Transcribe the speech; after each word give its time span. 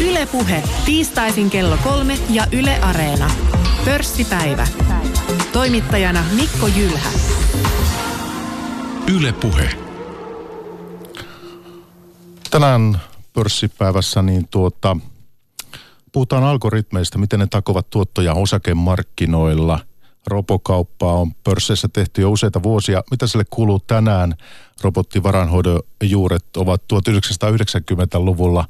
Ylepuhe 0.00 0.62
tiistaisin 0.84 1.50
kello 1.50 1.78
kolme 1.84 2.18
ja 2.30 2.46
Yle 2.52 2.78
Areena. 2.80 3.30
Pörssipäivä. 3.84 4.66
Toimittajana 5.52 6.24
Mikko 6.36 6.66
Jylhä. 6.66 7.10
Ylepuhe. 9.14 9.70
Tänään 12.50 13.00
pörssipäivässä 13.32 14.22
niin 14.22 14.48
tuota, 14.48 14.96
puhutaan 16.12 16.44
algoritmeista, 16.44 17.18
miten 17.18 17.40
ne 17.40 17.46
takovat 17.46 17.90
tuottoja 17.90 18.34
osakemarkkinoilla. 18.34 19.78
Robokauppaa 20.26 21.12
on 21.12 21.34
pörsseissä 21.34 21.88
tehty 21.92 22.20
jo 22.20 22.30
useita 22.30 22.62
vuosia. 22.62 23.02
Mitä 23.10 23.26
sille 23.26 23.44
kuuluu 23.50 23.78
tänään? 23.78 24.34
Robottivaranhoidon 24.82 25.82
juuret 26.02 26.56
ovat 26.56 26.82
1990-luvulla. 26.82 28.64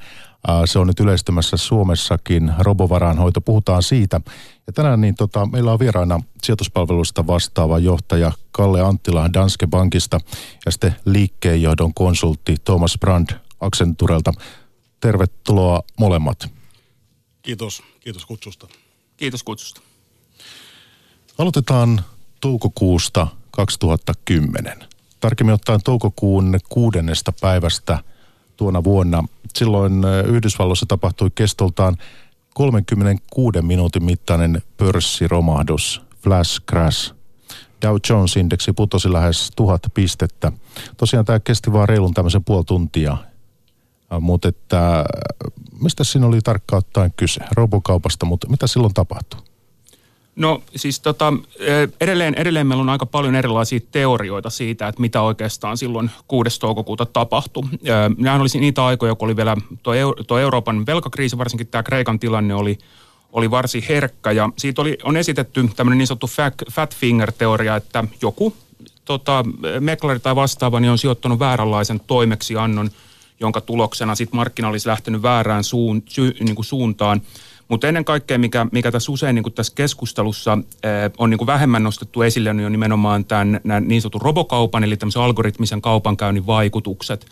Se 0.65 0.79
on 0.79 0.87
nyt 0.87 1.01
yleistymässä 1.01 1.57
Suomessakin, 1.57 2.53
robovarainhoito, 2.59 3.41
puhutaan 3.41 3.83
siitä. 3.83 4.21
Ja 4.67 4.73
tänään 4.73 5.01
niin 5.01 5.15
tota, 5.15 5.47
meillä 5.47 5.73
on 5.73 5.79
vieraana 5.79 6.21
sijoituspalvelusta 6.43 7.27
vastaava 7.27 7.79
johtaja 7.79 8.33
Kalle 8.53 8.81
Anttila 8.81 9.33
Danske 9.33 9.67
Bankista 9.67 10.21
ja 10.67 10.73
sitten 10.73 10.97
liikkeenjohdon 11.05 11.95
konsultti 11.95 12.57
Thomas 12.65 12.97
Brand 13.01 13.31
Accenturelta. 13.61 14.33
Tervetuloa 15.01 15.83
molemmat. 15.99 16.49
Kiitos, 17.43 17.83
kiitos 18.01 18.27
kutsusta. 18.27 18.69
Kiitos 19.17 19.43
kutsusta. 19.43 19.81
Aloitetaan 21.41 22.05
toukokuusta 22.41 23.27
2010. 23.51 24.79
Tarkemmin 25.21 25.55
ottaen 25.55 25.81
toukokuun 25.85 26.59
kuudennesta 26.69 27.33
päivästä 27.41 27.99
tuona 28.57 28.85
vuonna. 28.85 29.25
Silloin 29.55 30.03
Yhdysvalloissa 30.27 30.87
tapahtui 30.89 31.31
kestoltaan 31.35 31.97
36 32.55 33.63
minuutin 33.63 34.05
mittainen 34.05 34.63
pörssiromahdus, 34.77 36.03
flash 36.23 36.63
crash. 36.71 37.15
Dow 37.83 37.97
Jones-indeksi 38.11 38.73
putosi 38.73 39.13
lähes 39.13 39.51
tuhat 39.57 39.83
pistettä. 39.95 40.53
Tosiaan 40.97 41.25
tämä 41.25 41.41
kesti 41.41 41.73
vaan 41.73 41.89
reilun 41.89 42.15
tämmöisen 42.15 42.45
puoli 42.45 42.65
tuntia 42.65 43.17
mutta 44.21 44.49
mistä 45.83 46.05
siinä 46.05 46.27
oli 46.27 46.41
tarkkaan 46.41 46.79
ottaen 46.79 47.13
kyse? 47.17 47.41
Robokaupasta, 47.53 48.27
mutta 48.27 48.49
mitä 48.49 48.67
silloin 48.67 48.95
tapahtui? 48.95 49.50
No 50.37 50.63
siis 50.77 51.01
tota, 51.01 51.33
edelleen, 52.01 52.35
edelleen 52.35 52.67
meillä 52.67 52.83
on 52.83 52.89
aika 52.89 53.07
paljon 53.07 53.35
erilaisia 53.35 53.81
teorioita 53.93 54.51
siitä, 54.51 54.89
että 54.89 55.01
mitä 55.01 55.23
oikeastaan 55.23 55.77
silloin 55.77 56.11
6. 56.29 56.61
toukokuuta 56.61 57.07
tapahtui. 57.07 57.63
Nämä 58.19 58.37
olisi 58.37 58.61
niitä 58.61 58.85
aikoja, 58.85 59.15
kun 59.15 59.27
oli 59.27 59.37
vielä 59.37 59.57
tuo, 59.83 59.95
tuo 60.27 60.39
Euroopan 60.39 60.87
velkakriisi, 60.87 61.39
varsinkin 61.39 61.67
tämä 61.67 61.83
Kreikan 61.83 62.19
tilanne 62.19 62.55
oli, 62.55 62.79
oli 63.33 63.51
varsin 63.51 63.85
herkkä. 63.89 64.33
Ja 64.33 64.51
siitä 64.59 64.83
oli, 64.83 64.99
on 65.03 65.17
esitetty 65.17 65.69
tämmöinen 65.77 65.99
niin 65.99 66.07
sanottu 66.07 66.31
fat 66.73 66.97
finger-teoria, 66.97 67.77
että 67.77 68.05
joku 68.23 68.57
tota, 69.05 69.45
meklari 69.81 70.21
tai 70.21 70.37
vastaava 70.37 70.81
niin 70.81 70.91
on 70.91 70.99
sijoittanut 70.99 71.39
vääränlaisen 71.39 72.01
toimeksiannon– 72.07 72.91
jonka 73.41 73.61
tuloksena 73.61 74.15
sitten 74.15 74.37
markkina 74.37 74.69
olisi 74.69 74.89
lähtenyt 74.89 75.23
väärään 75.23 75.65
suun, 75.65 76.03
sy, 76.07 76.37
niin 76.41 76.55
kuin 76.55 76.67
suuntaan. 76.67 77.23
Mutta 77.71 77.89
ennen 77.89 78.05
kaikkea, 78.05 78.39
mikä, 78.39 78.67
mikä 78.73 78.93
tässä 78.93 79.13
usein 79.13 79.35
niin 79.35 79.53
tässä 79.55 79.73
keskustelussa 79.75 80.59
eh, 80.83 81.11
on 81.19 81.31
niin 81.31 81.47
vähemmän 81.47 81.83
nostettu 81.83 82.23
esille, 82.23 82.55
niin 82.55 82.67
on 82.67 82.73
nimenomaan 82.73 83.25
tämän, 83.25 83.61
niin 83.81 84.03
sanotun 84.03 84.23
robokaupan, 84.23 84.85
eli 84.85 84.97
tämmöisen 84.97 85.23
algoritmisen 85.23 85.83
kaupankäynnin 85.83 86.47
vaikutukset 86.47 87.27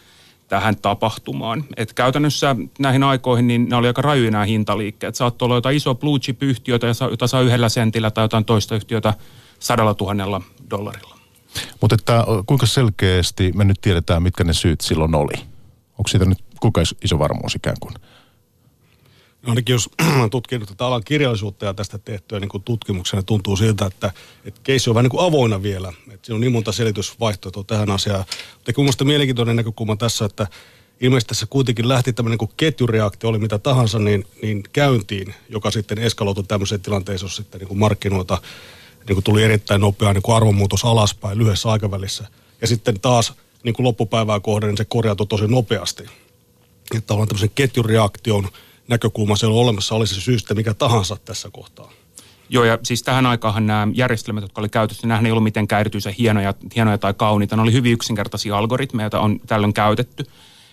tähän 0.48 0.76
tapahtumaan. 0.76 1.64
Et 1.76 1.92
käytännössä 1.92 2.56
näihin 2.78 3.02
aikoihin 3.02 3.46
niin 3.46 3.68
ne 3.68 3.76
oli 3.76 3.86
aika 3.86 4.02
rajuja 4.02 4.30
nämä 4.30 4.44
hintaliikkeet. 4.44 5.14
Saattoi 5.14 5.46
olla 5.46 5.56
jotain 5.56 5.76
iso 5.76 5.94
blue 5.94 6.18
chip-yhtiötä, 6.18 6.86
jota 7.10 7.26
saa 7.26 7.40
yhdellä 7.40 7.68
sentillä 7.68 8.10
tai 8.10 8.24
jotain 8.24 8.44
toista 8.44 8.74
yhtiötä 8.74 9.14
sadalla 9.58 9.94
tuhannella 9.94 10.40
dollarilla. 10.70 11.18
Mutta 11.80 11.94
että 11.94 12.24
kuinka 12.46 12.66
selkeästi 12.66 13.52
me 13.54 13.64
nyt 13.64 13.80
tiedetään, 13.80 14.22
mitkä 14.22 14.44
ne 14.44 14.52
syyt 14.52 14.80
silloin 14.80 15.14
oli? 15.14 15.34
Onko 15.98 16.08
siitä 16.08 16.24
nyt 16.24 16.38
kuinka 16.60 16.82
iso 17.04 17.18
varmuus 17.18 17.54
ikään 17.54 17.76
kuin? 17.80 17.94
Ainakin 19.46 19.72
jos 19.72 19.90
tutkinut 20.30 20.68
tätä 20.68 20.86
alan 20.86 21.04
kirjallisuutta 21.04 21.66
ja 21.66 21.74
tästä 21.74 21.98
tehtyä 21.98 22.40
niin 22.40 22.62
tutkimuksena, 22.64 23.22
tuntuu 23.22 23.56
siltä, 23.56 23.86
että, 23.86 24.12
että 24.44 24.60
keissi 24.64 24.90
on 24.90 24.94
vähän 24.94 25.04
niin 25.04 25.10
kuin 25.10 25.26
avoinna 25.26 25.62
vielä. 25.62 25.92
Että 26.10 26.26
siinä 26.26 26.34
on 26.34 26.40
niin 26.40 26.52
monta 26.52 26.72
selitysvaihtoehtoa 26.72 27.64
tähän 27.64 27.90
asiaan. 27.90 28.24
Mutta 28.54 28.72
mun 28.76 28.84
mielestä 28.84 29.04
mielenkiintoinen 29.04 29.56
näkökulma 29.56 29.96
tässä, 29.96 30.24
että 30.24 30.46
ilmeisesti 31.00 31.28
tässä 31.28 31.46
kuitenkin 31.46 31.88
lähti 31.88 32.12
tämmöinen 32.12 32.38
niin 32.40 32.56
ketjureaktio, 32.56 33.30
oli 33.30 33.38
mitä 33.38 33.58
tahansa, 33.58 33.98
niin, 33.98 34.24
niin 34.42 34.62
käyntiin, 34.72 35.34
joka 35.48 35.70
sitten 35.70 35.98
eskaloitui 35.98 36.44
tämmöiseen 36.44 36.80
tilanteeseen, 36.80 37.26
jossa 37.26 37.42
sitten 37.42 37.58
niin 37.58 37.68
kuin 37.68 37.78
markkinoita 37.78 38.38
niin 39.08 39.16
kuin 39.16 39.24
tuli 39.24 39.42
erittäin 39.42 39.80
nopea 39.80 40.12
niin 40.12 40.22
kuin 40.22 40.36
arvonmuutos 40.36 40.84
alaspäin 40.84 41.38
lyhyessä 41.38 41.70
aikavälissä. 41.70 42.28
Ja 42.60 42.66
sitten 42.66 43.00
taas 43.00 43.32
niin 43.62 43.74
kuin 43.74 43.84
loppupäivää 43.84 44.40
kohden, 44.40 44.68
niin 44.68 44.76
se 44.76 44.84
korjautui 44.84 45.26
tosi 45.26 45.46
nopeasti. 45.46 46.02
Että 46.94 47.06
tavallaan 47.06 47.28
tämmöisen 47.28 47.50
ketjureaktion 47.54 48.48
näkökulma 48.88 49.36
se 49.36 49.46
on 49.46 49.52
olemassa, 49.52 49.94
oli 49.94 50.06
se 50.06 50.20
syystä 50.20 50.54
mikä 50.54 50.74
tahansa 50.74 51.16
tässä 51.24 51.48
kohtaa. 51.52 51.92
Joo, 52.48 52.64
ja 52.64 52.78
siis 52.82 53.02
tähän 53.02 53.26
aikaan 53.26 53.66
nämä 53.66 53.88
järjestelmät, 53.94 54.42
jotka 54.42 54.60
oli 54.60 54.68
käytössä, 54.68 55.06
nämä 55.06 55.20
ei 55.24 55.30
ollut 55.30 55.44
mitenkään 55.44 55.80
erityisen 55.80 56.14
hienoja, 56.18 56.54
hienoja 56.76 56.98
tai 56.98 57.14
kauniita. 57.14 57.56
Ne 57.56 57.62
oli 57.62 57.72
hyvin 57.72 57.92
yksinkertaisia 57.92 58.58
algoritmeja, 58.58 59.04
joita 59.04 59.20
on 59.20 59.40
tällöin 59.46 59.72
käytetty. 59.72 60.24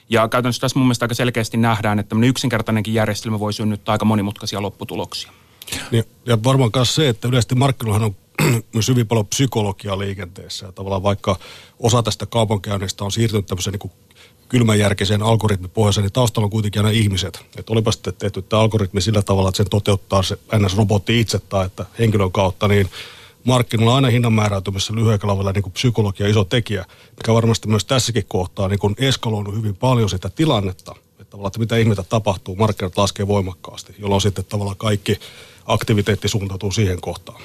Ja 0.09 0.27
käytännössä 0.27 0.61
tässä 0.61 0.79
mun 0.79 0.87
mielestä 0.87 1.05
aika 1.05 1.15
selkeästi 1.15 1.57
nähdään, 1.57 1.99
että 1.99 2.09
tämmöinen 2.09 2.29
yksinkertainenkin 2.29 2.93
järjestelmä 2.93 3.39
voi 3.39 3.53
synnyttää 3.53 3.93
aika 3.93 4.05
monimutkaisia 4.05 4.61
lopputuloksia. 4.61 5.31
Ja, 5.91 6.03
ja 6.25 6.43
varmaan 6.43 6.71
myös 6.75 6.95
se, 6.95 7.09
että 7.09 7.27
yleisesti 7.27 7.55
markkinoilla 7.55 8.05
on 8.05 8.15
myös 8.73 8.87
hyvin 8.87 9.07
paljon 9.07 9.27
psykologiaa 9.27 9.99
liikenteessä. 9.99 10.65
Ja 10.65 10.71
tavallaan 10.71 11.03
vaikka 11.03 11.39
osa 11.79 12.03
tästä 12.03 12.25
kaupankäynnistä 12.25 13.03
on 13.03 13.11
siirtynyt 13.11 13.45
tämmöiseen 13.45 13.77
niin 13.83 13.91
kylmänjärkiseen 14.49 15.23
algoritmipohjaiseen, 15.23 16.03
niin 16.03 16.13
taustalla 16.13 16.45
on 16.45 16.51
kuitenkin 16.51 16.85
aina 16.85 16.97
ihmiset. 16.97 17.45
Että 17.57 17.73
olipa 17.73 17.91
sitten 17.91 18.13
tehty 18.13 18.41
tämä 18.41 18.61
algoritmi 18.61 19.01
sillä 19.01 19.21
tavalla, 19.21 19.49
että 19.49 19.57
sen 19.57 19.69
toteuttaa 19.69 20.23
se 20.23 20.37
NS-robotti 20.55 21.19
itse 21.19 21.39
tai 21.39 21.65
että 21.65 21.85
henkilön 21.99 22.31
kautta, 22.31 22.67
niin 22.67 22.89
markkinoilla 23.43 23.91
on 23.91 23.95
aina 23.95 24.07
hinnan 24.07 24.33
määräytymisessä 24.33 24.95
lyhyellä 24.95 25.51
niin 25.51 25.71
psykologia 25.71 26.27
iso 26.27 26.43
tekijä, 26.43 26.85
mikä 27.17 27.33
varmasti 27.33 27.67
myös 27.67 27.85
tässäkin 27.85 28.25
kohtaa 28.27 28.67
niin 28.67 28.95
eskaloinut 28.97 29.55
hyvin 29.55 29.75
paljon 29.75 30.09
sitä 30.09 30.29
tilannetta, 30.29 30.95
että 31.19 31.31
tavallaan, 31.31 31.49
että 31.49 31.59
mitä 31.59 31.77
ihmistä 31.77 32.03
tapahtuu, 32.03 32.55
markkinat 32.55 32.97
laskee 32.97 33.27
voimakkaasti, 33.27 33.95
jolloin 33.99 34.21
sitten 34.21 34.45
tavallaan 34.45 34.77
kaikki 34.77 35.19
aktiviteetti 35.65 36.27
suuntautuu 36.27 36.71
siihen 36.71 37.01
kohtaan. 37.01 37.41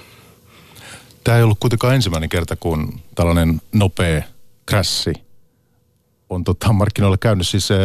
Tämä 1.24 1.36
ei 1.36 1.42
ollut 1.42 1.60
kuitenkaan 1.60 1.94
ensimmäinen 1.94 2.28
kerta, 2.28 2.56
kun 2.56 3.00
tällainen 3.14 3.60
nopea 3.72 4.22
krassi 4.66 5.12
on 6.30 6.44
tota 6.44 6.72
markkinoilla 6.72 7.18
käynyt. 7.18 7.48
Siis 7.48 7.70
eh, 7.70 7.78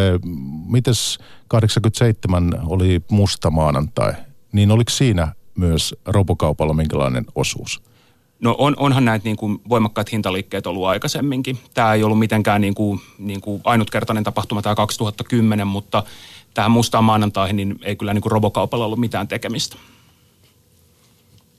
mites 0.67 1.19
87 1.47 2.53
oli 2.65 3.01
musta 3.11 3.49
maanantai, 3.49 4.13
niin 4.51 4.71
oliko 4.71 4.91
siinä 4.91 5.33
myös 5.55 5.95
robokaupalla 6.05 6.73
minkälainen 6.73 7.25
osuus? 7.35 7.81
No 8.39 8.55
on, 8.57 8.75
onhan 8.77 9.05
näitä 9.05 9.23
niin 9.23 9.35
kuin 9.37 9.61
voimakkaat 9.69 10.11
hintaliikkeet 10.11 10.67
ollut 10.67 10.85
aikaisemminkin. 10.85 11.59
Tämä 11.73 11.93
ei 11.93 12.03
ollut 12.03 12.19
mitenkään 12.19 12.61
niin 12.61 12.75
kuin, 12.75 13.01
niin 13.17 13.41
kuin 13.41 13.61
ainutkertainen 13.63 14.23
tapahtuma 14.23 14.61
tämä 14.61 14.75
2010, 14.75 15.67
mutta 15.67 16.03
tähän 16.53 16.71
mustaan 16.71 17.03
maanantaihin 17.03 17.55
niin 17.55 17.79
ei 17.81 17.95
kyllä 17.95 18.13
niin 18.13 18.21
kuin 18.21 18.31
robokaupalla 18.31 18.85
ollut 18.85 18.99
mitään 18.99 19.27
tekemistä. 19.27 19.77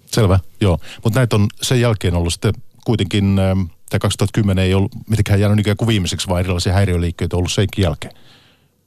Selvä, 0.06 0.40
joo. 0.60 0.78
Mutta 1.04 1.20
näitä 1.20 1.36
on 1.36 1.46
sen 1.62 1.80
jälkeen 1.80 2.14
ollut 2.14 2.32
sitten 2.32 2.54
kuitenkin, 2.84 3.38
ähm, 3.38 3.60
tämä 3.90 3.98
2010 3.98 4.64
ei 4.64 4.74
ollut 4.74 4.92
mitenkään 5.08 5.40
jäänyt 5.40 5.58
ikään 5.58 5.76
kuin 5.76 5.88
viimeiseksi, 5.88 6.28
vaan 6.28 6.40
erilaisia 6.40 6.72
häiriöliikkeitä 6.72 7.36
on 7.36 7.38
ollut 7.38 7.52
senkin 7.52 7.82
jälkeen. 7.82 8.14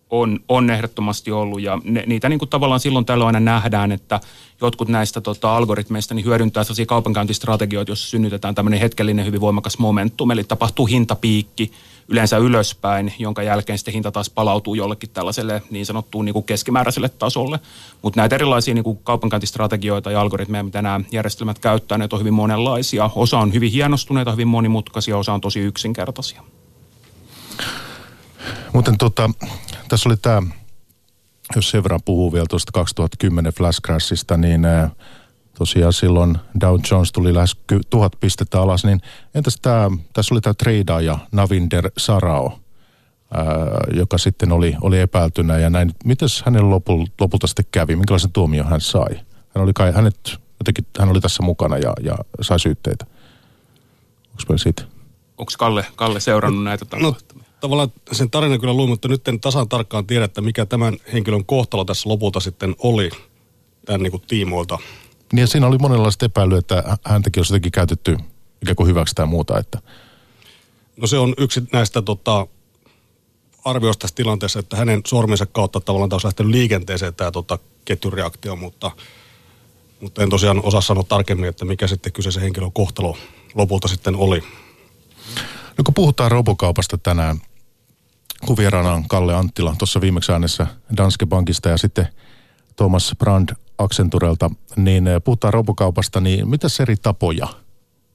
On, 0.09 0.39
on 0.47 0.69
ehdottomasti 0.69 1.31
ollut 1.31 1.61
ja 1.61 1.79
ne, 1.83 2.03
niitä 2.07 2.29
niin 2.29 2.39
kuin 2.39 2.49
tavallaan 2.49 2.79
silloin 2.79 3.05
tällöin 3.05 3.27
aina 3.27 3.39
nähdään, 3.39 3.91
että 3.91 4.19
jotkut 4.61 4.87
näistä 4.87 5.21
tota, 5.21 5.57
algoritmeista 5.57 6.13
niin 6.13 6.25
hyödyntää 6.25 6.63
sellaisia 6.63 6.85
kaupankäyntistrategioita, 6.85 7.91
joissa 7.91 8.09
synnytetään 8.09 8.55
tämmöinen 8.55 8.79
hetkellinen 8.79 9.25
hyvin 9.25 9.41
voimakas 9.41 9.77
momentum, 9.77 10.31
eli 10.31 10.43
tapahtuu 10.43 10.85
hintapiikki, 10.85 11.71
yleensä 12.09 12.37
ylöspäin, 12.37 13.13
jonka 13.19 13.43
jälkeen 13.43 13.77
sitten 13.77 13.93
hinta 13.93 14.11
taas 14.11 14.29
palautuu 14.29 14.75
jollekin 14.75 15.09
tällaiselle 15.09 15.61
niin 15.69 15.85
sanottuun 15.85 16.25
niin 16.25 16.33
kuin 16.33 16.45
keskimääräiselle 16.45 17.09
tasolle. 17.09 17.59
Mutta 18.01 18.19
näitä 18.19 18.35
erilaisia 18.35 18.73
niin 18.73 18.83
kuin 18.83 18.99
kaupankäyntistrategioita 19.03 20.11
ja 20.11 20.21
algoritmeja, 20.21 20.63
mitä 20.63 20.81
nämä 20.81 21.01
järjestelmät 21.11 21.59
käyttää, 21.59 21.97
ne 21.97 22.07
on 22.11 22.19
hyvin 22.19 22.33
monenlaisia. 22.33 23.09
Osa 23.15 23.39
on 23.39 23.53
hyvin 23.53 23.71
hienostuneita, 23.71 24.31
hyvin 24.31 24.47
monimutkaisia, 24.47 25.17
osa 25.17 25.33
on 25.33 25.41
tosi 25.41 25.59
yksinkertaisia. 25.59 26.41
Muuten 28.73 28.97
tota, 28.97 29.29
tässä 29.89 30.09
oli 30.09 30.17
tämä, 30.17 30.41
jos 31.55 31.69
sen 31.69 31.83
verran 31.83 32.01
puhuu 32.05 32.33
vielä 32.33 32.45
tuosta 32.49 32.71
2010 32.71 33.53
flash 33.53 33.81
crashista, 33.81 34.37
niin 34.37 34.61
tosiaan 35.59 35.93
silloin 35.93 36.37
Dow 36.61 36.79
Jones 36.91 37.11
tuli 37.11 37.33
lähes 37.33 37.57
tuhat 37.89 38.13
pistettä 38.19 38.61
alas, 38.61 38.85
niin 38.85 39.01
entäs 39.35 39.57
tämä, 39.61 39.89
tässä 40.13 40.33
oli 40.33 40.41
tämä 40.41 40.53
treidaaja 40.53 41.19
Navinder 41.31 41.91
Sarao. 41.97 42.59
joka 43.93 44.17
sitten 44.17 44.51
oli, 44.51 44.75
oli 44.81 44.99
epäiltynä 44.99 45.57
ja 45.57 45.69
näin. 45.69 45.91
Mitäs 46.05 46.43
hänen 46.45 46.69
lopulta, 46.69 47.11
lopulta 47.19 47.47
sitten 47.47 47.65
kävi? 47.71 47.95
Minkälaisen 47.95 48.31
tuomion 48.31 48.67
hän 48.67 48.81
sai? 48.81 49.15
Hän 49.55 49.63
oli 49.63 49.71
kai, 49.73 49.91
hänet, 49.91 50.19
jotenkin, 50.59 50.85
hän 50.99 51.09
oli 51.09 51.21
tässä 51.21 51.43
mukana 51.43 51.77
ja, 51.77 51.93
ja 52.03 52.17
sai 52.41 52.59
syytteitä. 52.59 53.05
Onko 54.29 54.43
meillä 54.49 54.63
siitä? 54.63 54.83
Onko 55.37 55.51
Kalle, 55.57 55.85
Kalle 55.95 56.19
seurannut 56.19 56.63
näitä 56.63 56.85
no, 56.99 57.15
tavallaan 57.59 57.91
sen 58.11 58.29
tarinan 58.29 58.59
kyllä 58.59 58.73
luin, 58.73 58.89
mutta 58.89 59.07
nyt 59.07 59.27
en 59.27 59.39
tasan 59.39 59.69
tarkkaan 59.69 60.07
tiedä, 60.07 60.25
että 60.25 60.41
mikä 60.41 60.65
tämän 60.65 60.97
henkilön 61.13 61.45
kohtalo 61.45 61.85
tässä 61.85 62.09
lopulta 62.09 62.39
sitten 62.39 62.75
oli 62.79 63.09
tämän 63.85 64.03
niin 64.03 64.11
kuin 64.11 64.23
tiimoilta. 64.27 64.79
Niin 65.33 65.41
ja 65.41 65.47
siinä 65.47 65.67
oli 65.67 65.77
monenlaista 65.77 66.25
epäilyä, 66.25 66.59
että 66.59 66.97
häntäkin 67.05 67.39
olisi 67.39 67.53
jotenkin 67.53 67.71
käytetty 67.71 68.17
ikään 68.61 68.75
kuin 68.75 68.87
hyväksi 68.87 69.15
tai 69.15 69.25
muuta. 69.25 69.59
Että... 69.59 69.79
No 70.97 71.07
se 71.07 71.17
on 71.17 71.33
yksi 71.37 71.61
näistä 71.71 72.01
tota, 72.01 72.47
arvioista 73.65 74.01
tässä 74.01 74.15
tilanteessa, 74.15 74.59
että 74.59 74.77
hänen 74.77 75.01
sormensa 75.07 75.45
kautta 75.45 75.79
tavallaan 75.79 76.13
olisi 76.13 76.27
lähtenyt 76.27 76.51
liikenteeseen 76.51 77.15
tämä 77.15 77.31
tota, 77.31 77.59
ketjureaktio, 77.85 78.55
mutta, 78.55 78.91
mutta 80.01 80.23
en 80.23 80.29
tosiaan 80.29 80.65
osaa 80.65 80.81
sanoa 80.81 81.03
tarkemmin, 81.03 81.49
että 81.49 81.65
mikä 81.65 81.87
sitten 81.87 82.11
kyseisen 82.11 82.43
henkilön 82.43 82.71
kohtalo 82.71 83.17
lopulta 83.55 83.87
sitten 83.87 84.15
oli. 84.15 84.43
No 85.77 85.83
kun 85.83 85.93
puhutaan 85.93 86.31
robokaupasta 86.31 86.97
tänään, 86.97 87.41
kun 88.45 88.57
vieraana 88.57 88.93
on 88.93 89.07
Kalle 89.07 89.35
Anttila 89.35 89.75
tuossa 89.77 90.01
viimeksi 90.01 90.31
äänessä 90.31 90.67
Danske 90.97 91.25
Bankista 91.25 91.69
ja 91.69 91.77
sitten 91.77 92.07
Thomas 92.75 93.15
Brand 93.17 93.49
Accenturelta, 93.77 94.51
niin 94.75 95.07
eh, 95.07 95.21
puhutaan 95.23 95.53
robokaupasta, 95.53 96.21
niin 96.21 96.49
mitä 96.49 96.67
eri 96.79 96.95
tapoja, 96.97 97.47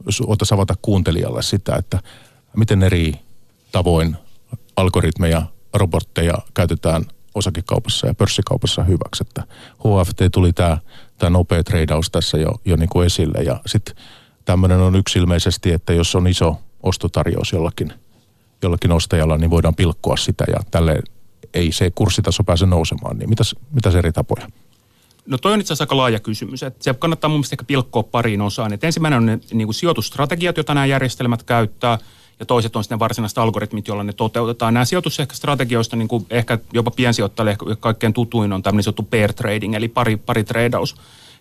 jos 0.07 0.23
otaisiin 0.27 0.57
avata 0.57 0.75
kuuntelijalle 0.83 1.43
sitä, 1.43 1.77
että 1.77 1.99
miten 2.57 2.83
eri 2.83 3.15
tavoin 3.73 4.17
algoritmeja, 4.77 5.43
robotteja 5.75 6.35
käytetään 6.55 7.05
osakekaupassa 7.35 8.07
ja 8.07 8.15
pörssikaupassa 8.15 8.85
hyväksi. 8.85 9.25
Että 9.29 9.43
HFT 9.79 10.19
tuli 10.33 10.53
tämä, 10.53 10.79
tämä 11.19 11.31
nopea 11.31 11.65
treidaus 11.65 12.11
tässä 12.11 12.39
jo, 12.39 12.51
jo 12.65 12.77
niin 12.77 12.89
kuin 12.89 13.07
esille 13.07 13.43
ja 13.43 13.61
sitten 13.67 13.97
tämmöinen 14.45 14.81
on 14.81 14.97
yksi 14.97 15.19
ilmeisesti, 15.19 15.73
että 15.73 15.93
jos 15.93 16.15
on 16.15 16.27
iso 16.27 16.57
ostotarjous 16.83 17.53
jollakin, 17.53 17.93
jollakin 18.65 18.93
ostajalla, 18.93 19.39
niin 19.39 19.51
voidaan 19.51 19.75
pilkkoa 19.75 20.17
sitä 20.17 20.45
ja 20.49 20.61
tälle 20.71 21.03
ei 21.55 21.73
se 21.73 21.91
kurssitaso 21.95 22.45
pääse 22.45 22.67
nousemaan. 22.67 23.19
Niin 23.19 23.29
mitäs, 23.29 23.55
mitäs 23.73 23.95
eri 23.95 24.13
tapoja? 24.13 24.47
No 25.27 25.39
toi 25.39 25.53
on 25.53 25.61
itse 25.61 25.73
asiassa 25.73 25.83
aika 25.83 25.97
laaja 25.97 26.21
kysymys. 26.21 26.63
Että 26.63 26.85
se 26.85 26.95
kannattaa 26.95 27.29
mun 27.29 27.39
mielestä 27.39 27.55
ehkä 27.55 27.65
pilkkoa 27.65 28.03
pariin 28.03 28.41
osaan. 28.41 28.73
Et 28.73 28.85
ensimmäinen 28.85 29.17
on 29.17 29.27
ne 29.27 29.39
niin 29.53 29.67
kuin 29.67 29.75
sijoitustrategiat, 29.75 30.57
joita 30.57 30.75
nämä 30.75 30.87
järjestelmät 30.87 31.43
käyttää, 31.43 31.99
ja 32.41 32.47
toiset 32.47 32.77
on 32.77 32.85
sitten 32.85 32.99
varsinaiset 32.99 33.39
algoritmit, 33.39 33.89
joilla 33.89 34.05
ne 34.05 34.13
toteutetaan. 34.13 34.75
Nämä 34.75 34.85
sijoitusstrategioista 34.85 35.97
niin 35.97 36.09
kuin 36.09 36.27
ehkä 36.31 36.59
jopa 36.73 36.91
piensijoittajille 36.91 37.57
kaikkein 37.81 38.13
tutuin 38.13 38.53
on 38.53 38.63
tämmöinen 38.63 38.83
sanottu 38.83 39.03
pair 39.03 39.33
trading, 39.33 39.75
eli 39.75 39.89
pari, 39.89 40.17
pari 40.17 40.45
treidaus. 40.45 40.97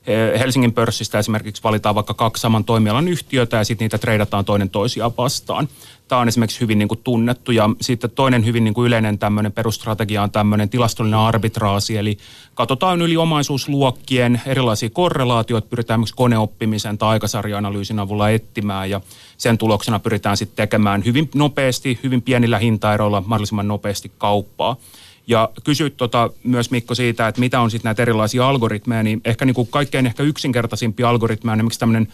Eh, 0.07 0.39
Helsingin 0.39 0.73
pörssistä 0.73 1.19
esimerkiksi 1.19 1.63
valitaan 1.63 1.95
vaikka 1.95 2.13
kaksi 2.13 2.41
saman 2.41 2.65
toimialan 2.65 3.07
yhtiötä 3.07 3.57
ja 3.57 3.63
sitten 3.63 3.85
niitä 3.85 3.97
treidataan 3.97 4.45
toinen 4.45 4.69
toisiaan 4.69 5.11
vastaan. 5.17 5.67
Tämä 6.13 6.21
on 6.21 6.27
esimerkiksi 6.27 6.61
hyvin 6.61 6.79
niin 6.79 6.87
kuin 6.87 6.99
tunnettu 7.03 7.51
ja 7.51 7.69
sitten 7.81 8.11
toinen 8.11 8.45
hyvin 8.45 8.63
niin 8.63 8.73
kuin 8.73 8.87
yleinen 8.87 9.19
tämmöinen 9.19 9.51
perustrategia 9.51 10.23
on 10.23 10.31
tämmöinen 10.31 10.69
tilastollinen 10.69 11.19
arbitraasi, 11.19 11.97
eli 11.97 12.17
katsotaan 12.53 13.01
yli 13.01 13.17
omaisuusluokkien 13.17 14.41
erilaisia 14.45 14.89
korrelaatioita, 14.89 15.67
pyritään 15.67 15.97
esimerkiksi 15.97 16.15
koneoppimisen 16.15 16.97
tai 16.97 17.09
aikasarja-analyysin 17.09 17.99
avulla 17.99 18.29
etsimään 18.29 18.89
ja 18.89 19.01
sen 19.37 19.57
tuloksena 19.57 19.99
pyritään 19.99 20.37
sitten 20.37 20.55
tekemään 20.55 21.05
hyvin 21.05 21.29
nopeasti, 21.35 21.99
hyvin 22.03 22.21
pienillä 22.21 22.59
hintaeroilla 22.59 23.23
mahdollisimman 23.25 23.67
nopeasti 23.67 24.11
kauppaa. 24.17 24.75
Ja 25.27 25.49
kysyit 25.63 25.97
tota 25.97 26.29
myös 26.43 26.71
Mikko 26.71 26.95
siitä, 26.95 27.27
että 27.27 27.39
mitä 27.39 27.61
on 27.61 27.71
sitten 27.71 27.89
näitä 27.89 28.01
erilaisia 28.01 28.47
algoritmeja, 28.47 29.03
niin 29.03 29.21
ehkä 29.25 29.45
niin 29.45 29.55
kuin 29.55 29.67
kaikkein 29.67 30.05
ehkä 30.05 30.23
yksinkertaisimpia 30.23 31.09
algoritmeja 31.09 31.53
on 31.53 31.59
esimerkiksi 31.59 31.79
tämmöinen 31.79 32.07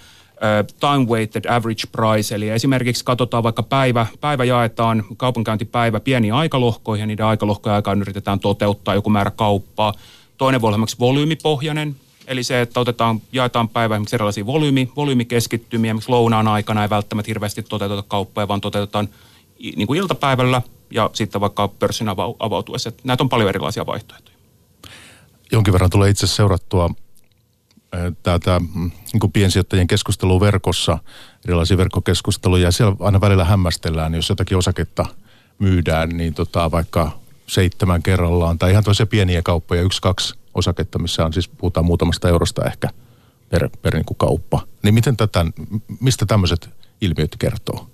time-weighted 0.80 1.52
average 1.52 1.84
price, 1.92 2.36
eli 2.36 2.50
esimerkiksi 2.50 3.06
katsotaan 3.06 3.44
vaikka 3.44 3.64
päivä, 3.64 4.06
päivä 4.22 4.44
jaetaan 4.44 5.04
kaupankäyntipäivä 5.18 6.00
pieniin 6.00 6.34
aikalohkoihin, 6.34 7.04
ja 7.04 7.08
niiden 7.08 7.26
aikalohkojen 7.26 7.76
aikaan 7.76 8.02
yritetään 8.02 8.40
toteuttaa 8.40 8.96
joku 8.96 9.10
määrä 9.10 9.32
kauppaa. 9.32 9.94
Toinen 10.38 10.62
voi 10.62 10.68
olla 10.68 10.76
esimerkiksi 10.76 11.00
volyymipohjainen, 11.00 11.96
eli 12.28 12.44
se, 12.44 12.62
että 12.62 12.80
otetaan, 12.80 13.22
jaetaan 13.32 13.70
päivä 13.70 13.96
esimerkiksi 13.96 14.16
erilaisia 14.16 14.46
volyymi, 14.46 14.92
volyymikeskittymiä, 14.96 15.90
esimerkiksi 15.90 16.12
lounaan 16.12 16.48
aikana 16.48 16.84
ei 16.84 16.90
välttämättä 16.90 17.30
hirveästi 17.30 17.64
toteuteta 17.64 18.04
kauppoja, 18.08 18.48
vaan 18.48 18.62
toteutetaan 18.62 19.10
niin 19.76 19.88
kuin 19.88 20.00
iltapäivällä 20.00 20.62
ja 20.92 21.10
sitten 21.14 21.42
vaikka 21.42 21.68
pörssin 21.68 22.10
avautuessa. 22.40 22.92
Näitä 23.04 23.24
on 23.24 23.30
paljon 23.30 23.50
erilaisia 23.50 23.86
vaihtoehtoja. 23.86 24.38
Jonkin 25.52 25.74
verran 25.74 25.90
tulee 25.90 26.10
itse 26.10 26.28
seurattua 26.28 26.90
tätä 28.24 28.60
mm, 28.60 28.92
niin 29.14 29.32
piensijoittajien 29.32 29.88
keskustelua 29.88 30.40
verkossa, 30.40 30.98
erilaisia 31.46 31.78
verkkokeskusteluja, 31.78 32.64
ja 32.64 32.72
siellä 32.72 32.96
aina 33.00 33.22
välillä 33.22 33.46
hämmästellään, 33.46 34.16
jos 34.16 34.30
jotakin 34.30 34.58
osaketta 34.58 35.06
myydään, 35.60 36.10
niin 36.10 36.34
tota, 36.34 36.72
vaikka 36.72 37.12
seitsemän 37.48 38.04
kerrallaan, 38.04 38.60
tai 38.60 38.72
ihan 38.72 38.84
toisia 38.84 39.06
pieniä 39.06 39.42
kauppoja, 39.42 39.82
yksi, 39.82 40.02
kaksi 40.02 40.36
osaketta, 40.54 41.00
missä 41.00 41.26
on 41.26 41.34
siis, 41.34 41.48
puhutaan 41.48 41.86
muutamasta 41.86 42.30
eurosta 42.30 42.66
ehkä 42.66 42.90
per, 43.50 43.70
per 43.82 43.96
niin 43.96 44.06
kuin 44.06 44.18
kauppa. 44.18 44.62
Niin 44.84 44.94
miten 44.94 45.18
tätä, 45.18 45.46
mistä 46.00 46.26
tämmöiset 46.26 46.70
ilmiöt 47.02 47.36
kertoo? 47.40 47.88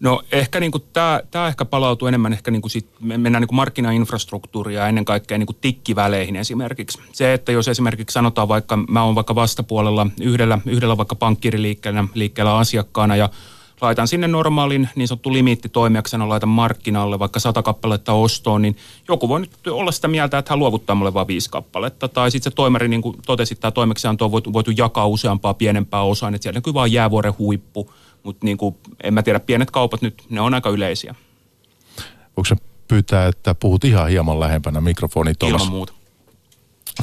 No 0.00 0.22
ehkä 0.32 0.60
niin 0.60 0.72
tämä, 0.92 1.20
tämä 1.30 1.48
ehkä 1.48 1.64
palautuu 1.64 2.08
enemmän, 2.08 2.32
ehkä 2.32 2.50
niin 2.50 2.62
kuin 2.62 2.70
sit, 2.70 2.86
me 3.00 3.18
mennään 3.18 3.42
niin 3.42 3.48
kuin 3.48 3.56
markkinainfrastruktuuria 3.56 4.88
ennen 4.88 5.04
kaikkea 5.04 5.38
niin 5.38 5.46
kuin 5.46 5.58
tikkiväleihin 5.60 6.36
esimerkiksi. 6.36 6.98
Se, 7.12 7.34
että 7.34 7.52
jos 7.52 7.68
esimerkiksi 7.68 8.14
sanotaan 8.14 8.48
vaikka, 8.48 8.76
mä 8.76 9.04
oon 9.04 9.14
vaikka 9.14 9.34
vastapuolella 9.34 10.06
yhdellä, 10.20 10.58
yhdellä 10.66 10.96
vaikka 10.96 11.14
pankkiriliikkeellä 11.14 12.04
liikkeellä 12.14 12.56
asiakkaana 12.56 13.16
ja 13.16 13.28
laitan 13.80 14.08
sinne 14.08 14.28
normaalin 14.28 14.88
niin 14.94 15.08
sanottu 15.08 15.32
limiittitoimijaksena, 15.32 16.28
laitan 16.28 16.48
markkinalle 16.48 17.18
vaikka 17.18 17.40
sata 17.40 17.62
kappaletta 17.62 18.12
ostoon, 18.12 18.62
niin 18.62 18.76
joku 19.08 19.28
voi 19.28 19.40
nyt 19.40 19.50
olla 19.70 19.92
sitä 19.92 20.08
mieltä, 20.08 20.38
että 20.38 20.52
hän 20.52 20.58
luovuttaa 20.58 20.96
mulle 20.96 21.14
vain 21.14 21.26
viisi 21.26 21.50
kappaletta. 21.50 22.08
Tai 22.08 22.30
sitten 22.30 22.52
se 22.52 22.56
toimari, 22.56 22.88
niin 22.88 23.02
kuin 23.02 23.16
totesit, 23.26 23.60
tämä 23.60 23.70
toimeksianto 23.70 24.24
on 24.24 24.32
voitu, 24.32 24.52
voitu 24.52 24.70
jakaa 24.76 25.06
useampaa 25.06 25.54
pienempää 25.54 26.02
osaan, 26.02 26.34
että 26.34 26.42
siellä 26.42 26.56
näkyy 26.56 26.74
vain 26.74 26.92
jäävuoren 26.92 27.38
huippu 27.38 27.92
mutta 28.22 28.44
niin 28.44 28.56
kuin, 28.56 28.76
en 29.02 29.14
mä 29.14 29.22
tiedä, 29.22 29.40
pienet 29.40 29.70
kaupat 29.70 30.02
nyt, 30.02 30.24
ne 30.30 30.40
on 30.40 30.54
aika 30.54 30.70
yleisiä. 30.70 31.14
Voiko 32.36 32.44
se 32.44 32.56
pyytää, 32.88 33.26
että 33.26 33.54
puhut 33.54 33.84
ihan 33.84 34.08
hieman 34.08 34.40
lähempänä 34.40 34.80
mikrofoni 34.80 35.32
Ilman 35.42 35.68
muuta. 35.70 35.92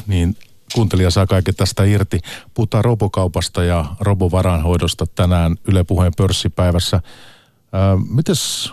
Niin 0.06 0.36
kuuntelija 0.74 1.10
saa 1.10 1.26
kaiken 1.26 1.54
tästä 1.54 1.84
irti. 1.84 2.20
Puhutaan 2.54 2.84
robokaupasta 2.84 3.64
ja 3.64 3.84
robovaranhoidosta 4.00 5.06
tänään 5.06 5.56
Yle 5.64 5.84
Puheen 5.84 6.12
pörssipäivässä. 6.16 7.00
Ää, 7.72 7.96
mites 8.10 8.72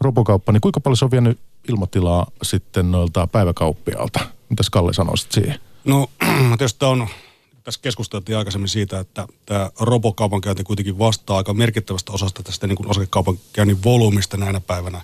robokauppa, 0.00 0.52
niin 0.52 0.60
kuinka 0.60 0.80
paljon 0.80 0.96
se 0.96 1.04
on 1.04 1.10
vienyt 1.10 1.38
ilmatilaa 1.68 2.26
sitten 2.42 2.90
noilta 2.90 3.26
päiväkauppialta? 3.26 4.20
Mitäs 4.48 4.70
Kalle 4.70 4.92
sanoisit 4.92 5.32
siihen? 5.32 5.58
No 5.84 6.06
tietysti 6.58 6.84
on 6.84 7.08
tässä 7.64 7.80
keskusteltiin 7.82 8.38
aikaisemmin 8.38 8.68
siitä, 8.68 9.00
että 9.00 9.26
tämä 9.46 9.70
robokaupankäynti 9.80 10.64
kuitenkin 10.64 10.98
vastaa 10.98 11.36
aika 11.36 11.54
merkittävästä 11.54 12.12
osasta 12.12 12.42
tästä 12.42 12.66
niin 12.66 12.86
osakekaupankäynnin 12.86 13.84
volyymista 13.84 14.36
näinä 14.36 14.60
päivänä. 14.60 15.00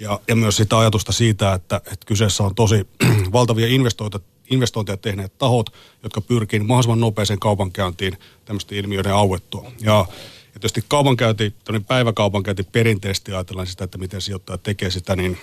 Ja, 0.00 0.20
ja 0.28 0.36
myös 0.36 0.56
sitä 0.56 0.78
ajatusta 0.78 1.12
siitä, 1.12 1.54
että, 1.54 1.76
että 1.76 2.06
kyseessä 2.06 2.42
on 2.44 2.54
tosi 2.54 2.86
valtavia 3.32 3.66
investointeja, 3.66 4.24
investointeja 4.50 4.96
tehneet 4.96 5.38
tahot, 5.38 5.70
jotka 6.02 6.20
pyrkii 6.20 6.60
mahdollisimman 6.60 7.00
nopeeseen 7.00 7.38
kaupankäyntiin 7.38 8.18
tämmöisten 8.44 8.78
ilmiöiden 8.78 9.14
auettua. 9.14 9.72
Ja, 9.80 10.06
ja 10.54 10.60
tietysti 10.60 10.84
kaupankäynti, 10.88 11.54
päiväkaupankäynti 11.88 12.62
perinteisesti 12.62 13.32
ajatellaan 13.32 13.66
sitä, 13.66 13.84
että 13.84 13.98
miten 13.98 14.20
sijoittaja 14.20 14.58
tekee 14.58 14.90
sitä, 14.90 15.16
niin 15.16 15.38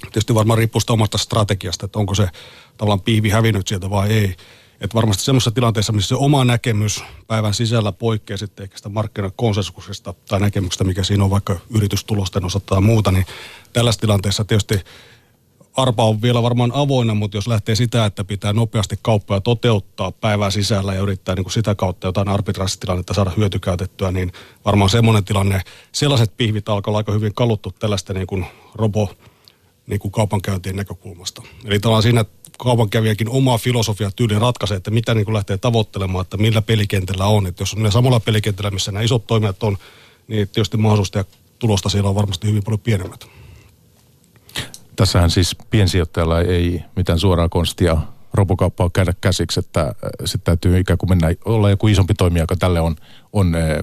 tietysti 0.00 0.34
varmaan 0.34 0.58
riippuu 0.58 0.80
sitä 0.80 0.92
omasta 0.92 1.18
strategiasta, 1.18 1.86
että 1.86 1.98
onko 1.98 2.14
se 2.14 2.28
tavallaan 2.76 3.00
piivi 3.00 3.28
hävinnyt 3.28 3.68
sieltä 3.68 3.90
vai 3.90 4.10
ei. 4.10 4.36
Että 4.80 4.94
varmasti 4.94 5.24
semmoisessa 5.24 5.50
tilanteessa, 5.50 5.92
missä 5.92 6.08
se 6.08 6.14
oma 6.14 6.44
näkemys 6.44 7.04
päivän 7.26 7.54
sisällä 7.54 7.92
poikkeaa 7.92 8.36
sitten 8.36 8.62
ehkä 8.62 8.76
sitä 8.76 8.88
markkinakonsensuksesta 8.88 10.14
tai 10.28 10.40
näkemyksestä, 10.40 10.84
mikä 10.84 11.02
siinä 11.02 11.24
on 11.24 11.30
vaikka 11.30 11.56
yritystulosten 11.74 12.44
osalta 12.44 12.66
tai 12.66 12.80
muuta, 12.80 13.12
niin 13.12 13.26
tällaisessa 13.72 14.00
tilanteessa 14.00 14.44
tietysti 14.44 14.80
arpa 15.76 16.04
on 16.04 16.22
vielä 16.22 16.42
varmaan 16.42 16.72
avoinna, 16.74 17.14
mutta 17.14 17.36
jos 17.36 17.48
lähtee 17.48 17.74
sitä, 17.74 18.04
että 18.04 18.24
pitää 18.24 18.52
nopeasti 18.52 18.98
kauppoja 19.02 19.40
toteuttaa 19.40 20.12
päivän 20.12 20.52
sisällä 20.52 20.94
ja 20.94 21.00
yrittää 21.00 21.34
niin 21.34 21.44
kuin 21.44 21.52
sitä 21.52 21.74
kautta 21.74 22.06
jotain 22.06 22.28
arbitraasitilannetta 22.28 23.14
saada 23.14 23.32
hyötykäytettyä, 23.36 24.12
niin 24.12 24.32
varmaan 24.64 24.90
semmoinen 24.90 25.24
tilanne, 25.24 25.62
sellaiset 25.92 26.36
pihvit 26.36 26.68
alkaa 26.68 26.96
aika 26.96 27.12
hyvin 27.12 27.34
kaluttu 27.34 27.72
tällaista 27.78 28.12
niin 28.12 28.26
kuin 28.26 28.46
robo 28.74 29.14
niin 29.86 30.00
kuin 30.00 30.12
kaupankäyntien 30.12 30.76
näkökulmasta. 30.76 31.42
Eli 31.64 31.80
tavallaan 31.80 32.02
siinä 32.02 32.24
kaupankävijäkin 32.62 33.28
oma 33.28 33.58
filosofia 33.58 34.10
tyyli 34.10 34.38
ratkaisee, 34.38 34.76
että 34.76 34.90
mitä 34.90 35.14
niin 35.14 35.24
kuin 35.24 35.34
lähtee 35.34 35.58
tavoittelemaan, 35.58 36.22
että 36.22 36.36
millä 36.36 36.62
pelikentällä 36.62 37.26
on. 37.26 37.46
Että 37.46 37.62
jos 37.62 37.74
on 37.74 37.92
samalla 37.92 38.20
pelikentällä, 38.20 38.70
missä 38.70 38.92
nämä 38.92 39.02
isot 39.02 39.26
toimijat 39.26 39.62
on, 39.62 39.78
niin 40.28 40.48
tietysti 40.48 40.76
mahdollisuus 40.76 41.10
tehdä 41.10 41.28
tulosta 41.58 41.88
siellä 41.88 42.08
on 42.08 42.14
varmasti 42.14 42.48
hyvin 42.48 42.64
paljon 42.64 42.80
pienemmät. 42.80 43.26
Tässähän 44.96 45.30
siis 45.30 45.56
piensijoittajalla 45.70 46.40
ei 46.40 46.82
mitään 46.96 47.18
suoraa 47.18 47.48
konstia 47.48 47.96
robokauppaa 48.34 48.90
käydä 48.90 49.14
käsiksi, 49.20 49.60
että 49.60 49.94
sitten 50.24 50.44
täytyy 50.44 50.78
ikään 50.78 50.98
kuin 50.98 51.10
mennä, 51.10 51.34
olla 51.44 51.70
joku 51.70 51.88
isompi 51.88 52.14
toimija, 52.14 52.42
joka 52.42 52.56
tälle 52.56 52.80
on, 52.80 52.96
on 53.32 53.54
eh, 53.54 53.78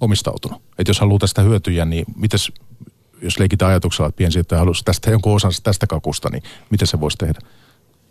omistautunut. 0.00 0.62
Että 0.78 0.90
jos 0.90 1.00
haluaa 1.00 1.18
tästä 1.18 1.42
hyötyjä, 1.42 1.84
niin 1.84 2.04
mites, 2.16 2.52
jos 3.22 3.38
leikitään 3.38 3.70
ajatuksella, 3.70 4.08
että 4.08 4.16
piensijoittaja 4.16 4.58
haluaisi 4.58 4.84
tästä 4.84 5.10
jonkun 5.10 5.34
osansa 5.34 5.62
tästä 5.62 5.86
kakusta, 5.86 6.30
niin 6.30 6.42
miten 6.70 6.86
se 6.86 7.00
voisi 7.00 7.18
tehdä? 7.18 7.40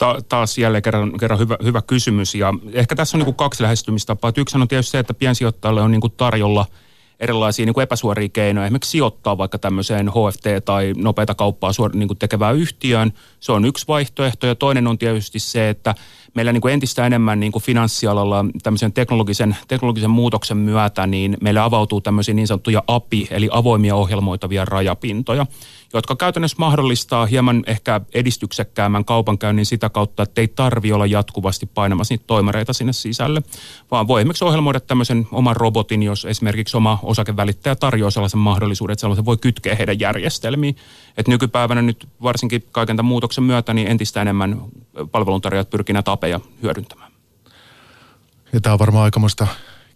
Ta- 0.01 0.21
taas 0.29 0.57
jälleen 0.57 0.81
kerran, 0.81 1.17
kerran 1.19 1.39
hyvä, 1.39 1.57
hyvä 1.63 1.81
kysymys. 1.81 2.35
Ja 2.35 2.53
ehkä 2.73 2.95
tässä 2.95 3.17
on 3.17 3.19
niin 3.19 3.25
kuin 3.25 3.35
kaksi 3.35 3.63
lähestymistapaa. 3.63 4.31
Yksi 4.37 4.57
on 4.57 4.67
tietysti 4.67 4.91
se, 4.91 4.99
että 4.99 5.13
piensijoittajalle 5.13 5.81
on 5.81 5.91
niin 5.91 6.01
kuin 6.01 6.13
tarjolla 6.17 6.65
erilaisia 7.19 7.65
niin 7.65 7.73
kuin 7.73 7.83
epäsuoria 7.83 8.29
keinoja, 8.29 8.65
esimerkiksi 8.65 8.91
sijoittaa 8.91 9.37
vaikka 9.37 9.57
tämmöiseen 9.57 10.07
HFT- 10.07 10.61
tai 10.65 10.93
nopeata 10.97 11.35
kauppaa 11.35 11.73
suor- 11.73 11.95
niin 11.95 12.07
kuin 12.07 12.17
tekevään 12.17 12.55
yhtiöön. 12.55 13.13
Se 13.39 13.51
on 13.51 13.65
yksi 13.65 13.87
vaihtoehto 13.87 14.47
ja 14.47 14.55
toinen 14.55 14.87
on 14.87 14.97
tietysti 14.97 15.39
se, 15.39 15.69
että 15.69 15.95
meillä 16.33 16.53
niin 16.53 16.61
kuin 16.61 16.73
entistä 16.73 17.05
enemmän 17.05 17.39
niin 17.39 17.51
kuin 17.51 17.63
finanssialalla 17.63 18.45
tämmöisen 18.63 18.93
teknologisen, 18.93 19.55
teknologisen 19.67 20.09
muutoksen 20.09 20.57
myötä, 20.57 21.07
niin 21.07 21.37
meille 21.41 21.59
avautuu 21.59 22.01
tämmöisiä 22.01 22.33
niin 22.33 22.47
sanottuja 22.47 22.83
API, 22.87 23.27
eli 23.31 23.49
avoimia 23.51 23.95
ohjelmoitavia 23.95 24.65
rajapintoja, 24.65 25.45
jotka 25.93 26.15
käytännössä 26.15 26.55
mahdollistaa 26.59 27.25
hieman 27.25 27.63
ehkä 27.67 28.01
edistyksekkäämän 28.13 29.05
kaupankäynnin 29.05 29.65
sitä 29.65 29.89
kautta, 29.89 30.23
että 30.23 30.41
ei 30.41 30.47
tarvi 30.47 30.91
olla 30.91 31.05
jatkuvasti 31.05 31.65
painamassa 31.65 32.13
niitä 32.13 32.23
toimareita 32.27 32.73
sinne 32.73 32.93
sisälle, 32.93 33.41
vaan 33.91 34.07
voi 34.07 34.21
esimerkiksi 34.21 34.45
ohjelmoida 34.45 34.79
tämmöisen 34.79 35.27
oman 35.31 35.55
robotin, 35.55 36.03
jos 36.03 36.25
esimerkiksi 36.25 36.77
oma 36.77 36.99
osakevälittäjä 37.03 37.75
tarjoaa 37.75 38.11
sellaisen 38.11 38.39
mahdollisuuden, 38.39 38.93
että 38.93 39.01
sellaisen 39.01 39.25
voi 39.25 39.37
kytkeä 39.37 39.75
heidän 39.75 39.99
järjestelmiin. 39.99 40.75
Et 41.17 41.27
nykypäivänä 41.27 41.81
nyt 41.81 42.07
varsinkin 42.23 42.63
kaiken 42.71 42.97
tämän 42.97 43.09
muutoksen 43.09 43.43
myötä 43.43 43.73
niin 43.73 43.87
entistä 43.87 44.21
enemmän 44.21 44.61
palveluntarjoajat 45.11 45.69
pyrkii 45.69 45.93
näitä 45.93 46.11
apeja 46.11 46.39
hyödyntämään. 46.61 47.11
Ja 48.53 48.61
tämä 48.61 48.73
on 48.73 48.79
varmaan 48.79 49.03
aikamoista 49.03 49.47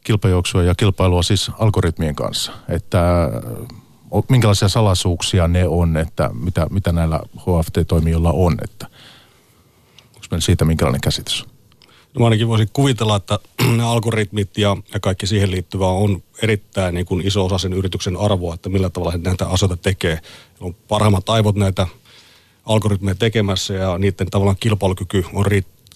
kilpajouksua 0.03 0.63
ja 0.63 0.75
kilpailua 0.75 1.23
siis 1.23 1.51
algoritmien 1.59 2.15
kanssa, 2.15 2.51
että 2.69 3.29
minkälaisia 4.29 4.67
salaisuuksia 4.67 5.47
ne 5.47 5.67
on, 5.67 5.97
että 5.97 6.29
mitä, 6.33 6.67
mitä 6.69 6.91
näillä 6.91 7.19
HFT-toimijoilla 7.37 8.31
on, 8.31 8.57
että 8.63 8.87
onko 10.05 10.27
meillä 10.31 10.45
siitä 10.45 10.65
minkälainen 10.65 11.01
käsitys? 11.01 11.45
No 12.13 12.19
mä 12.19 12.25
ainakin 12.25 12.47
voisin 12.47 12.69
kuvitella, 12.73 13.15
että 13.15 13.39
nämä 13.77 13.91
algoritmit 13.91 14.57
ja, 14.57 14.77
ja 14.93 14.99
kaikki 14.99 15.27
siihen 15.27 15.51
liittyvää 15.51 15.87
on 15.87 16.23
erittäin 16.41 16.95
niin 16.95 17.05
kuin 17.05 17.27
iso 17.27 17.45
osa 17.45 17.57
sen 17.57 17.73
yrityksen 17.73 18.17
arvoa, 18.17 18.53
että 18.53 18.69
millä 18.69 18.89
tavalla 18.89 19.11
he 19.11 19.17
näitä 19.17 19.47
asioita 19.47 19.77
tekee. 19.77 20.19
On 20.59 20.75
parhaimmat 20.87 21.29
aivot 21.29 21.55
näitä 21.55 21.87
algoritmeja 22.65 23.15
tekemässä 23.15 23.73
ja 23.73 23.97
niiden 23.97 24.27
tavallaan 24.31 24.57
kilpailukyky 24.59 25.25
on 25.33 25.45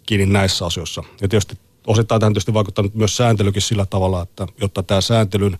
kiinni 0.05 0.25
näissä 0.25 0.65
asioissa. 0.65 1.03
Ja 1.21 1.27
tietysti 1.27 1.57
osittain 1.88 2.19
tähän 2.19 2.33
tietysti 2.33 2.53
vaikuttanut 2.53 2.95
myös 2.95 3.17
sääntelykin 3.17 3.61
sillä 3.61 3.85
tavalla, 3.85 4.21
että 4.21 4.47
jotta 4.61 4.83
tämä 4.83 5.01
sääntelyn 5.01 5.57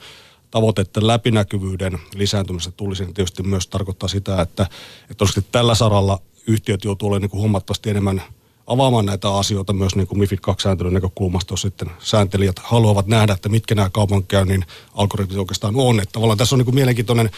tavoitteiden 0.52 1.08
läpinäkyvyyden 1.08 2.00
lisääntymistä 2.16 2.72
tulisi, 2.72 3.06
niin 3.06 3.14
tietysti 3.14 3.44
myös 3.44 3.68
tarkoittaa 3.68 4.10
sitä, 4.10 4.42
että, 4.42 4.68
että 5.10 5.26
tällä 5.52 5.76
saralla 5.76 6.22
yhtiöt 6.48 6.84
joutuu 6.84 7.10
olemaan 7.10 7.22
niin 7.22 7.30
kuin 7.30 7.42
huomattavasti 7.42 7.90
enemmän 7.90 8.22
avaamaan 8.68 9.06
näitä 9.06 9.36
asioita 9.36 9.74
myös 9.74 9.96
niin 9.96 10.08
kuin 10.08 10.20
MIFID 10.20 10.40
2-sääntelyn 10.40 10.94
näkökulmasta, 10.94 11.54
jos 11.54 11.62
sitten 11.62 11.92
sääntelijät 12.00 12.60
haluavat 12.60 13.08
nähdä, 13.08 13.34
että 13.34 13.50
mitkä 13.50 13.76
nämä 13.76 13.90
kaupankäynnin 13.90 14.66
algoritmit 14.94 15.38
oikeastaan 15.38 15.76
on. 15.78 16.00
Että 16.00 16.14
tavallaan 16.14 16.38
tässä 16.38 16.56
on 16.56 16.58
niin 16.58 16.66
kuin 16.66 16.76
mielenkiintoinen 16.76 17.30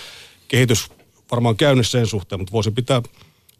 kehitys 0.47 0.89
varmaan 1.31 1.55
käynnissä 1.55 1.91
sen 1.91 2.07
suhteen, 2.07 2.39
mutta 2.39 2.51
voisi 2.51 2.71
pitää 2.71 3.01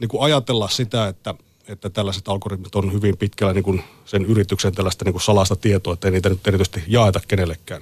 niin 0.02 0.10
kuin 0.10 0.24
ajatella 0.24 0.70
sitä, 0.70 1.08
että, 1.08 1.34
että 1.68 1.90
tällaiset 1.90 2.28
algoritmit 2.28 2.76
on 2.76 2.94
hyvin 2.94 3.18
pitkällä 3.18 3.54
niin 3.54 3.64
kuin 3.64 3.84
sen 4.06 4.26
yrityksen 4.26 4.76
tällaista 4.76 5.06
niin 5.06 5.14
kuin 5.14 5.22
salaista 5.22 5.56
tietoa, 5.56 5.94
että 5.94 6.08
ei 6.08 6.12
niitä 6.12 6.30
nyt 6.30 6.48
erityisesti 6.48 6.84
jaeta 6.88 7.20
kenellekään. 7.28 7.82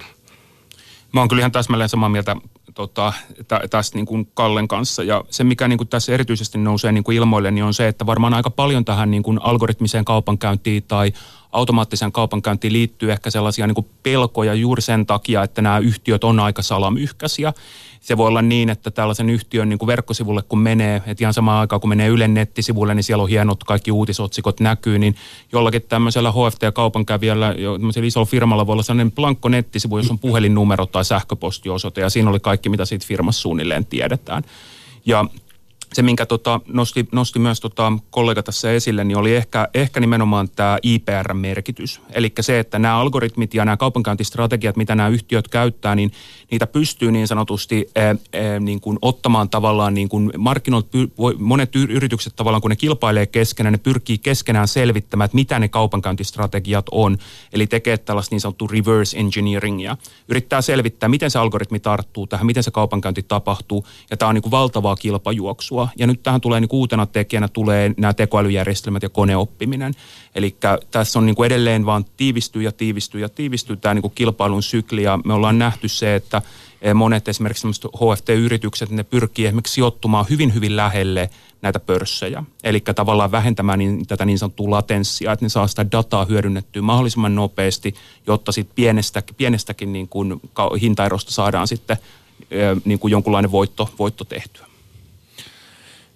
Mä 1.12 1.20
oon 1.20 1.28
kyllä 1.28 1.40
ihan 1.40 1.52
täsmälleen 1.52 1.88
samaa 1.88 2.08
mieltä 2.08 2.36
tota, 2.74 3.12
tä, 3.48 3.60
tästä 3.70 3.98
niin 3.98 4.06
kuin 4.06 4.28
Kallen 4.34 4.68
kanssa. 4.68 5.02
Ja 5.02 5.24
se, 5.30 5.44
mikä 5.44 5.68
niin 5.68 5.76
kuin 5.76 5.88
tässä 5.88 6.12
erityisesti 6.12 6.58
nousee 6.58 6.92
niin 6.92 7.04
kuin 7.04 7.16
ilmoille, 7.16 7.50
niin 7.50 7.64
on 7.64 7.74
se, 7.74 7.88
että 7.88 8.06
varmaan 8.06 8.34
aika 8.34 8.50
paljon 8.50 8.84
tähän 8.84 9.10
niin 9.10 9.22
kuin 9.22 9.38
algoritmiseen 9.42 10.04
kaupankäyntiin 10.04 10.82
tai 10.82 11.12
automaattiseen 11.52 12.12
kaupankäyntiin 12.12 12.72
liittyy 12.72 13.12
ehkä 13.12 13.30
sellaisia 13.30 13.66
niin 13.66 13.74
kuin 13.74 13.86
pelkoja 14.02 14.54
juuri 14.54 14.82
sen 14.82 15.06
takia, 15.06 15.42
että 15.42 15.62
nämä 15.62 15.78
yhtiöt 15.78 16.24
on 16.24 16.40
aika 16.40 16.62
salamyhkäisiä 16.62 17.52
se 18.00 18.16
voi 18.16 18.28
olla 18.28 18.42
niin, 18.42 18.70
että 18.70 18.90
tällaisen 18.90 19.30
yhtiön 19.30 19.68
niin 19.68 19.78
kuin 19.78 19.86
verkkosivulle 19.86 20.42
kun 20.42 20.58
menee, 20.58 21.02
että 21.06 21.24
ihan 21.24 21.34
samaan 21.34 21.60
aikaan 21.60 21.80
kun 21.80 21.88
menee 21.88 22.08
Ylen 22.08 22.34
nettisivulle, 22.34 22.94
niin 22.94 23.04
siellä 23.04 23.22
on 23.22 23.28
hienot 23.28 23.64
kaikki 23.64 23.92
uutisotsikot 23.92 24.60
näkyy, 24.60 24.98
niin 24.98 25.14
jollakin 25.52 25.82
tämmöisellä 25.82 26.30
HFT-kaupankävijällä, 26.30 27.54
isolla 28.02 28.24
firmalla 28.24 28.66
voi 28.66 28.72
olla 28.72 28.82
sellainen 28.82 29.12
blankko 29.12 29.48
nettisivu, 29.48 29.96
jossa 29.96 30.12
on 30.12 30.18
puhelinnumero 30.18 30.86
tai 30.86 31.04
sähköpostiosoite, 31.04 32.00
ja 32.00 32.10
siinä 32.10 32.30
oli 32.30 32.40
kaikki, 32.40 32.68
mitä 32.68 32.84
siitä 32.84 33.06
firmassa 33.06 33.40
suunnilleen 33.40 33.86
tiedetään. 33.86 34.42
Ja 35.06 35.24
se, 35.92 36.02
minkä 36.02 36.26
tota, 36.26 36.60
nosti, 36.66 37.08
nosti 37.12 37.38
myös 37.38 37.60
tota, 37.60 37.92
kollega 38.10 38.42
tässä 38.42 38.72
esille, 38.72 39.04
niin 39.04 39.16
oli 39.16 39.36
ehkä, 39.36 39.68
ehkä 39.74 40.00
nimenomaan 40.00 40.48
tämä 40.56 40.78
IPR-merkitys. 40.82 42.00
Eli 42.12 42.32
se, 42.40 42.58
että 42.58 42.78
nämä 42.78 42.96
algoritmit 42.96 43.54
ja 43.54 43.64
nämä 43.64 43.76
kaupankäyntistrategiat, 43.76 44.76
mitä 44.76 44.94
nämä 44.94 45.08
yhtiöt 45.08 45.48
käyttää, 45.48 45.94
niin 45.94 46.12
niitä 46.50 46.66
pystyy 46.66 47.12
niin 47.12 47.26
sanotusti 47.26 47.90
ää, 47.96 48.04
ää, 48.04 48.60
niin 48.60 48.80
kuin 48.80 48.98
ottamaan 49.02 49.50
tavallaan 49.50 49.94
niin 49.94 50.08
kuin 50.08 50.32
markkinoilta, 50.38 50.88
monet 51.38 51.76
yritykset 51.76 52.36
tavallaan, 52.36 52.60
kun 52.60 52.70
ne 52.70 52.76
kilpailee 52.76 53.26
keskenään, 53.26 53.72
ne 53.72 53.78
pyrkii 53.78 54.18
keskenään 54.18 54.68
selvittämään, 54.68 55.24
että 55.24 55.34
mitä 55.34 55.58
ne 55.58 55.68
kaupankäyntistrategiat 55.68 56.86
on. 56.90 57.18
Eli 57.52 57.66
tekee 57.66 57.98
tällaista 57.98 58.34
niin 58.34 58.40
sanottua 58.40 58.68
reverse 58.72 59.18
engineeringia. 59.18 59.96
Yrittää 60.28 60.62
selvittää, 60.62 61.08
miten 61.08 61.30
se 61.30 61.38
algoritmi 61.38 61.80
tarttuu 61.80 62.26
tähän, 62.26 62.46
miten 62.46 62.62
se 62.62 62.70
kaupankäynti 62.70 63.22
tapahtuu. 63.22 63.86
Ja 64.10 64.16
tämä 64.16 64.28
on 64.28 64.34
niin 64.34 64.42
kuin 64.42 64.50
valtavaa 64.50 64.96
kilpajuoksua 64.96 65.79
kasvua. 65.86 65.98
Ja 65.98 66.06
nyt 66.06 66.22
tähän 66.22 66.40
tulee 66.40 66.60
niin 66.60 66.68
uutena 66.72 67.06
tekijänä 67.06 67.48
tulee 67.48 67.94
nämä 67.96 68.14
tekoälyjärjestelmät 68.14 69.02
ja 69.02 69.08
koneoppiminen. 69.08 69.94
Eli 70.34 70.56
tässä 70.90 71.18
on 71.18 71.26
niin 71.26 71.36
kuin 71.36 71.46
edelleen 71.46 71.86
vaan 71.86 72.04
tiivistyy 72.16 72.62
ja 72.62 72.72
tiivistyy 72.72 73.20
ja 73.20 73.28
tiivistyy 73.28 73.76
tämä 73.76 73.94
niin 73.94 74.02
kuin 74.02 74.14
kilpailun 74.14 74.62
sykli. 74.62 75.02
Ja 75.02 75.18
me 75.24 75.32
ollaan 75.32 75.58
nähty 75.58 75.88
se, 75.88 76.14
että 76.14 76.42
eh, 76.82 76.94
monet 76.94 77.28
esimerkiksi 77.28 77.66
HFT-yritykset, 77.96 78.90
ne 78.90 79.02
pyrkii 79.02 79.46
esimerkiksi 79.46 79.74
sijoittumaan 79.74 80.26
hyvin, 80.30 80.54
hyvin 80.54 80.76
lähelle 80.76 81.30
näitä 81.62 81.80
pörssejä. 81.80 82.44
Eli 82.64 82.80
tavallaan 82.80 83.30
vähentämään 83.30 83.78
niin, 83.78 84.06
tätä 84.06 84.24
niin 84.24 84.38
sanottua 84.38 84.70
latenssia, 84.70 85.32
että 85.32 85.44
ne 85.44 85.48
saa 85.48 85.66
sitä 85.66 85.86
dataa 85.92 86.24
hyödynnettyä 86.24 86.82
mahdollisimman 86.82 87.34
nopeasti, 87.34 87.94
jotta 88.26 88.52
sitten 88.52 88.74
pienestä, 88.74 89.22
pienestäkin 89.36 89.92
niin 89.92 90.08
kuin 90.08 90.40
hintaerosta 90.80 91.30
saadaan 91.30 91.68
sitten 91.68 91.96
eh, 92.50 92.76
niin 92.84 92.98
kuin 92.98 93.10
jonkunlainen 93.10 93.52
voitto, 93.52 93.90
voitto 93.98 94.24
tehtyä. 94.24 94.69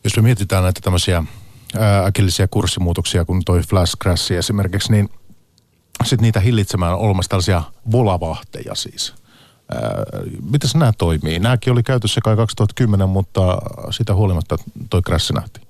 Jos 0.04 0.16
me 0.16 0.22
mietitään 0.22 0.62
näitä 0.62 0.80
tämmöisiä 0.80 1.24
äkillisiä 2.06 2.48
kurssimuutoksia, 2.48 3.24
kun 3.24 3.42
toi 3.44 3.60
flash 3.60 3.96
crash 4.02 4.32
esimerkiksi, 4.32 4.92
niin 4.92 5.10
sitten 6.04 6.22
niitä 6.22 6.40
hillitsemään 6.40 6.92
on 6.94 6.98
olemassa 6.98 7.28
tällaisia 7.28 7.62
volavahteja 7.92 8.74
siis. 8.74 9.14
Miten 10.50 10.70
nämä 10.74 10.92
toimii? 10.98 11.38
Nämäkin 11.38 11.72
oli 11.72 11.82
käytössä 11.82 12.20
kai 12.24 12.36
2010, 12.36 13.08
mutta 13.08 13.58
sitä 13.90 14.14
huolimatta 14.14 14.56
toi 14.90 15.02
crash 15.02 15.32
nähtiin. 15.32 15.63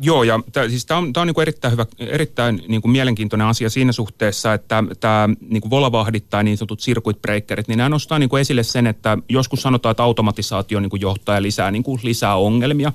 Joo, 0.00 0.22
ja 0.22 0.40
tää, 0.52 0.68
siis 0.68 0.86
tämä 0.86 0.98
on, 0.98 1.12
tää 1.12 1.20
on 1.20 1.26
niinku 1.26 1.40
erittäin 1.40 1.72
hyvä, 1.72 1.86
erittäin 1.98 2.62
niinku 2.68 2.88
mielenkiintoinen 2.88 3.46
asia 3.46 3.70
siinä 3.70 3.92
suhteessa, 3.92 4.54
että 4.54 4.84
tämä 5.00 5.28
niinku 5.48 5.70
volavahdit 5.70 6.30
tai 6.30 6.44
niin 6.44 6.58
sanotut 6.58 6.80
circuit 6.80 7.22
breakerit, 7.22 7.68
niin 7.68 7.76
nämä 7.76 7.88
nostaa 7.88 8.18
niinku 8.18 8.36
esille 8.36 8.62
sen, 8.62 8.86
että 8.86 9.18
joskus 9.28 9.62
sanotaan, 9.62 9.90
että 9.90 10.02
automatisaatio 10.02 10.80
niinku 10.80 10.96
johtaa 10.96 11.34
ja 11.34 11.42
lisää, 11.42 11.70
niinku 11.70 11.98
lisää 12.02 12.36
ongelmia. 12.36 12.92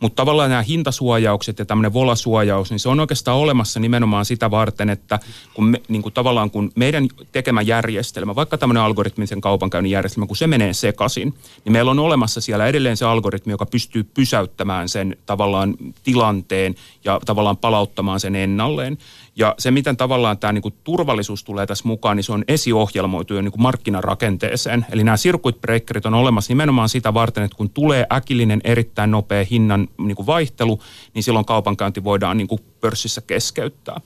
Mutta 0.00 0.16
tavallaan 0.16 0.50
nämä 0.50 0.62
hintasuojaukset 0.62 1.58
ja 1.58 1.64
tämmöinen 1.64 1.92
volasuojaus, 1.92 2.70
niin 2.70 2.80
se 2.80 2.88
on 2.88 3.00
oikeastaan 3.00 3.38
olemassa 3.38 3.80
nimenomaan 3.80 4.24
sitä 4.24 4.50
varten, 4.50 4.90
että 4.90 5.18
kun 5.54 5.64
me, 5.64 5.80
niin 5.88 6.02
kuin 6.02 6.12
tavallaan 6.12 6.50
kun 6.50 6.72
meidän 6.74 7.08
tekemä 7.32 7.62
järjestelmä, 7.62 8.34
vaikka 8.34 8.58
tämmöinen 8.58 8.82
algoritmisen 8.82 9.40
kaupankäynnin 9.40 9.90
järjestelmä, 9.90 10.26
kun 10.26 10.36
se 10.36 10.46
menee 10.46 10.72
sekaisin, 10.72 11.34
niin 11.64 11.72
meillä 11.72 11.90
on 11.90 11.98
olemassa 11.98 12.40
siellä 12.40 12.66
edelleen 12.66 12.96
se 12.96 13.04
algoritmi, 13.04 13.52
joka 13.52 13.66
pystyy 13.66 14.04
pysäyttämään 14.04 14.88
sen 14.88 15.16
tavallaan 15.26 15.74
tilanteen 16.02 16.74
ja 17.04 17.20
tavallaan 17.24 17.56
palauttamaan 17.56 18.20
sen 18.20 18.36
ennalleen. 18.36 18.98
Ja 19.36 19.54
se, 19.58 19.70
miten 19.70 19.96
tavallaan 19.96 20.38
tämä 20.38 20.52
niin 20.52 20.74
turvallisuus 20.84 21.44
tulee 21.44 21.66
tässä 21.66 21.88
mukaan, 21.88 22.16
niin 22.16 22.24
se 22.24 22.32
on 22.32 22.44
esiohjelmoitu 22.48 23.34
jo 23.34 23.42
niin 23.42 23.52
kuin 23.52 23.62
markkinarakenteeseen. 23.62 24.86
Eli 24.90 25.04
nämä 25.04 25.16
circuit 25.16 25.60
breakerit 25.60 26.06
on 26.06 26.14
olemassa 26.14 26.50
nimenomaan 26.50 26.88
sitä 26.88 27.14
varten, 27.14 27.44
että 27.44 27.56
kun 27.56 27.70
tulee 27.70 28.06
äkillinen, 28.12 28.60
erittäin 28.64 29.10
nopea 29.10 29.44
hinnan 29.50 29.83
niin 29.98 30.16
kuin 30.16 30.26
vaihtelu, 30.26 30.80
niin 31.14 31.22
silloin 31.22 31.44
kaupankäynti 31.44 32.04
voidaan 32.04 32.36
niin 32.36 32.48
kuin 32.48 32.60
pörssissä 32.80 33.20
keskeyttää. 33.20 34.00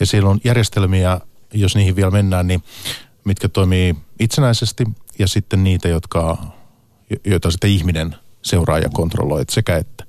Ja 0.00 0.06
siellä 0.06 0.30
on 0.30 0.40
järjestelmiä, 0.44 1.20
jos 1.54 1.74
niihin 1.74 1.96
vielä 1.96 2.10
mennään, 2.10 2.46
niin 2.46 2.62
mitkä 3.24 3.48
toimii 3.48 3.96
itsenäisesti 4.20 4.84
ja 5.18 5.28
sitten 5.28 5.64
niitä, 5.64 5.88
jotka, 5.88 6.38
joita 7.24 7.50
sitten 7.50 7.70
ihminen 7.70 8.16
seuraa 8.42 8.78
ja 8.78 8.88
kontrolloi, 8.88 9.42
että 9.42 9.54
sekä 9.54 9.76
että. 9.76 10.04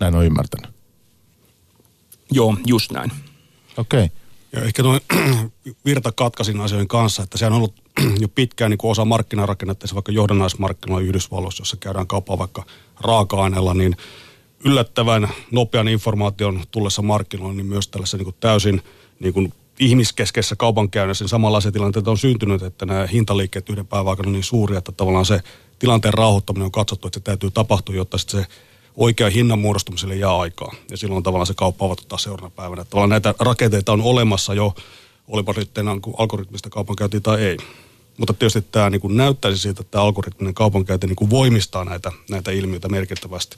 Näin 0.00 0.14
on 0.14 0.24
ymmärtänyt. 0.24 0.70
Joo, 2.30 2.56
just 2.66 2.92
näin. 2.92 3.12
Okei. 3.76 4.04
Okay. 4.04 4.16
Ja 4.52 4.62
ehkä 4.62 4.82
noin 4.82 5.00
virta 5.84 6.12
katkaisin 6.12 6.60
asioiden 6.60 6.88
kanssa, 6.88 7.22
että 7.22 7.38
se 7.38 7.46
on 7.46 7.52
ollut 7.52 7.74
jo 8.20 8.28
pitkään 8.28 8.70
niin 8.70 8.78
kuin 8.78 8.90
osa 8.90 9.04
markkinarakennetta, 9.04 9.86
vaikka 9.94 10.12
johdannaismarkkinoilla 10.12 11.06
Yhdysvalloissa, 11.06 11.60
jossa 11.60 11.76
käydään 11.76 12.06
kauppaa 12.06 12.38
vaikka 12.38 12.66
raaka-aineella, 13.04 13.74
niin 13.74 13.96
yllättävän 14.64 15.28
nopean 15.50 15.88
informaation 15.88 16.60
tullessa 16.70 17.02
markkinoilla, 17.02 17.54
niin 17.54 17.66
myös 17.66 17.88
tällaisessa 17.88 18.16
niin 18.16 18.24
kuin 18.24 18.36
täysin 18.40 18.82
niin 19.20 19.34
kuin 19.34 19.52
ihmiskeskeisessä 19.80 20.56
kaupankäynnissä 20.56 21.24
niin 21.24 21.28
samanlaisia 21.28 21.72
tilanteita 21.72 22.10
on 22.10 22.18
syntynyt, 22.18 22.62
että 22.62 22.86
nämä 22.86 23.06
hintaliikkeet 23.06 23.68
yhden 23.68 23.86
päivän 23.86 24.10
aikana 24.10 24.26
on 24.26 24.32
niin 24.32 24.44
suuria, 24.44 24.78
että 24.78 24.92
tavallaan 24.92 25.26
se 25.26 25.40
tilanteen 25.78 26.14
rauhoittaminen 26.14 26.64
on 26.64 26.72
katsottu, 26.72 27.08
että 27.08 27.20
se 27.20 27.24
täytyy 27.24 27.50
tapahtua, 27.50 27.94
jotta 27.94 28.18
sitten 28.18 28.40
se 28.40 28.46
oikea 28.96 29.30
hinnan 29.30 29.58
muodostumiselle 29.58 30.16
jää 30.16 30.38
aikaa. 30.38 30.74
Ja 30.90 30.96
silloin 30.96 31.22
tavallaan 31.22 31.46
se 31.46 31.54
kauppa 31.54 31.84
avattu 31.84 32.04
taas 32.08 32.22
seuraavana 32.22 32.52
päivänä. 32.56 32.84
Tavallaan 32.84 33.10
näitä 33.10 33.34
rakenteita 33.38 33.92
on 33.92 34.02
olemassa 34.02 34.54
jo, 34.54 34.74
olipa 35.28 35.54
nyt 35.56 35.70
algoritmista 36.18 36.70
kaupankäyntiä 36.70 37.20
tai 37.20 37.42
ei. 37.42 37.56
Mutta 38.18 38.34
tietysti 38.34 38.62
tämä 38.62 38.90
niin 38.90 39.00
kuin 39.00 39.16
näyttäisi 39.16 39.58
siitä, 39.58 39.80
että 39.80 39.90
tämä 39.90 40.04
algoritminen 40.04 40.54
kaupankäynti 40.54 41.06
niin 41.06 41.16
kuin 41.16 41.30
voimistaa 41.30 41.84
näitä, 41.84 42.12
näitä 42.30 42.50
ilmiöitä 42.50 42.88
merkittävästi. 42.88 43.56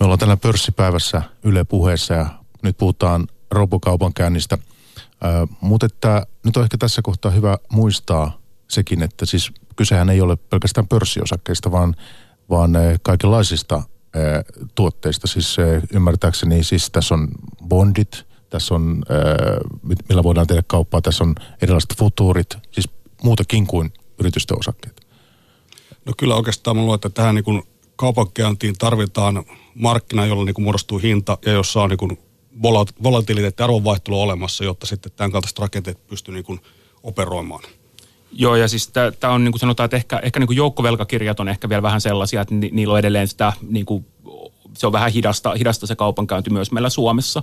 Me 0.00 0.04
ollaan 0.04 0.18
tällä 0.18 0.36
pörssipäivässä 0.36 1.22
Yle 1.44 1.64
puheessa 1.64 2.14
ja 2.14 2.26
nyt 2.62 2.78
puhutaan 2.78 3.26
robokaupankäynnistä. 3.50 4.58
Mutta 5.60 5.86
että 5.86 6.26
nyt 6.44 6.56
on 6.56 6.62
ehkä 6.62 6.78
tässä 6.78 7.02
kohtaa 7.02 7.30
hyvä 7.30 7.58
muistaa 7.72 8.40
sekin, 8.68 9.02
että 9.02 9.26
siis 9.26 9.52
kysehän 9.76 10.10
ei 10.10 10.20
ole 10.20 10.36
pelkästään 10.36 10.88
pörssiosakkeista, 10.88 11.72
vaan, 11.72 11.94
vaan 12.50 12.72
kaikenlaisista 13.02 13.82
tuotteista. 14.74 15.26
Siis 15.26 15.56
ymmärtääkseni 15.92 16.64
siis 16.64 16.90
tässä 16.90 17.14
on 17.14 17.28
bondit, 17.68 18.29
tässä 18.50 18.74
on, 18.74 19.02
äh, 19.10 19.96
millä 20.08 20.22
voidaan 20.22 20.46
tehdä 20.46 20.62
kauppaa, 20.66 21.00
tässä 21.00 21.24
on 21.24 21.34
erilaiset 21.62 21.96
futuurit, 21.98 22.58
siis 22.70 22.88
muutakin 23.22 23.66
kuin 23.66 23.92
yritysten 24.18 24.58
osakkeet. 24.58 25.06
No 26.04 26.12
kyllä 26.16 26.34
oikeastaan 26.34 26.76
mä 26.76 26.82
luulen, 26.82 26.94
että 26.94 27.10
tähän 27.10 27.34
niin 27.34 27.62
kaupankäyntiin 27.96 28.74
tarvitaan 28.78 29.44
markkina, 29.74 30.26
jolla 30.26 30.44
niin 30.44 30.54
kuin 30.54 30.62
muodostuu 30.62 30.98
hinta 30.98 31.38
ja 31.46 31.52
jossa 31.52 31.82
on 31.82 31.90
niin 31.90 32.18
volatiliteetti 33.02 33.62
arvonvaihtelu 33.62 34.20
olemassa, 34.20 34.64
jotta 34.64 34.86
sitten 34.86 35.12
tämän 35.16 35.32
kaltaiset 35.32 35.58
rakenteet 35.58 36.06
pystyy 36.06 36.34
niin 36.34 36.44
kuin 36.44 36.60
operoimaan. 37.02 37.62
Joo, 38.32 38.56
ja 38.56 38.68
siis 38.68 38.90
tämä 39.20 39.34
on 39.34 39.44
niin 39.44 39.52
kuin 39.52 39.60
sanotaan, 39.60 39.84
että 39.84 39.96
ehkä, 39.96 40.18
ehkä 40.18 40.40
niin 40.40 40.46
kuin 40.46 40.56
joukkovelkakirjat 40.56 41.40
on 41.40 41.48
ehkä 41.48 41.68
vielä 41.68 41.82
vähän 41.82 42.00
sellaisia, 42.00 42.40
että 42.40 42.54
ni, 42.54 42.70
niillä 42.72 42.92
on 42.92 42.98
edelleen 42.98 43.28
sitä, 43.28 43.52
niin 43.68 43.86
kuin, 43.86 44.06
se 44.76 44.86
on 44.86 44.92
vähän 44.92 45.12
hidasta, 45.12 45.54
hidasta 45.54 45.86
se 45.86 45.96
kaupankäynti 45.96 46.50
myös 46.50 46.72
meillä 46.72 46.90
Suomessa. 46.90 47.42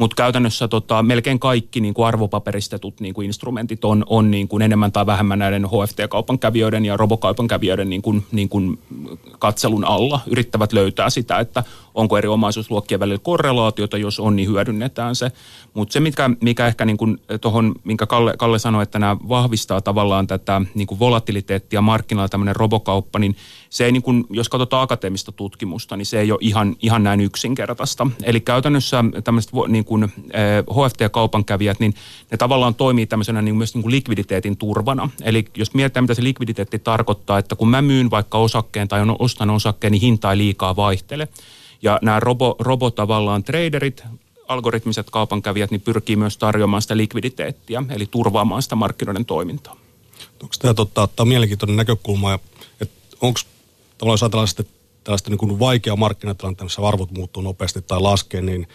Mutta 0.00 0.14
käytännössä 0.14 0.68
tota, 0.68 1.02
melkein 1.02 1.38
kaikki 1.38 1.80
niin 1.80 1.94
kuin 1.94 2.06
arvopaperistetut 2.06 3.00
niin 3.00 3.14
kuin 3.14 3.26
instrumentit 3.26 3.84
on, 3.84 4.04
on 4.08 4.30
niin 4.30 4.48
kuin 4.48 4.62
enemmän 4.62 4.92
tai 4.92 5.06
vähemmän 5.06 5.38
näiden 5.38 5.66
HFT-kaupan 5.66 6.38
kävijöiden 6.38 6.84
ja 6.84 6.96
robokaupan 6.96 7.48
kävijöiden 7.48 7.90
niin 7.90 8.02
kuin, 8.02 8.26
niin 8.32 8.48
kuin 8.48 8.78
katselun 9.38 9.84
alla. 9.84 10.20
Yrittävät 10.26 10.72
löytää 10.72 11.10
sitä, 11.10 11.38
että 11.38 11.64
onko 11.94 12.18
eri 12.18 12.28
omaisuusluokkien 12.28 13.00
välillä 13.00 13.20
korrelaatiota, 13.22 13.98
jos 13.98 14.20
on, 14.20 14.36
niin 14.36 14.48
hyödynnetään 14.48 15.16
se. 15.16 15.32
Mutta 15.74 15.92
se, 15.92 16.00
mikä, 16.00 16.30
mikä 16.40 16.66
ehkä 16.66 16.84
niin 16.84 16.96
kuin 16.96 17.18
tuohon, 17.40 17.74
minkä 17.84 18.06
Kalle, 18.06 18.34
Kalle 18.38 18.58
sanoi, 18.58 18.82
että 18.82 18.98
nämä 18.98 19.16
vahvistaa 19.28 19.80
tavallaan 19.80 20.26
tätä 20.26 20.62
niin 20.74 20.86
kuin 20.86 20.98
volatiliteettia 20.98 21.80
markkinoilla 21.80 22.28
tämmöinen 22.28 22.56
robokauppa, 22.56 23.18
niin 23.18 23.36
se 23.70 23.84
ei, 23.84 23.92
niin 23.92 24.02
kuin, 24.02 24.24
jos 24.30 24.48
katsotaan 24.48 24.82
akateemista 24.82 25.32
tutkimusta, 25.32 25.96
niin 25.96 26.06
se 26.06 26.20
ei 26.20 26.32
ole 26.32 26.38
ihan, 26.42 26.76
ihan 26.82 27.02
näin 27.02 27.20
yksinkertaista. 27.20 28.06
Eli 28.22 28.40
käytännössä 28.40 29.04
tämmöiset 29.24 29.52
niin 29.68 29.84
kuin, 29.84 30.04
eh, 30.04 30.64
HFT-kaupankävijät, 30.74 31.80
niin 31.80 31.94
ne 32.30 32.36
tavallaan 32.36 32.74
toimii 32.74 33.06
tämmöisenä 33.06 33.42
niin 33.42 33.56
myös 33.56 33.74
niin 33.74 33.82
kuin 33.82 33.92
likviditeetin 33.92 34.56
turvana. 34.56 35.10
Eli 35.22 35.44
jos 35.56 35.74
mietitään, 35.74 36.04
mitä 36.04 36.14
se 36.14 36.22
likviditeetti 36.22 36.78
tarkoittaa, 36.78 37.38
että 37.38 37.56
kun 37.56 37.68
mä 37.68 37.82
myyn 37.82 38.10
vaikka 38.10 38.38
osakkeen 38.38 38.88
tai 38.88 39.00
ostan 39.18 39.50
osakkeen, 39.50 39.92
niin 39.92 40.02
hinta 40.02 40.30
ei 40.30 40.38
liikaa 40.38 40.76
vaihtele. 40.76 41.28
Ja 41.82 41.98
nämä 42.02 42.20
robo, 42.20 42.56
robo 42.58 42.90
tavallaan 42.90 43.44
traderit, 43.44 44.02
algoritmiset 44.48 45.10
kaupankävijät, 45.10 45.70
niin 45.70 45.80
pyrkii 45.80 46.16
myös 46.16 46.38
tarjoamaan 46.38 46.82
sitä 46.82 46.96
likviditeettia, 46.96 47.82
eli 47.90 48.06
turvaamaan 48.06 48.62
sitä 48.62 48.76
markkinoiden 48.76 49.24
toimintaa. 49.24 49.76
Onko 50.42 50.54
tämä 50.58 50.74
totta, 50.74 51.02
ottaa 51.02 51.26
mielenkiintoinen 51.26 51.76
näkökulma, 51.76 52.34
että 52.80 53.16
onko 53.20 53.40
tavallaan 53.98 54.14
jos 54.14 54.22
ajatellaan 54.22 54.48
sitten 54.48 54.66
tällaista 55.04 55.30
niin 55.30 55.38
kuin 55.38 55.58
vaikea 55.58 55.96
markkinatilanteen, 55.96 56.66
missä 56.66 56.82
arvot 56.82 57.10
muuttuu 57.10 57.42
nopeasti 57.42 57.82
tai 57.82 58.00
laskee, 58.00 58.40
niin, 58.40 58.68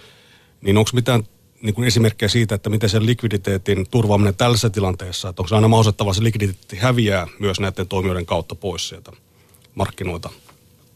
niin 0.62 0.78
onko 0.78 0.92
mitään 0.94 1.24
niin 1.62 1.74
kuin 1.76 1.88
esimerkkejä 1.88 2.30
siitä, 2.30 2.56
että 2.56 2.70
miten 2.70 2.90
sen 2.90 3.06
likviditeetin 3.06 3.86
turvaaminen 3.92 4.36
tällaisessa 4.36 4.70
tilanteessa, 4.70 5.30
että 5.30 5.42
onko 5.42 5.48
se 5.48 5.56
aina 5.56 5.68
mahdollista, 5.68 6.04
että 6.04 6.14
se 6.14 6.24
likviditeetti 6.24 6.78
häviää 6.78 7.28
myös 7.40 7.60
näiden 7.60 7.88
toimijoiden 7.88 8.26
kautta 8.26 8.56
pois 8.56 8.90
sieltä 8.90 9.12
markkinoilta? 9.76 10.30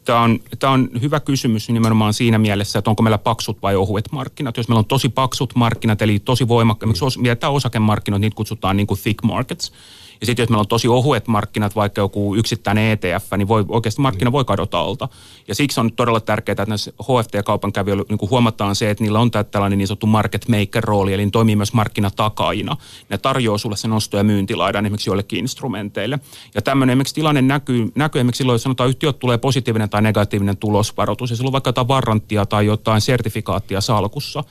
Tämä 0.04 0.20
on, 0.20 0.40
tämä 0.58 0.72
on 0.72 0.90
hyvä 1.00 1.20
kysymys 1.20 1.68
nimenomaan 1.68 2.14
siinä 2.14 2.38
mielessä, 2.38 2.78
että 2.78 2.90
onko 2.90 3.02
meillä 3.02 3.18
paksut 3.18 3.62
vai 3.62 3.76
ohuet 3.76 4.12
markkinat. 4.12 4.56
Jos 4.56 4.68
meillä 4.68 4.78
on 4.78 4.84
tosi 4.84 5.08
paksut 5.08 5.54
markkinat, 5.54 6.02
eli 6.02 6.18
tosi 6.18 6.48
voimakkaat, 6.48 6.92
mm. 7.16 7.22
mietitään 7.22 7.52
osakemarkkinoita, 7.52 8.20
niitä 8.20 8.36
kutsutaan 8.36 8.76
niin 8.76 8.86
kuin 8.86 9.00
thick 9.00 9.22
markets– 9.22 9.72
ja 10.20 10.26
sitten 10.26 10.42
jos 10.42 10.50
meillä 10.50 10.60
on 10.60 10.68
tosi 10.68 10.88
ohuet 10.88 11.28
markkanat, 11.28 11.76
vaikka 11.76 12.00
joku 12.00 12.34
yksittäinen 12.34 12.90
ETF, 12.90 13.32
niin 13.36 13.48
voi, 13.48 13.64
oikeasti 13.68 14.00
markkina 14.00 14.32
voi 14.32 14.44
kadota 14.44 14.80
alta. 14.80 15.08
Ja 15.48 15.54
siksi 15.54 15.80
on 15.80 15.92
todella 15.92 16.20
tärkeää, 16.20 16.52
että 16.52 16.66
näissä 16.66 16.92
HFT-kaupankävijöillä 17.02 18.04
niin 18.08 18.30
huomataan 18.30 18.76
se, 18.76 18.90
että 18.90 19.04
niillä 19.04 19.20
on 19.20 19.30
tällainen 19.30 19.78
niin 19.78 19.88
sanottu 19.88 20.06
market 20.06 20.48
maker-rooli, 20.48 21.14
eli 21.14 21.24
ne 21.24 21.30
toimii 21.30 21.56
myös 21.56 21.72
markkinatakaajina. 21.72 22.76
Ne 23.08 23.18
tarjoaa 23.18 23.58
sulle 23.58 23.76
sen 23.76 23.92
osto- 23.92 24.16
ja 24.16 24.24
myyntilaidan 24.24 24.86
esimerkiksi 24.86 25.10
joillekin 25.10 25.38
instrumenteille. 25.38 26.18
Ja 26.54 26.62
tämmöinen 26.62 26.92
esimerkiksi 26.92 27.14
tilanne 27.14 27.42
näkyy, 27.42 27.92
näkyy 27.94 28.20
esimerkiksi 28.20 28.38
silloin, 28.38 28.54
jos 28.54 28.62
sanotaan 28.62 28.88
yhtiöt 28.88 29.18
tulee 29.18 29.38
positiivinen 29.38 29.90
tai 29.90 30.02
negatiivinen 30.02 30.56
tulosvaroitus, 30.56 31.30
ja 31.30 31.36
silloin 31.36 31.52
vaikka 31.52 31.68
jotain 31.68 31.88
varranttia 31.88 32.46
tai 32.46 32.66
jotain 32.66 33.00
sertifikaattia 33.00 33.80
salkussa, 33.80 34.44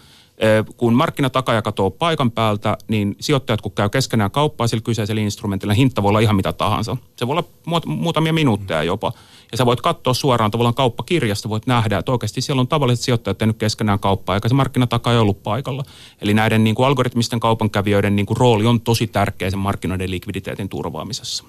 kun 0.77 0.93
markkinatakaja 0.93 1.61
katoo 1.61 1.91
paikan 1.91 2.31
päältä, 2.31 2.77
niin 2.87 3.15
sijoittajat 3.19 3.61
kun 3.61 3.71
käy 3.71 3.89
keskenään 3.89 4.31
kauppaa 4.31 4.67
sillä 4.67 4.81
kyseisellä 4.81 5.21
instrumentilla, 5.21 5.73
hinta 5.73 6.03
voi 6.03 6.09
olla 6.09 6.19
ihan 6.19 6.35
mitä 6.35 6.53
tahansa. 6.53 6.97
Se 7.15 7.27
voi 7.27 7.33
olla 7.33 7.81
muutamia 7.85 8.33
minuutteja 8.33 8.83
jopa. 8.83 9.13
Ja 9.51 9.57
sä 9.57 9.65
voit 9.65 9.81
katsoa 9.81 10.13
suoraan 10.13 10.51
tavallaan 10.51 10.73
kauppakirjasta, 10.73 11.49
voit 11.49 11.67
nähdä, 11.67 11.97
että 11.97 12.11
oikeasti 12.11 12.41
siellä 12.41 12.59
on 12.59 12.67
tavalliset 12.67 13.05
sijoittajat 13.05 13.37
tehnyt 13.37 13.57
keskenään 13.57 13.99
kauppaa, 13.99 14.35
eikä 14.35 14.49
se 14.49 14.55
markkinatakaja 14.55 15.13
ei 15.13 15.19
ollut 15.19 15.43
paikalla. 15.43 15.83
Eli 16.21 16.33
näiden 16.33 16.63
niin 16.63 16.75
kuin 16.75 16.87
algoritmisten 16.87 17.39
kaupankävijöiden 17.39 18.15
niin 18.15 18.25
kuin 18.25 18.37
rooli 18.37 18.65
on 18.65 18.81
tosi 18.81 19.07
tärkeä 19.07 19.49
sen 19.49 19.59
markkinoiden 19.59 20.11
likviditeetin 20.11 20.69
turvaamisessa. 20.69 21.43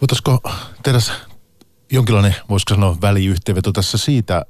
Voitaisiko 0.00 0.40
tehdä 0.82 0.98
jonkinlainen, 1.92 2.36
voisiko 2.48 2.74
sanoa, 2.74 2.96
väliyhteenveto 3.00 3.72
tässä 3.72 3.98
siitä, 3.98 4.46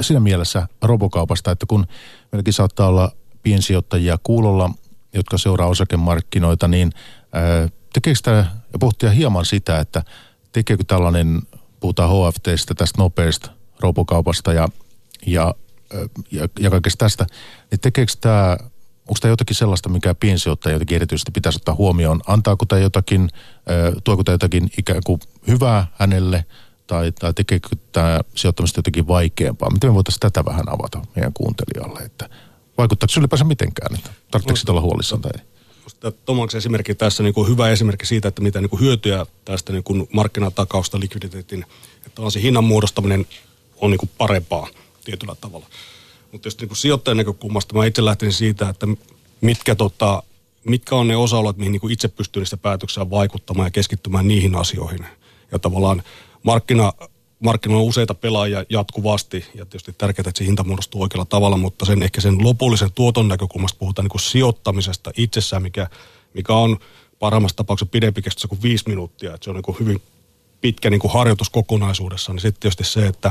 siinä 0.00 0.20
mielessä 0.20 0.68
robokaupasta, 0.82 1.50
että 1.50 1.66
kun 1.66 1.86
meilläkin 2.32 2.52
saattaa 2.52 2.88
olla 2.88 3.12
piensijoittajia 3.42 4.18
kuulolla, 4.22 4.70
jotka 5.14 5.38
seuraa 5.38 5.68
osakemarkkinoita, 5.68 6.68
niin 6.68 6.92
tekeekö 7.92 8.20
tämä, 8.22 8.46
ja 8.72 8.78
pohtia 8.78 9.10
hieman 9.10 9.44
sitä, 9.44 9.78
että 9.78 10.02
tekeekö 10.52 10.84
tällainen, 10.86 11.42
puhutaan 11.80 12.10
HFTstä, 12.10 12.74
tästä 12.74 12.98
nopeasta 12.98 13.50
robokaupasta 13.80 14.52
ja, 14.52 14.68
ja, 15.26 15.54
ja, 16.30 16.48
ja 16.60 16.70
kaikesta 16.70 17.04
tästä, 17.04 17.26
niin 17.70 17.80
tekeekö 17.80 18.12
tämä, 18.20 18.56
onko 19.00 19.18
tämä 19.20 19.32
jotakin 19.32 19.56
sellaista, 19.56 19.88
mikä 19.88 20.14
piensijoittaja 20.14 20.72
jotenkin 20.72 20.96
erityisesti 20.96 21.30
pitäisi 21.30 21.56
ottaa 21.56 21.74
huomioon? 21.74 22.20
Antaako 22.26 22.66
tämä 22.66 22.80
jotakin, 22.80 23.28
tuoko 24.04 24.24
tämä 24.24 24.34
jotakin 24.34 24.70
ikään 24.78 25.00
kuin 25.06 25.20
hyvää 25.46 25.86
hänelle– 25.98 26.44
tai, 26.92 27.12
tai 27.12 27.34
tekeekö 27.34 27.68
tämä 27.92 28.20
sijoittamista 28.34 28.78
jotenkin 28.78 29.08
vaikeampaa? 29.08 29.70
Miten 29.70 29.90
me 29.90 29.94
voitaisiin 29.94 30.20
tätä 30.20 30.44
vähän 30.44 30.68
avata 30.68 31.02
meidän 31.16 31.32
kuuntelijalle, 31.32 32.00
että 32.00 32.28
vaikuttaako 32.78 33.12
se 33.12 33.20
ylipäänsä 33.20 33.44
mitenkään, 33.44 33.94
että 33.94 34.10
tarvitseeko 34.30 34.56
sitä 34.56 34.72
olla 34.72 34.80
huolissaan 34.80 35.22
tai? 35.22 35.32
Tomaksen 36.24 36.58
esimerkki 36.58 36.94
tässä 36.94 37.22
niin 37.22 37.34
kuin 37.34 37.48
hyvä 37.48 37.68
esimerkki 37.68 38.06
siitä, 38.06 38.28
että 38.28 38.42
mitä 38.42 38.60
niin 38.60 38.70
kuin 38.70 38.80
hyötyä 38.80 39.26
tästä 39.44 39.72
niin 39.72 39.84
kuin 39.84 40.08
markkinatakausta 40.12 41.00
likviditeetin, 41.00 41.66
että 42.06 42.22
on 42.22 42.32
se 42.32 42.42
hinnan 42.42 42.64
muodostaminen 42.64 43.26
on 43.80 43.90
niin 43.90 43.98
kuin 43.98 44.10
parempaa 44.18 44.68
tietyllä 45.04 45.34
tavalla. 45.40 45.66
Mutta 46.32 46.46
jos 46.46 46.60
niin 46.60 46.76
sijoittajan 46.76 47.16
näkökulmasta 47.16 47.74
mä 47.74 47.86
itse 47.86 48.04
lähtisin 48.04 48.32
siitä, 48.32 48.68
että 48.68 48.86
mitkä, 49.40 49.74
tota, 49.74 50.22
mitkä 50.64 50.96
on 50.96 51.08
ne 51.08 51.16
osa-alueet, 51.16 51.56
mihin 51.56 51.72
niin 51.72 51.80
kuin 51.80 51.92
itse 51.92 52.08
pystyy 52.08 52.40
niistä 52.40 52.56
päätöksiä 52.56 53.10
vaikuttamaan 53.10 53.66
ja 53.66 53.70
keskittymään 53.70 54.28
niihin 54.28 54.54
asioihin. 54.54 55.06
Ja 55.52 55.58
tavallaan 55.58 56.02
markkina, 56.42 56.92
markkinoilla 57.40 57.82
on 57.82 57.88
useita 57.88 58.14
pelaajia 58.14 58.64
jatkuvasti 58.68 59.44
ja 59.54 59.66
tietysti 59.66 59.94
tärkeää, 59.98 60.24
että 60.28 60.38
se 60.38 60.44
hinta 60.44 60.64
muodostuu 60.64 61.02
oikealla 61.02 61.24
tavalla, 61.24 61.56
mutta 61.56 61.84
sen 61.84 62.02
ehkä 62.02 62.20
sen 62.20 62.44
lopullisen 62.44 62.92
tuoton 62.92 63.28
näkökulmasta 63.28 63.78
puhutaan 63.78 64.04
niin 64.04 64.10
kuin 64.10 64.20
sijoittamisesta 64.20 65.10
itsessään, 65.16 65.62
mikä 65.62 65.86
mikä 66.34 66.54
on 66.54 66.78
parhaimmassa 67.18 67.56
tapauksessa 67.56 67.90
pidempi 67.90 68.22
kestossa 68.22 68.48
kuin 68.48 68.62
viisi 68.62 68.84
minuuttia. 68.88 69.34
Että 69.34 69.44
se 69.44 69.50
on 69.50 69.56
niin 69.56 69.62
kuin 69.62 69.78
hyvin 69.80 70.02
pitkä 70.60 70.90
niin 70.90 71.00
kuin 71.00 71.12
harjoitus 71.12 71.50
kokonaisuudessaan. 71.50 72.36
Niin 72.36 72.42
sitten 72.42 72.60
tietysti 72.60 72.84
se, 72.84 73.06
että, 73.06 73.30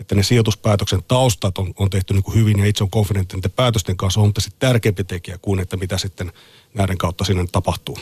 että 0.00 0.14
ne 0.14 0.22
sijoituspäätöksen 0.22 1.02
taustat 1.08 1.58
on, 1.58 1.72
on 1.78 1.90
tehty 1.90 2.14
niin 2.14 2.22
kuin 2.22 2.34
hyvin 2.34 2.58
ja 2.58 2.66
itse 2.66 2.84
on 2.84 2.90
konfidentti 2.90 3.36
niiden 3.36 3.50
päätösten 3.50 3.96
kanssa 3.96 4.20
on 4.20 4.22
huomattavasti 4.22 4.56
tärkeämpi 4.58 5.04
tekijä 5.04 5.38
kuin 5.38 5.60
että 5.60 5.76
mitä 5.76 5.98
sitten 5.98 6.32
näiden 6.74 6.98
kautta 6.98 7.24
sinne 7.24 7.44
tapahtuu. 7.52 7.98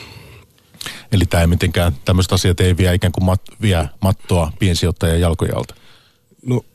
Eli 1.11 1.25
tämä 1.25 1.41
ei 1.41 1.47
mitenkään, 1.47 1.93
tämmöiset 2.05 2.33
asiat 2.33 2.59
ei 2.59 2.77
vie 2.77 2.93
ikään 2.93 3.11
kuin 3.11 3.23
mat, 3.23 3.41
vie 3.61 3.89
mattoa 4.01 4.51
piensijoittajan 4.59 5.21
jalkojalta. 5.21 5.75
No 6.45 6.65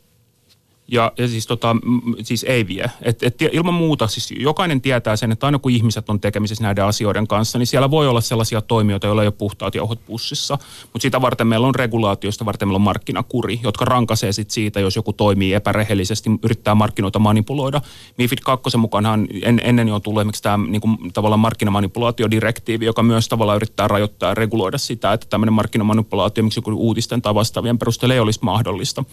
ja, 0.88 1.12
ja 1.18 1.28
siis, 1.28 1.46
tota, 1.46 1.76
siis 2.22 2.44
ei 2.48 2.66
vie. 2.66 2.90
Et, 3.02 3.22
et 3.22 3.42
ilman 3.42 3.74
muuta, 3.74 4.06
siis 4.06 4.34
jokainen 4.38 4.80
tietää 4.80 5.16
sen, 5.16 5.32
että 5.32 5.46
aina 5.46 5.58
kun 5.58 5.72
ihmiset 5.72 6.10
on 6.10 6.20
tekemisissä 6.20 6.64
näiden 6.64 6.84
asioiden 6.84 7.26
kanssa, 7.26 7.58
niin 7.58 7.66
siellä 7.66 7.90
voi 7.90 8.08
olla 8.08 8.20
sellaisia 8.20 8.60
toimijoita, 8.60 9.06
joilla 9.06 9.22
ei 9.22 9.28
ole 9.28 9.34
puhtaat 9.38 9.74
jauhot 9.74 10.06
pussissa. 10.06 10.58
Mutta 10.82 11.02
sitä 11.02 11.20
varten 11.20 11.46
meillä 11.46 11.66
on 11.66 11.74
regulaatioista, 11.74 12.44
varten 12.44 12.68
meillä 12.68 12.76
on 12.76 12.82
markkinakuri, 12.82 13.60
jotka 13.62 13.84
rankaisee 13.84 14.32
sit 14.32 14.50
siitä, 14.50 14.80
jos 14.80 14.96
joku 14.96 15.12
toimii 15.12 15.54
epärehellisesti, 15.54 16.30
yrittää 16.42 16.74
markkinoita 16.74 17.18
manipuloida. 17.18 17.80
MIFID 18.18 18.38
2 18.44 18.76
mukaanhan 18.76 19.28
en, 19.42 19.60
ennen 19.64 19.88
jo 19.88 20.00
tullut 20.00 20.20
esimerkiksi 20.20 20.42
tämä 20.42 20.66
niin 20.66 20.80
kuin, 20.80 20.96
tavallaan 21.12 21.40
markkinamanipulaatiodirektiivi, 21.40 22.84
joka 22.84 23.02
myös 23.02 23.28
tavallaan 23.28 23.56
yrittää 23.56 23.88
rajoittaa 23.88 24.28
ja 24.28 24.34
reguloida 24.34 24.78
sitä, 24.78 25.12
että 25.12 25.26
tämmöinen 25.30 25.52
markkinamanipulaatio, 25.52 26.44
miksi 26.44 26.60
uutisten 26.72 27.22
tai 27.22 27.34
vastaavien 27.34 27.78
perusteella 27.78 28.14
ei 28.14 28.20
olisi 28.20 28.40
mahdollista. 28.42 29.04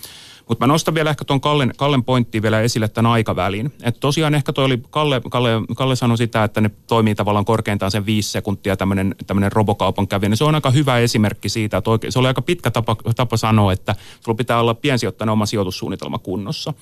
Mutta 0.51 0.67
mä 0.67 0.73
nostan 0.73 0.93
vielä 0.93 1.09
ehkä 1.09 1.25
tuon 1.25 1.41
Kallen, 1.41 1.73
Kallen 1.77 2.03
pointtiin 2.03 2.41
vielä 2.41 2.61
esille 2.61 2.87
tämän 2.87 3.11
aikavälin. 3.11 3.73
Että 3.83 3.99
tosiaan 3.99 4.35
ehkä 4.35 4.53
toi 4.53 4.65
oli, 4.65 4.81
Kalle, 4.89 5.21
Kalle, 5.29 5.49
Kalle 5.75 5.95
sanoi 5.95 6.17
sitä, 6.17 6.43
että 6.43 6.61
ne 6.61 6.71
toimii 6.87 7.15
tavallaan 7.15 7.45
korkeintaan 7.45 7.91
sen 7.91 8.05
viisi 8.05 8.31
sekuntia 8.31 8.77
tämmöinen 8.77 9.51
robokaupan 9.51 10.07
kävi. 10.07 10.25
Ja 10.25 10.35
se 10.35 10.43
on 10.43 10.55
aika 10.55 10.71
hyvä 10.71 10.97
esimerkki 10.97 11.49
siitä, 11.49 11.77
että 11.77 11.89
oikein, 11.89 12.11
se 12.11 12.19
oli 12.19 12.27
aika 12.27 12.41
pitkä 12.41 12.71
tapa, 12.71 12.95
tapa 13.15 13.37
sanoa, 13.37 13.73
että 13.73 13.95
sulla 14.19 14.35
pitää 14.35 14.59
olla 14.59 14.73
piensijoittajan 14.73 15.29
oma 15.29 15.45
sijoitussuunnitelma 15.45 16.19
kunnossa. 16.19 16.73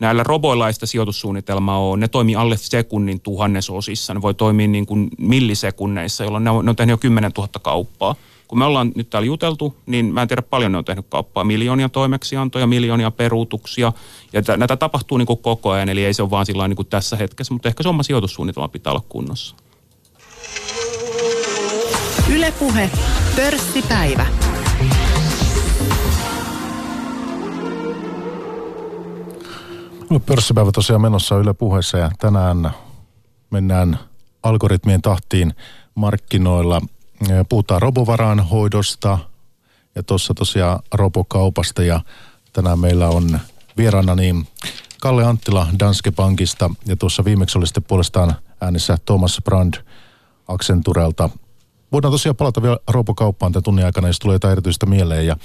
Näillä 0.00 0.22
roboillaista 0.22 0.86
sijoitussuunnitelmaa 0.86 1.78
on, 1.78 2.00
ne 2.00 2.08
toimii 2.08 2.36
alle 2.36 2.56
sekunnin 2.56 3.20
tuhannesosissa, 3.20 4.14
ne 4.14 4.22
voi 4.22 4.34
toimia 4.34 4.68
niin 4.68 4.86
kuin 4.86 5.08
millisekunneissa, 5.18 6.24
jolloin 6.24 6.44
ne 6.44 6.50
on, 6.50 6.64
ne 6.64 6.70
on 6.70 6.76
tehnyt 6.76 6.92
jo 6.92 6.98
10 6.98 7.32
000 7.36 7.48
kauppaa 7.62 8.14
kun 8.48 8.58
me 8.58 8.64
ollaan 8.64 8.92
nyt 8.94 9.10
täällä 9.10 9.26
juteltu, 9.26 9.76
niin 9.86 10.14
mä 10.14 10.22
en 10.22 10.28
tiedä 10.28 10.42
paljon 10.42 10.72
ne 10.72 10.78
on 10.78 10.84
tehnyt 10.84 11.06
kauppaa. 11.08 11.44
Miljoonia 11.44 11.88
toimeksiantoja, 11.88 12.66
miljoonia 12.66 13.10
peruutuksia. 13.10 13.92
Ja 14.32 14.42
t- 14.42 14.56
näitä 14.56 14.76
tapahtuu 14.76 15.18
niin 15.18 15.26
kuin 15.26 15.38
koko 15.38 15.70
ajan, 15.70 15.88
eli 15.88 16.04
ei 16.04 16.14
se 16.14 16.22
ole 16.22 16.30
vaan 16.30 16.46
sillä 16.46 16.68
niin 16.68 16.76
kuin 16.76 16.88
tässä 16.88 17.16
hetkessä, 17.16 17.54
mutta 17.54 17.68
ehkä 17.68 17.82
se 17.82 17.88
oma 17.88 18.02
sijoitussuunnitelma 18.02 18.68
pitää 18.68 18.92
olla 18.92 19.04
kunnossa. 19.08 19.56
Ylepuhe 22.32 22.90
pörssipäivä. 23.36 24.26
Pörssipäivä 30.26 30.72
tosiaan 30.72 31.02
menossa 31.02 31.36
Yle 31.36 31.54
puheessa 31.54 31.98
ja 31.98 32.10
tänään 32.18 32.70
mennään 33.50 33.98
algoritmien 34.42 35.02
tahtiin 35.02 35.54
markkinoilla– 35.94 36.80
Puhutaan 37.48 37.82
hoidosta 38.40 39.18
ja 39.94 40.02
tuossa 40.02 40.34
tosiaan 40.34 40.78
robokaupasta 40.94 41.82
ja 41.82 42.00
tänään 42.52 42.78
meillä 42.78 43.08
on 43.08 43.40
vieraana 43.76 44.14
niin 44.14 44.48
Kalle 45.00 45.24
Anttila 45.24 45.66
Danske 45.78 46.10
Bankista 46.10 46.70
ja 46.86 46.96
tuossa 46.96 47.24
viimeksi 47.24 47.58
oli 47.58 47.66
sitten 47.66 47.84
puolestaan 47.84 48.34
äänessä 48.60 48.98
Thomas 49.06 49.40
Brand 49.44 49.74
Accenturelta. 50.48 51.30
Voidaan 51.92 52.12
tosiaan 52.12 52.36
palata 52.36 52.62
vielä 52.62 52.78
robokauppaan 52.88 53.52
tämän 53.52 53.62
tunnin 53.62 53.84
aikana, 53.84 54.08
jos 54.08 54.18
tulee 54.18 54.34
jotain 54.34 54.52
erityistä 54.52 54.86
mieleen 54.86 55.26
ja 55.26 55.36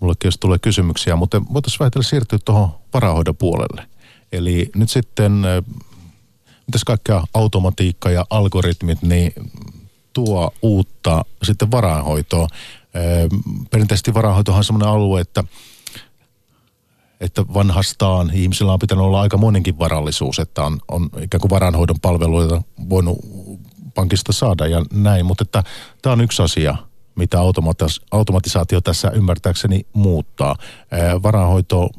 mullekin 0.00 0.28
jos 0.28 0.38
tulee 0.38 0.58
kysymyksiä, 0.58 1.16
mutta 1.16 1.42
voitaisiin 1.52 1.78
vähitellen 1.80 2.08
siirtyä 2.08 2.38
tuohon 2.44 2.68
varahoidon 2.94 3.36
puolelle. 3.36 3.86
Eli 4.32 4.70
nyt 4.76 4.90
sitten, 4.90 5.42
mitäs 6.66 6.84
kaikkea 6.84 7.24
automatiikka 7.34 8.10
ja 8.10 8.26
algoritmit, 8.30 9.02
niin 9.02 9.32
tuo 10.12 10.50
uutta 10.62 11.24
sitten 11.42 11.70
varainhoitoa. 11.70 12.46
Perinteisesti 13.70 14.14
varainhoitohan 14.14 14.58
on 14.58 14.64
sellainen 14.64 14.88
alue, 14.88 15.20
että 15.20 15.44
että 17.20 17.42
vanhastaan 17.54 18.30
ihmisillä 18.34 18.72
on 18.72 18.78
pitänyt 18.78 19.04
olla 19.04 19.20
aika 19.20 19.36
monenkin 19.36 19.78
varallisuus, 19.78 20.38
että 20.38 20.62
on, 20.62 20.78
on 20.88 21.10
ikään 21.20 21.40
kuin 21.40 21.50
varainhoidon 21.50 22.00
palveluita 22.02 22.62
voinut 22.88 23.18
pankista 23.94 24.32
saada 24.32 24.66
ja 24.66 24.82
näin, 24.92 25.26
mutta 25.26 25.42
että 25.42 25.64
tämä 26.02 26.12
on 26.12 26.20
yksi 26.20 26.42
asia, 26.42 26.76
mitä 27.14 27.38
automatis- 27.38 28.04
automatisaatio 28.10 28.80
tässä 28.80 29.10
ymmärtääkseni 29.10 29.86
muuttaa. 29.92 30.56
varainhoito 31.22 31.90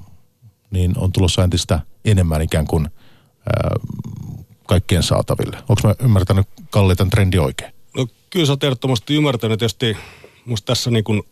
niin 0.72 0.94
on 0.98 1.12
tulossa 1.12 1.44
entistä 1.44 1.80
enemmän 2.06 2.42
ikään 2.42 2.68
kuin 2.68 2.86
ää, 2.86 3.76
kaikkien 4.68 5.04
saataville. 5.04 5.58
Onko 5.58 5.82
mä 5.84 5.96
ymmärtänyt 6.00 6.48
Kalle 6.70 6.96
tämän 6.96 7.10
trendi 7.10 7.38
oikein? 7.38 7.73
Kyllä 8.34 8.46
sä 8.46 8.52
oot 8.52 9.10
ymmärtänyt. 9.10 9.60
Tietysti 9.60 9.98
musta 10.46 10.66
tässä 10.66 10.92
niin 10.92 11.04
kuin 11.04 11.24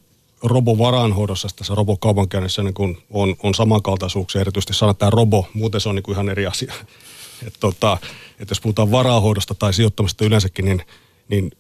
robovaraanhoidossa, 0.44 1.48
tässä 1.56 1.76
robokaupankäynnissä 1.76 2.64
niin 2.64 2.74
kuin 2.74 2.98
on, 3.10 3.36
on 3.44 3.54
samankaltaisuuksia. 3.54 4.42
Erityisesti 4.42 4.74
sanotaan 4.74 5.14
robo, 5.14 5.48
muuten 5.54 5.82
se 5.82 5.90
on 5.90 5.96
niin 5.96 6.04
kuin 6.04 6.14
ihan 6.14 6.30
eri 6.30 6.46
asia. 6.46 6.74
Et 7.48 7.54
tota, 7.60 7.98
et 8.40 8.50
jos 8.50 8.62
puhutaan 8.62 8.92
varahoidosta 8.92 9.56
tai 9.56 9.74
sijoittamista 9.74 10.26
yleensäkin, 10.26 10.66
niin, 10.66 10.82
niin 11.30 11.52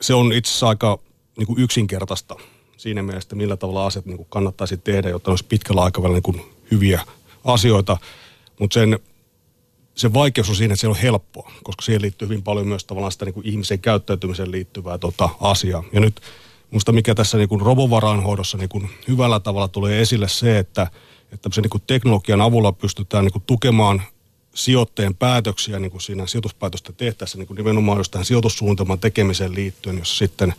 se 0.00 0.14
on 0.14 0.32
itse 0.32 0.50
asiassa 0.50 0.68
aika 0.68 0.98
niin 1.38 1.46
kuin 1.46 1.60
yksinkertaista 1.60 2.36
siinä 2.76 3.02
mielessä, 3.02 3.36
millä 3.36 3.56
tavalla 3.56 3.86
asiat 3.86 4.06
niin 4.06 4.16
kuin 4.16 4.26
kannattaisi 4.30 4.76
tehdä, 4.76 5.08
jotta 5.08 5.30
olisi 5.30 5.44
pitkällä 5.44 5.82
aikavälillä 5.82 6.16
niin 6.16 6.22
kuin 6.22 6.42
hyviä 6.70 7.00
asioita. 7.44 7.96
Mutta 8.60 8.74
sen 8.74 8.98
se 9.96 10.14
vaikeus 10.14 10.48
on 10.48 10.56
siinä, 10.56 10.74
että 10.74 10.80
se 10.80 10.88
on 10.88 10.96
helppoa, 10.96 11.52
koska 11.62 11.82
siihen 11.82 12.02
liittyy 12.02 12.28
hyvin 12.28 12.42
paljon 12.42 12.68
myös 12.68 12.84
tavallaan 12.84 13.12
sitä 13.12 13.24
niin 13.24 13.34
kuin 13.34 13.46
ihmisen 13.46 13.78
käyttäytymiseen 13.78 14.50
liittyvää 14.50 14.98
tota, 14.98 15.28
asiaa. 15.40 15.84
Ja 15.92 16.00
nyt 16.00 16.20
minusta 16.70 16.92
mikä 16.92 17.14
tässä 17.14 17.38
niin 17.38 17.48
kuin 17.48 17.62
niin 18.58 18.68
kuin 18.68 18.90
hyvällä 19.08 19.40
tavalla 19.40 19.68
tulee 19.68 20.00
esille 20.00 20.28
se, 20.28 20.58
että, 20.58 20.86
että 21.32 21.50
niin 21.56 21.70
kuin 21.70 21.82
teknologian 21.86 22.40
avulla 22.40 22.72
pystytään 22.72 23.24
niin 23.24 23.32
kuin 23.32 23.44
tukemaan 23.46 24.02
sijoitteen 24.54 25.14
päätöksiä 25.14 25.78
niin 25.78 25.90
kuin 25.90 26.00
siinä 26.00 26.26
sijoituspäätöstä 26.26 26.92
tehtäessä 26.92 27.38
niin 27.38 27.46
kuin 27.46 27.56
nimenomaan 27.56 27.98
just 27.98 28.12
tähän 28.12 28.24
sijoitussuunnitelman 28.24 28.98
tekemiseen 28.98 29.54
liittyen, 29.54 29.98
jos 29.98 30.18
sitten 30.18 30.54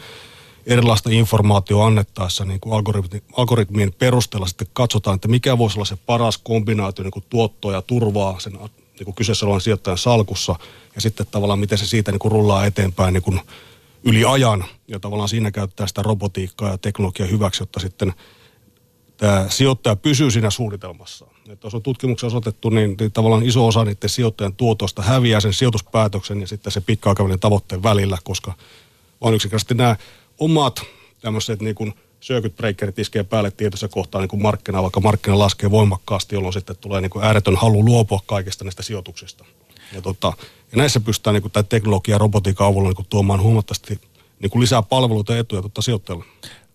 erilaista 0.66 1.10
informaatiota 1.10 1.86
annettaessa 1.86 2.46
niin 2.46 2.60
kuin 2.60 2.74
algoritmi, 2.74 3.24
algoritmien 3.38 3.94
perusteella 3.94 4.48
sitten 4.48 4.68
katsotaan, 4.74 5.16
että 5.16 5.28
mikä 5.28 5.58
voisi 5.58 5.78
olla 5.78 5.86
se 5.86 5.96
paras 6.06 6.38
kombinaatio 6.38 7.04
niin 7.04 7.12
kuin 7.12 7.26
tuottoa 7.30 7.74
ja 7.74 7.82
turvaa 7.82 8.40
sen 8.40 8.60
niin 9.00 9.06
kuin 9.06 9.16
kyseessä 9.16 9.46
olevan 9.46 9.62
sijoittajan 9.62 9.98
salkussa 9.98 10.56
ja 10.96 11.02
sitten 11.02 11.26
tavallaan 11.32 11.60
miten 11.60 11.78
se 11.78 11.88
siitä 11.88 12.12
niin 12.12 12.20
kuin 12.20 12.32
rullaa 12.32 12.66
eteenpäin 12.66 13.14
niin 13.14 13.24
kuin 13.24 13.42
yli 14.04 14.26
ajan 14.26 14.66
ja 14.88 15.00
tavallaan 15.00 15.30
siinä 15.30 15.52
käyttää 15.52 15.88
sitä 15.88 16.02
robotiikkaa 16.02 16.70
ja 16.70 16.78
teknologiaa 16.78 17.30
hyväksi, 17.30 17.62
jotta 17.62 17.80
sitten 17.80 18.14
tämä 19.18 19.46
sijoittaja 19.50 19.96
pysyy 19.96 20.32
siinä 20.32 20.50
suunnitelmassa. 20.50 21.26
Että 21.50 21.68
jos 21.68 21.76
on 21.76 21.84
tutkimuksia 21.84 22.28
osoitettu, 22.28 22.70
niin, 22.70 22.96
niin 23.00 23.12
tavallaan 23.12 23.44
iso 23.46 23.68
osa 23.68 23.86
niiden 23.86 24.10
sijoittajan 24.10 24.56
tuotosta 24.56 25.02
häviää 25.02 25.40
sen 25.40 25.54
sijoituspäätöksen 25.54 26.42
ja 26.42 26.48
sitten 26.48 26.72
se 26.72 26.82
pitkäaikavälin 26.82 27.40
tavoitteen 27.40 27.84
välillä, 27.84 28.18
koska 28.24 28.54
vaan 29.22 29.34
yksinkertaisesti 29.34 29.74
nämä 29.74 29.96
omat 30.40 30.82
tämmöiset 31.22 31.62
niin 31.62 31.76
kuin– 31.76 31.94
circuit 32.22 32.56
breakerit 32.56 33.00
iskee 33.00 33.24
päälle 33.24 33.52
tietyssä 33.52 33.88
kohtaa 33.88 34.22
niin 34.22 34.30
kuin 34.30 34.42
markkina, 34.42 34.82
vaikka 34.82 35.00
markkina 35.00 35.40
laskee 35.40 35.72
voimakkaasti, 35.72 36.36
jolloin 36.36 36.54
sitten 36.54 36.76
tulee 36.76 37.02
niin 37.02 37.10
kuin 37.10 37.26
ääretön 37.26 37.56
halu 37.56 37.86
luopua 37.86 38.20
kaikista 38.26 38.64
näistä 38.64 38.84
sijoituksista. 38.84 39.46
Ja, 39.94 40.02
tota, 40.02 40.34
ja 40.72 40.78
näissä 40.78 41.00
pystytään 41.00 41.34
niin 41.34 41.42
kuin, 41.42 41.52
tämä 41.52 41.64
teknologia 41.64 42.16
ja 42.16 42.20
robotiikan 42.20 42.68
avulla 42.68 42.90
niin 42.90 42.96
kuin, 42.96 43.08
tuomaan 43.10 43.42
huomattavasti 43.42 44.02
niin 44.40 44.50
kuin 44.50 44.62
lisää 44.62 44.82
palveluita 44.82 45.34
ja 45.34 45.40
etuja 45.40 45.62
tota, 45.62 45.82
sijoittajalle. 45.82 46.26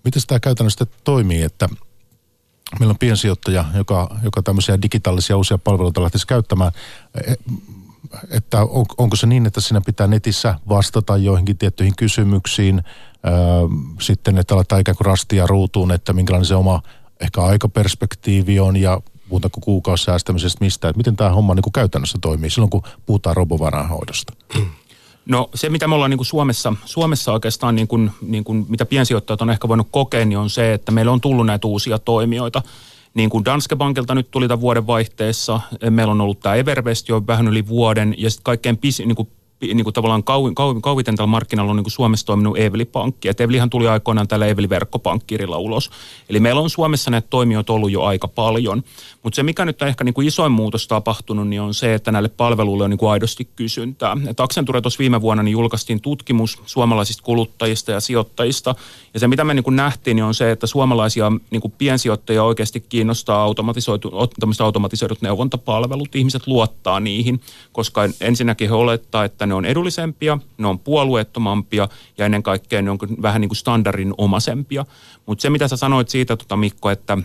Miten 0.04 0.22
tämä 0.26 0.40
käytännössä 0.40 0.86
toimii, 1.04 1.42
että 1.42 1.68
meillä 2.80 2.90
on 2.90 2.98
piensijoittaja, 2.98 3.64
joka, 3.74 4.16
joka 4.24 4.42
tämmöisiä 4.42 4.82
digitaalisia 4.82 5.36
uusia 5.36 5.58
palveluita 5.58 6.02
lähtisi 6.02 6.26
käyttämään, 6.26 6.72
e, 7.26 7.34
että 8.30 8.60
on, 8.62 8.84
onko 8.98 9.16
se 9.16 9.26
niin, 9.26 9.46
että 9.46 9.60
siinä 9.60 9.80
pitää 9.80 10.06
netissä 10.06 10.54
vastata 10.68 11.16
joihinkin 11.16 11.58
tiettyihin 11.58 11.96
kysymyksiin, 11.96 12.82
sitten, 14.00 14.38
että 14.38 14.54
aletaan 14.54 14.80
ikään 14.80 14.96
kuin 14.96 15.06
rastia 15.06 15.46
ruutuun, 15.46 15.92
että 15.92 16.12
minkälainen 16.12 16.46
se 16.46 16.54
oma 16.54 16.82
ehkä 17.20 17.42
aikaperspektiivi 17.42 18.60
on 18.60 18.76
ja 18.76 19.00
muuta 19.30 19.48
kuin 19.48 19.62
kuukausi 19.64 20.04
säästämisestä 20.04 20.64
mistä. 20.64 20.88
Että 20.88 20.96
miten 20.96 21.16
tämä 21.16 21.30
homma 21.30 21.54
niin 21.54 21.62
kuin 21.62 21.72
käytännössä 21.72 22.18
toimii 22.22 22.50
silloin, 22.50 22.70
kun 22.70 22.82
puhutaan 23.06 23.36
robovarainhoidosta? 23.36 24.32
No 25.26 25.50
se, 25.54 25.68
mitä 25.68 25.88
me 25.88 25.94
ollaan 25.94 26.10
niin 26.10 26.18
kuin 26.18 26.26
Suomessa, 26.26 26.74
Suomessa 26.84 27.32
oikeastaan, 27.32 27.74
niin 27.74 27.88
kuin, 27.88 28.10
niin 28.22 28.44
kuin, 28.44 28.66
mitä 28.68 28.86
piensijoittajat 28.86 29.42
on 29.42 29.50
ehkä 29.50 29.68
voinut 29.68 29.88
kokea, 29.90 30.24
niin 30.24 30.38
on 30.38 30.50
se, 30.50 30.72
että 30.72 30.92
meillä 30.92 31.12
on 31.12 31.20
tullut 31.20 31.46
näitä 31.46 31.66
uusia 31.66 31.98
toimijoita. 31.98 32.62
Niin 33.14 33.30
kuin 33.30 33.44
Danske 33.44 33.76
Bankilta 33.76 34.14
nyt 34.14 34.30
tuli 34.30 34.48
tämän 34.48 34.60
vuoden 34.60 34.86
vaihteessa, 34.86 35.60
meillä 35.90 36.10
on 36.10 36.20
ollut 36.20 36.40
tämä 36.40 36.54
Evervest 36.54 37.08
jo 37.08 37.26
vähän 37.26 37.48
yli 37.48 37.68
vuoden, 37.68 38.14
ja 38.18 38.30
sitten 38.30 38.44
kaikkein 38.44 38.76
pis, 38.76 38.98
niin 38.98 39.16
kuin 39.16 39.28
niin 39.62 39.84
kuin 39.84 39.94
tavallaan 39.94 40.24
kauin, 40.24 40.54
kauin, 40.54 40.82
kauiten 40.82 41.16
tällä 41.16 41.26
markkinalla 41.26 41.70
on 41.70 41.76
niin 41.76 41.84
kuin 41.84 41.92
Suomessa 41.92 42.26
toiminut 42.26 42.58
Eveli-pankki. 42.58 43.28
Et 43.28 43.40
Evelihan 43.40 43.70
tuli 43.70 43.88
aikoinaan 43.88 44.28
tällä 44.28 44.46
Eveli-verkkopankkirilla 44.46 45.58
ulos. 45.58 45.90
Eli 46.28 46.40
meillä 46.40 46.60
on 46.60 46.70
Suomessa 46.70 47.10
näitä 47.10 47.26
toimijoita 47.30 47.72
ollut 47.72 47.90
jo 47.90 48.02
aika 48.02 48.28
paljon. 48.28 48.82
Mutta 49.22 49.36
se, 49.36 49.42
mikä 49.42 49.64
nyt 49.64 49.82
on 49.82 49.88
ehkä 49.88 50.04
niin 50.04 50.14
kuin 50.14 50.26
isoin 50.26 50.52
muutos 50.52 50.88
tapahtunut, 50.88 51.48
niin 51.48 51.62
on 51.62 51.74
se, 51.74 51.94
että 51.94 52.12
näille 52.12 52.28
palveluille 52.28 52.84
on 52.84 52.90
niin 52.90 52.98
kuin 52.98 53.10
aidosti 53.10 53.48
kysyntää. 53.56 54.16
Et 54.28 54.40
Accenture 54.40 54.80
tuossa 54.80 54.98
viime 54.98 55.20
vuonna 55.20 55.42
niin 55.42 55.52
julkaistiin 55.52 56.00
tutkimus 56.00 56.62
suomalaisista 56.66 57.22
kuluttajista 57.22 57.92
ja 57.92 58.00
sijoittajista. 58.00 58.74
Ja 59.14 59.20
se, 59.20 59.28
mitä 59.28 59.44
me 59.44 59.54
niin 59.54 59.64
kuin 59.64 59.76
nähtiin, 59.76 60.14
niin 60.14 60.24
on 60.24 60.34
se, 60.34 60.50
että 60.50 60.66
suomalaisia 60.66 61.32
niin 61.50 61.60
kuin 61.60 61.74
piensijoittajia 61.78 62.44
oikeasti 62.44 62.80
kiinnostaa 62.80 63.42
automatisoitu, 63.42 64.12
automatisoidut 64.60 65.22
neuvontapalvelut. 65.22 66.16
Ihmiset 66.16 66.46
luottaa 66.46 67.00
niihin, 67.00 67.40
koska 67.72 68.00
ensinnäkin 68.20 68.68
he 68.68 68.74
olettaa, 68.74 69.24
että 69.24 69.46
ne 69.52 69.56
on 69.56 69.64
edullisempia, 69.64 70.38
ne 70.58 70.66
on 70.66 70.78
puolueettomampia 70.78 71.88
ja 72.18 72.26
ennen 72.26 72.42
kaikkea 72.42 72.82
ne 72.82 72.90
on 72.90 72.98
vähän 73.22 73.40
niin 73.40 73.48
kuin 73.48 73.56
standardin 73.56 74.14
omasempia. 74.18 74.86
Mutta 75.26 75.42
se, 75.42 75.50
mitä 75.50 75.68
sä 75.68 75.76
sanoit 75.76 76.08
siitä, 76.08 76.36
tota 76.36 76.56
Mikko, 76.56 76.90
että 76.90 77.18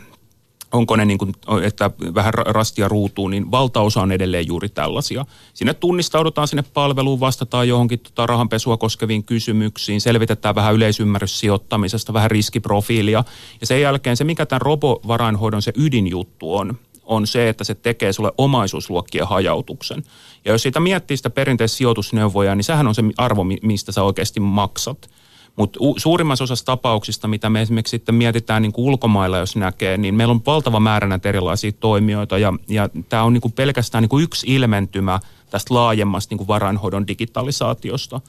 onko 0.72 0.96
ne 0.96 1.06
niin 1.06 1.18
kuin, 1.18 1.34
että 1.64 1.92
vähän 2.16 2.34
rastia 2.34 2.88
ruutuun, 2.88 3.32
niin 3.32 3.52
valtaosa 3.52 4.02
on 4.02 4.12
edelleen 4.12 4.48
juuri 4.48 4.70
tällaisia. 4.70 5.26
Sinne 5.54 5.74
tunnistaudutaan 5.74 6.48
sinne 6.48 6.64
palveluun, 6.74 7.20
vastataan 7.20 7.68
johonkin 7.68 8.00
tota 8.00 8.26
rahanpesua 8.26 8.78
koskeviin 8.78 9.24
kysymyksiin, 9.24 10.02
selvitetään 10.02 10.56
vähän 10.56 10.76
yleisymmärrys 10.76 11.40
sijoittamisesta, 11.40 12.14
vähän 12.14 12.32
riskiprofiilia. 12.32 13.24
Ja 13.62 13.68
sen 13.68 13.82
jälkeen 13.82 14.18
se, 14.18 14.24
mikä 14.24 14.46
tämän 14.46 14.62
robovarainhoidon 14.62 15.62
se 15.62 15.74
ydinjuttu 15.76 16.56
on, 16.56 16.78
on 17.08 17.28
se, 17.28 17.50
että 17.50 17.64
se 17.64 17.76
tekee 17.76 18.14
sulle 18.14 18.32
omaisuusluokkien 18.38 19.28
hajautuksen. 19.28 20.04
Ja 20.46 20.52
jos 20.52 20.62
siitä 20.62 20.80
miettii 20.80 21.18
sitä 21.18 21.30
perinteistä 21.30 21.78
sijoitusneuvoja, 21.78 22.56
niin 22.56 22.64
sehän 22.64 22.88
on 22.88 22.96
se 22.96 23.04
arvo, 23.18 23.44
mistä 23.44 23.92
sä 23.92 24.04
oikeasti 24.04 24.40
maksat. 24.40 25.10
Mutta 25.56 25.80
suurimmassa 25.98 26.44
osassa 26.44 26.66
tapauksista, 26.66 27.28
mitä 27.28 27.50
me 27.50 27.62
esimerkiksi 27.62 27.92
sitten 27.92 28.16
mietitään 28.16 28.62
niin 28.62 28.72
kuin 28.72 28.86
ulkomailla, 28.86 29.38
jos 29.38 29.56
näkee, 29.56 29.98
niin 29.98 30.16
meillä 30.16 30.32
on 30.32 30.42
valtava 30.46 30.80
määrä 30.80 31.08
näitä 31.08 31.30
erilaisia 31.30 31.72
toimijoita 31.72 32.38
ja, 32.38 32.54
ja 32.68 32.90
tämä 33.10 33.24
on 33.24 33.34
niin 33.34 33.42
kuin 33.42 33.52
pelkästään 33.52 34.02
niin 34.02 34.10
kuin 34.10 34.24
yksi 34.24 34.48
ilmentymä 34.50 35.20
tästä 35.50 35.74
laajemmasta 35.74 36.32
niin 36.32 36.38
kuin 36.38 36.48
varainhoidon 36.48 37.08
digitalisaatiosta. 37.08 38.22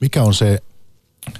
Mikä 0.00 0.22
on 0.22 0.34
se 0.34 0.58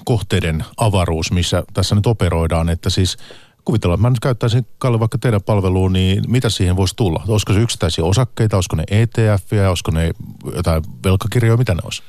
kohteiden 0.05 0.65
avaruus, 0.77 1.33
missä 1.33 1.63
tässä 1.75 1.95
nyt 1.95 2.07
operoidaan, 2.07 2.69
että 2.69 2.91
siis 2.91 3.17
kuvitellaan, 3.65 3.99
että 3.99 4.03
mä 4.03 4.11
nyt 4.11 4.21
käyttäisin 4.21 4.67
Kalle 4.79 5.01
vaikka 5.01 5.19
teidän 5.19 5.43
palveluun, 5.43 5.93
niin 5.93 6.25
mitä 6.29 6.51
siihen 6.51 6.77
voisi 6.77 6.97
tulla? 6.97 7.25
Olisiko 7.29 7.53
se 7.53 7.61
yksittäisiä 7.61 8.05
osakkeita, 8.05 8.57
olisiko 8.57 8.77
ne 8.77 8.85
ETF, 8.91 9.53
olisiko 9.69 9.91
ne 9.91 10.11
jotain 10.55 10.83
velkakirjoja, 11.05 11.57
mitä 11.57 11.75
ne 11.75 11.81
olisi? 11.85 12.03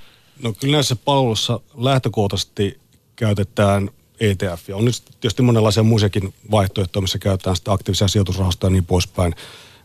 No 0.44 0.54
kyllä 0.54 0.78
näissä 0.78 0.96
palveluissa 0.96 1.60
lähtökohtaisesti 1.78 2.80
käytetään 3.16 3.90
ETF. 4.20 4.70
On 4.74 4.86
nyt 4.86 5.04
tietysti 5.20 5.42
monenlaisia 5.42 5.84
muisiakin 5.84 6.34
vaihtoehtoja, 6.52 7.02
missä 7.02 7.20
käytetään 7.20 7.56
sitä 7.56 7.72
aktiivisia 7.72 8.08
sijoitusrahastoja 8.08 8.70
ja 8.70 8.72
niin 8.72 8.86
poispäin. 8.86 9.36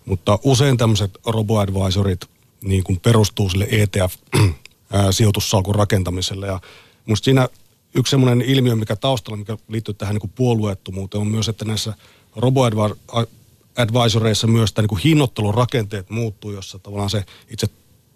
Mutta 0.05 0.39
usein 0.43 0.77
tämmöiset 0.77 1.19
robo-advisorit 1.27 2.29
niin 2.65 2.85
kuin 2.85 3.01
perustuu 3.01 3.51
sille 3.51 3.69
ETF-sijoitussalkun 3.71 5.75
rakentamiselle. 5.83 6.47
Ja 6.47 6.61
musta 7.07 7.25
siinä 7.25 7.49
yksi 7.95 8.11
semmoinen 8.11 8.43
ilmiö, 8.43 8.77
mikä 8.77 8.97
taustalla, 8.97 9.37
mikä 9.37 9.57
liittyy 9.69 9.95
tähän 9.95 10.15
niin 10.15 10.21
kuin 10.21 10.33
puolueettomuuteen, 10.35 11.21
on 11.21 11.29
myös, 11.29 11.49
että 11.49 11.65
näissä 11.65 11.95
robo-advisoreissa 12.37 14.47
myös 14.47 14.73
tämä 14.73 14.87
niin 14.91 15.01
hinnoittelun 15.05 15.55
rakenteet 15.55 16.11
muuttuu, 16.11 16.53
jossa 16.53 16.79
tavallaan 16.79 17.11
se 17.11 17.25
itse 17.51 17.67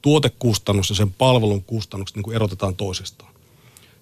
tuotekustannus 0.02 0.90
ja 0.90 0.96
sen 0.96 1.12
palvelun 1.12 1.64
kustannukset 1.64 2.16
niin 2.16 2.24
kuin 2.24 2.34
erotetaan 2.34 2.76
toisistaan. 2.76 3.34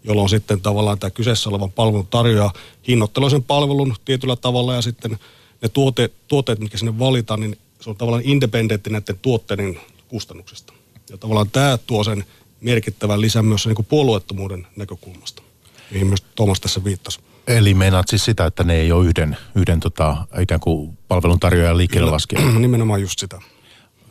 Jolloin 0.05 0.29
sitten 0.29 0.61
tavallaan 0.61 0.99
tämä 0.99 1.11
kyseessä 1.11 1.51
oleva 1.51 1.69
palvelun 1.69 2.07
tarjoaa 2.07 2.53
hinnoittelua 2.89 3.31
sen 3.31 3.43
palvelun 3.43 3.95
tietyllä 4.05 4.37
tavalla 4.37 4.75
ja 4.75 4.83
sitten 4.83 5.19
ne 5.63 5.69
tuote, 5.69 6.11
tuotteet, 6.29 6.59
mitkä 6.59 6.79
sinne 6.79 6.99
valitaan, 6.99 7.41
niin 7.41 7.59
se 7.81 7.91
on 7.91 7.97
tavallaan 7.97 8.23
independentti 8.25 8.91
näiden 8.91 9.19
tuotteiden 9.23 9.81
kustannuksista. 10.09 10.73
Ja 11.11 11.19
tavallaan 11.19 11.51
tämä 11.51 11.79
tuo 11.79 12.05
sen 12.05 12.25
merkittävän 12.61 13.21
lisän 13.21 13.45
myös 13.45 13.67
niin 13.67 13.77
kuin 13.77 13.87
puolueettomuuden 13.87 14.67
näkökulmasta, 14.77 15.43
mihin 15.91 16.07
myös 16.07 16.23
Thomas 16.37 16.61
tässä 16.61 16.85
viittasi. 16.85 17.21
Eli 17.47 17.75
meinaat 17.75 18.09
siis 18.09 18.25
sitä, 18.25 18.47
että 18.47 18.65
ne 18.65 18.75
ei 18.75 18.93
ole 18.93 19.07
yhden, 19.07 19.37
yhden 19.55 19.81
tota, 19.81 20.17
ikään 20.41 20.61
kuin 20.61 20.99
palveluntarjoajan 21.09 21.77
liikkeelle 21.77 22.11
laskea? 22.11 22.41
Nimenomaan 22.59 23.01
just 23.01 23.19
sitä. 23.19 23.41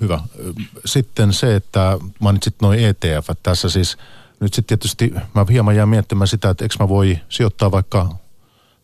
Hyvä. 0.02 0.20
Sitten 0.86 1.34
se, 1.34 1.56
että 1.56 1.98
mainitsit 2.20 2.56
noin 2.62 2.80
ETF, 2.80 3.30
tässä 3.44 3.70
siis 3.70 3.98
nyt 4.40 4.54
sitten 4.54 4.78
tietysti 4.80 5.14
mä 5.34 5.46
hieman 5.50 5.76
jään 5.76 5.90
miettimään 5.90 6.28
sitä, 6.28 6.50
että 6.50 6.66
eikö 6.66 6.76
mä 6.80 6.90
voi 6.90 7.20
sijoittaa 7.30 7.72
vaikka 7.72 8.10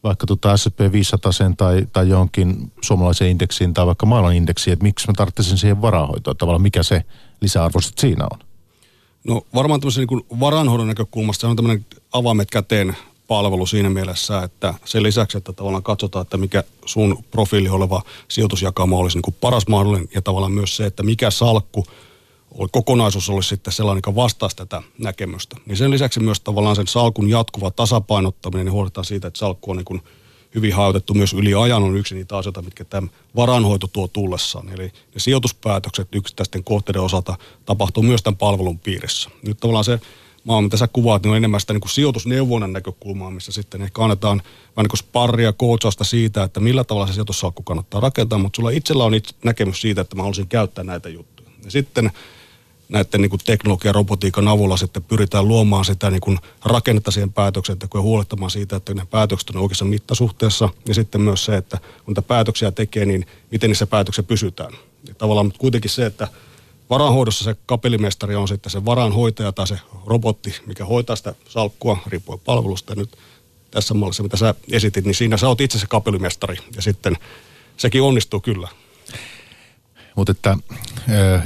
vaikka 0.03 0.27
tota 0.27 0.57
S&P 0.57 0.91
500 0.91 1.31
tai, 1.57 1.87
tai 1.93 2.09
johonkin 2.09 2.71
suomalaiseen 2.81 3.31
indeksiin 3.31 3.73
tai 3.73 3.85
vaikka 3.85 4.05
maailman 4.05 4.35
indeksiin, 4.35 4.73
että 4.73 4.83
miksi 4.83 5.07
mä 5.07 5.13
tarvitsisin 5.17 5.57
siihen 5.57 5.81
varahoitoa, 5.81 6.35
tavallaan 6.35 6.61
mikä 6.61 6.83
se 6.83 7.03
lisäarvo 7.41 7.79
siinä 7.81 8.27
on? 8.31 8.39
No 9.23 9.41
varmaan 9.55 9.79
tämmöisen 9.79 10.07
niin 10.09 10.39
varanhoidon 10.39 10.87
näkökulmasta 10.87 11.41
se 11.41 11.47
on 11.47 11.55
tämmöinen 11.55 11.85
avaimet 12.11 12.51
käteen 12.51 12.97
palvelu 13.27 13.65
siinä 13.65 13.89
mielessä, 13.89 14.43
että 14.43 14.73
sen 14.85 15.03
lisäksi, 15.03 15.37
että 15.37 15.53
tavallaan 15.53 15.83
katsotaan, 15.83 16.23
että 16.23 16.37
mikä 16.37 16.63
sun 16.85 17.23
profiili 17.31 17.69
oleva 17.69 18.01
sijoitusjakama 18.27 18.97
olisi 18.97 19.17
niin 19.17 19.21
kuin 19.21 19.35
paras 19.41 19.67
mahdollinen 19.67 20.09
ja 20.15 20.21
tavallaan 20.21 20.51
myös 20.51 20.75
se, 20.75 20.85
että 20.85 21.03
mikä 21.03 21.31
salkku 21.31 21.85
kokonaisuus 22.71 23.29
olisi 23.29 23.49
sitten 23.49 23.73
sellainen, 23.73 23.97
joka 23.97 24.15
vastaisi 24.15 24.55
tätä 24.55 24.81
näkemystä. 24.97 25.55
Niin 25.65 25.77
sen 25.77 25.91
lisäksi 25.91 26.19
myös 26.19 26.39
tavallaan 26.39 26.75
sen 26.75 26.87
salkun 26.87 27.29
jatkuva 27.29 27.71
tasapainottaminen, 27.71 28.65
niin 28.65 28.73
huolehditaan 28.73 29.05
siitä, 29.05 29.27
että 29.27 29.37
salkku 29.37 29.71
on 29.71 29.77
niin 29.77 29.85
kuin 29.85 30.01
hyvin 30.55 30.73
hajotettu 30.73 31.13
myös 31.13 31.33
yli 31.33 31.53
ajan 31.53 31.83
on 31.83 31.97
yksi 31.97 32.15
niitä 32.15 32.37
asioita, 32.37 32.61
mitkä 32.61 32.83
tämä 32.85 33.07
varanhoito 33.35 33.87
tuo 33.87 34.07
tullessaan. 34.07 34.69
Eli 34.69 34.83
ne 34.83 35.17
sijoituspäätökset 35.17 36.07
yksittäisten 36.11 36.63
kohteiden 36.63 37.01
osalta 37.01 37.37
tapahtuu 37.65 38.03
myös 38.03 38.23
tämän 38.23 38.37
palvelun 38.37 38.79
piirissä. 38.79 39.29
Nyt 39.43 39.57
tavallaan 39.59 39.85
se 39.85 39.99
maa, 40.43 40.61
mitä 40.61 40.77
sä 40.77 40.87
kuvaat, 40.87 41.23
niin 41.23 41.31
on 41.31 41.37
enemmän 41.37 41.59
sitä 41.59 41.73
niin 41.73 41.81
kuin 41.81 41.91
sijoitusneuvonnan 41.91 42.73
näkökulmaa, 42.73 43.31
missä 43.31 43.51
sitten 43.51 43.81
ehkä 43.81 44.03
annetaan 44.03 44.41
vähän 44.77 44.87
niin 44.89 44.97
sparria, 44.97 45.53
coachausta 45.53 46.03
siitä, 46.03 46.43
että 46.43 46.59
millä 46.59 46.83
tavalla 46.83 47.07
se 47.07 47.13
sijoitussalkku 47.13 47.63
kannattaa 47.63 48.01
rakentaa, 48.01 48.39
mutta 48.39 48.57
sulla 48.57 48.69
itsellä 48.69 49.03
on 49.03 49.13
itse 49.13 49.35
näkemys 49.43 49.81
siitä, 49.81 50.01
että 50.01 50.15
mä 50.15 50.21
haluaisin 50.21 50.47
käyttää 50.47 50.83
näitä 50.83 51.09
juttuja. 51.09 51.49
Ja 51.65 51.71
sitten 51.71 52.11
näiden 52.91 53.21
niin 53.21 53.29
kuin 53.29 53.41
teknologian 53.45 53.95
robotiikan 53.95 54.47
avulla 54.47 54.77
sitten 54.77 55.03
pyritään 55.03 55.47
luomaan 55.47 55.85
sitä 55.85 56.11
niin 56.11 56.21
kuin 56.21 56.37
rakennetta 56.65 57.11
siihen 57.11 57.33
päätöksentekoon 57.33 57.99
ja 57.99 58.03
huolehtamaan 58.03 58.51
siitä, 58.51 58.75
että 58.75 58.93
ne 58.93 59.05
päätökset 59.09 59.49
on 59.49 59.61
oikeassa 59.61 59.85
mittasuhteessa. 59.85 60.69
Ja 60.87 60.93
sitten 60.93 61.21
myös 61.21 61.45
se, 61.45 61.57
että 61.57 61.77
kun 61.77 62.11
niitä 62.11 62.21
päätöksiä 62.21 62.71
tekee, 62.71 63.05
niin 63.05 63.25
miten 63.51 63.69
niissä 63.69 63.87
päätöksissä 63.87 64.27
pysytään. 64.27 64.73
Ja 65.07 65.15
tavallaan 65.15 65.53
kuitenkin 65.57 65.91
se, 65.91 66.05
että 66.05 66.27
Varanhoidossa 66.91 67.43
se 67.43 67.55
kapelimestari 67.65 68.35
on 68.35 68.47
sitten 68.47 68.71
se 68.71 68.85
varanhoitaja 68.85 69.51
tai 69.51 69.67
se 69.67 69.79
robotti, 70.05 70.55
mikä 70.65 70.85
hoitaa 70.85 71.15
sitä 71.15 71.35
salkkua 71.49 71.97
riippuen 72.07 72.39
palvelusta. 72.39 72.91
Ja 72.91 72.95
nyt 72.95 73.17
tässä 73.71 73.93
mallissa, 73.93 74.23
mitä 74.23 74.37
sä 74.37 74.55
esitit, 74.71 75.05
niin 75.05 75.15
siinä 75.15 75.37
sä 75.37 75.47
oot 75.47 75.61
itse 75.61 75.79
se 75.79 75.87
kapelimestari 75.87 76.57
ja 76.75 76.81
sitten 76.81 77.17
sekin 77.77 78.01
onnistuu 78.01 78.39
kyllä. 78.39 78.67
Mutta 80.21 80.31
että 80.31 80.57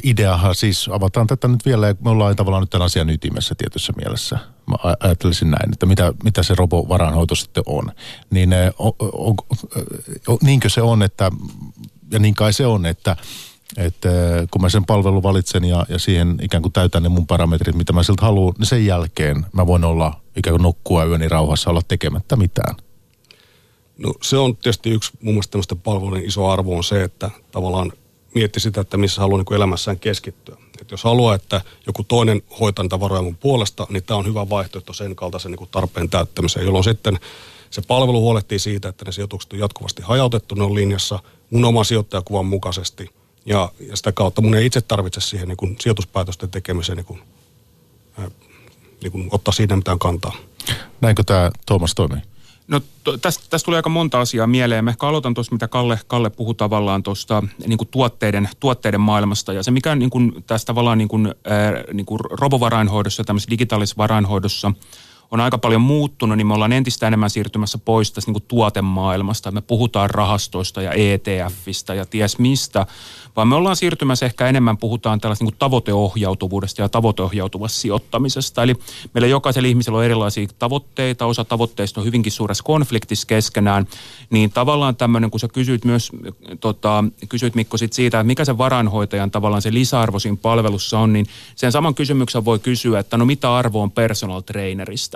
ideahan 0.03 0.55
siis, 0.55 0.89
avataan 0.91 1.27
tätä 1.27 1.47
nyt 1.47 1.65
vielä, 1.65 1.95
me 1.99 2.09
ollaan 2.09 2.35
tavallaan 2.35 2.63
nyt 2.63 2.69
tämän 2.69 2.85
asian 2.85 3.09
ytimessä 3.09 3.55
tietyssä 3.57 3.93
mielessä. 3.97 4.39
Mä 4.67 4.75
ajattelisin 4.99 5.51
näin, 5.51 5.73
että 5.73 5.85
mitä, 5.85 6.13
mitä 6.23 6.43
se 6.43 6.55
robovaranhoito 6.55 7.35
sitten 7.35 7.63
on. 7.65 7.91
Niin 8.29 8.49
on, 8.79 8.93
on, 8.99 9.35
on, 10.27 10.37
niinkö 10.41 10.69
se 10.69 10.81
on, 10.81 11.03
että, 11.03 11.31
ja 12.11 12.19
niin 12.19 12.35
kai 12.35 12.53
se 12.53 12.65
on, 12.65 12.85
että 12.85 13.15
että 13.77 14.09
kun 14.51 14.61
mä 14.61 14.69
sen 14.69 14.85
palvelun 14.85 15.23
valitsen 15.23 15.65
ja, 15.65 15.85
ja 15.89 15.99
siihen 15.99 16.37
ikään 16.41 16.61
kuin 16.61 16.73
täytän 16.73 17.03
ne 17.03 17.09
mun 17.09 17.27
parametrit, 17.27 17.75
mitä 17.75 17.93
mä 17.93 18.03
siltä 18.03 18.25
haluan, 18.25 18.53
niin 18.57 18.65
sen 18.65 18.85
jälkeen 18.85 19.45
mä 19.53 19.67
voin 19.67 19.83
olla 19.83 20.21
ikään 20.35 20.53
kuin 20.53 20.63
nukkua 20.63 21.05
yöni 21.05 21.29
rauhassa 21.29 21.69
olla 21.69 21.81
tekemättä 21.87 22.35
mitään. 22.35 22.75
No 23.97 24.13
se 24.21 24.37
on 24.37 24.55
tietysti 24.55 24.89
yksi 24.89 25.11
mun 25.21 25.33
mielestä 25.33 25.51
tämmöistä 25.51 25.75
palvelujen 25.75 26.25
iso 26.25 26.49
arvo 26.49 26.77
on 26.77 26.83
se, 26.83 27.03
että 27.03 27.31
tavallaan 27.51 27.91
mietti 28.35 28.59
sitä, 28.59 28.81
että 28.81 28.97
missä 28.97 29.21
haluaa 29.21 29.37
niin 29.37 29.55
elämässään 29.55 29.99
keskittyä. 29.99 30.57
Et 30.81 30.91
jos 30.91 31.03
haluaa, 31.03 31.35
että 31.35 31.61
joku 31.87 32.03
toinen 32.03 32.41
hoitaa 32.59 32.83
niitä 32.83 32.99
varoja 32.99 33.21
mun 33.21 33.37
puolesta, 33.37 33.87
niin 33.89 34.03
tämä 34.03 34.17
on 34.17 34.25
hyvä 34.25 34.49
vaihtoehto 34.49 34.93
sen 34.93 35.15
kaltaisen 35.15 35.51
niin 35.51 35.69
tarpeen 35.71 36.09
täyttämiseen, 36.09 36.65
jolloin 36.65 36.83
sitten 36.83 37.19
se 37.69 37.81
palvelu 37.81 38.21
huolehtii 38.21 38.59
siitä, 38.59 38.89
että 38.89 39.05
ne 39.05 39.11
sijoitukset 39.11 39.53
on 39.53 39.59
jatkuvasti 39.59 40.01
hajautettu, 40.01 40.55
ne 40.55 40.63
on 40.63 40.75
linjassa 40.75 41.19
mun 41.49 41.65
oman 41.65 41.85
sijoittajakuvan 41.85 42.45
mukaisesti– 42.45 43.09
ja, 43.45 43.71
ja 43.79 43.95
sitä 43.95 44.11
kautta 44.11 44.41
mun 44.41 44.55
ei 44.55 44.65
itse 44.65 44.81
tarvitse 44.81 45.21
siihen 45.21 45.47
niin 45.47 45.57
kuin 45.57 45.75
sijoituspäätösten 45.79 46.51
tekemiseen 46.51 46.97
niin 46.97 47.05
kuin, 47.05 47.21
niin 49.01 49.11
kuin 49.11 49.29
ottaa 49.31 49.51
siinä 49.51 49.75
mitään 49.75 49.99
kantaa. 49.99 50.35
Näinkö 51.01 51.23
tämä 51.23 51.51
Tuomas 51.65 51.95
toimii? 51.95 52.21
No 52.67 52.81
tästä, 53.21 53.43
tästä 53.49 53.65
tuli 53.65 53.75
aika 53.75 53.89
monta 53.89 54.19
asiaa 54.19 54.47
mieleen. 54.47 54.83
Mä 54.83 54.89
ehkä 54.89 55.07
aloitan 55.07 55.33
tuosta, 55.33 55.55
mitä 55.55 55.67
Kalle, 55.67 55.99
Kalle 56.07 56.29
puhui 56.29 56.55
tavallaan 56.55 57.03
tuosta 57.03 57.43
niin 57.67 57.79
tuotteiden, 57.91 58.49
tuotteiden 58.59 59.01
maailmasta. 59.01 59.53
Ja 59.53 59.63
se, 59.63 59.71
mikä 59.71 59.95
niin 59.95 60.09
kuin, 60.09 60.43
tässä 60.47 60.65
tavallaan 60.65 60.97
niin 60.97 61.07
kuin, 61.07 61.27
äh, 61.27 61.93
niin 61.93 62.05
kuin 62.05 62.19
robovarainhoidossa 62.31 63.21
ja 63.21 63.25
tämmöisessä 63.25 63.51
digitaalisessa 63.51 63.97
varainhoidossa– 63.97 64.71
on 65.31 65.39
aika 65.39 65.57
paljon 65.57 65.81
muuttunut, 65.81 66.37
niin 66.37 66.47
me 66.47 66.53
ollaan 66.53 66.73
entistä 66.73 67.07
enemmän 67.07 67.29
siirtymässä 67.29 67.77
pois 67.77 68.11
tästä 68.11 68.31
niin 68.31 68.43
tuotemaailmasta. 68.47 69.51
Me 69.51 69.61
puhutaan 69.61 70.09
rahastoista 70.09 70.81
ja 70.81 70.91
ETFistä 70.91 71.93
ja 71.93 72.05
ties 72.05 72.39
mistä, 72.39 72.85
vaan 73.35 73.47
me 73.47 73.55
ollaan 73.55 73.75
siirtymässä 73.75 74.25
ehkä 74.25 74.47
enemmän, 74.47 74.77
puhutaan 74.77 75.21
tällaista 75.21 75.45
niin 75.45 75.55
tavoiteohjautuvuudesta 75.59 76.81
ja 76.81 76.89
tavoiteohjautuvasta 76.89 77.79
sijoittamisesta. 77.79 78.63
Eli 78.63 78.75
meillä 79.13 79.27
jokaisella 79.27 79.69
ihmisellä 79.69 79.97
on 79.97 80.05
erilaisia 80.05 80.47
tavoitteita, 80.59 81.25
osa 81.25 81.45
tavoitteista 81.45 82.01
on 82.01 82.05
hyvinkin 82.05 82.31
suuressa 82.31 82.63
konfliktissa 82.63 83.27
keskenään, 83.27 83.87
niin 84.29 84.51
tavallaan 84.51 84.95
tämmöinen, 84.95 85.31
kun 85.31 85.39
sä 85.39 85.47
kysyit 85.47 85.85
myös, 85.85 86.11
tota, 86.59 87.03
kysyit 87.29 87.55
Mikko 87.55 87.77
sit 87.77 87.93
siitä, 87.93 88.19
että 88.19 88.27
mikä 88.27 88.45
se 88.45 88.57
varainhoitajan 88.57 89.31
tavallaan 89.31 89.61
se 89.61 89.73
lisäarvo 89.73 90.19
siinä 90.19 90.37
palvelussa 90.41 90.99
on, 90.99 91.13
niin 91.13 91.25
sen 91.55 91.71
saman 91.71 91.95
kysymyksen 91.95 92.45
voi 92.45 92.59
kysyä, 92.59 92.99
että 92.99 93.17
no 93.17 93.25
mitä 93.25 93.55
arvo 93.55 93.81
on 93.81 93.91
personal 93.91 94.41
trainerista. 94.41 95.14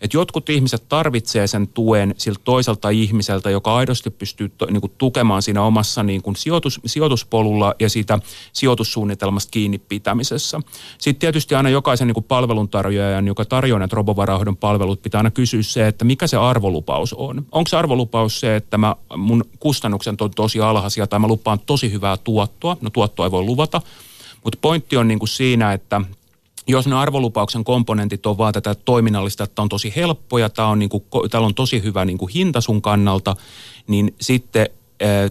Että 0.00 0.16
jotkut 0.16 0.48
ihmiset 0.48 0.88
tarvitsee 0.88 1.46
sen 1.46 1.68
tuen 1.68 2.14
siltä 2.18 2.40
toiselta 2.44 2.90
ihmiseltä, 2.90 3.50
joka 3.50 3.76
aidosti 3.76 4.10
pystyy 4.10 4.48
to, 4.48 4.66
niin 4.66 4.80
kuin 4.80 4.92
tukemaan 4.98 5.42
siinä 5.42 5.62
omassa 5.62 6.02
niin 6.02 6.22
kuin 6.22 6.36
sijoitus, 6.36 6.80
sijoituspolulla 6.86 7.74
ja 7.78 7.90
siitä 7.90 8.18
sijoitussuunnitelmasta 8.52 9.50
kiinni 9.50 9.78
pitämisessä. 9.78 10.60
Sitten 10.98 11.20
tietysti 11.20 11.54
aina 11.54 11.68
jokaisen 11.68 12.06
niin 12.06 12.14
kuin 12.14 12.24
palveluntarjoajan, 12.24 13.26
joka 13.26 13.44
tarjoaa 13.44 13.78
näitä 13.78 13.96
robovarahdon 13.96 14.56
palvelut, 14.56 15.02
pitää 15.02 15.18
aina 15.18 15.30
kysyä 15.30 15.62
se, 15.62 15.86
että 15.86 16.04
mikä 16.04 16.26
se 16.26 16.36
arvolupaus 16.36 17.12
on. 17.12 17.46
Onko 17.52 17.68
se 17.68 17.76
arvolupaus 17.76 18.40
se, 18.40 18.56
että 18.56 18.78
mä, 18.78 18.96
mun 19.16 19.44
kustannukset 19.58 20.20
on 20.20 20.30
tosi 20.30 20.60
alhaisia 20.60 21.06
tai 21.06 21.18
mä 21.18 21.28
lupaan 21.28 21.60
tosi 21.66 21.92
hyvää 21.92 22.16
tuottoa? 22.16 22.76
No 22.80 22.90
tuottoa 22.90 23.26
ei 23.26 23.30
voi 23.30 23.42
luvata. 23.42 23.82
Mutta 24.44 24.58
pointti 24.62 24.96
on 24.96 25.08
niin 25.08 25.18
kuin 25.18 25.28
siinä, 25.28 25.72
että 25.72 26.00
jos 26.70 26.86
ne 26.86 26.94
arvolupauksen 26.94 27.64
komponentit 27.64 28.26
on 28.26 28.38
vaan 28.38 28.52
tätä 28.52 28.74
toiminnallista, 28.74 29.44
että 29.44 29.62
on 29.62 29.68
tosi 29.68 29.92
helppoja, 29.96 30.48
tämä 30.50 30.68
on 30.68 30.78
niin 30.78 30.88
kuin, 30.88 31.04
täällä 31.30 31.46
on 31.46 31.54
tosi 31.54 31.82
hyvä 31.82 32.04
niin 32.04 32.18
kuin 32.18 32.32
hinta 32.32 32.60
sun 32.60 32.82
kannalta, 32.82 33.36
niin 33.86 34.14
sitten 34.20 34.66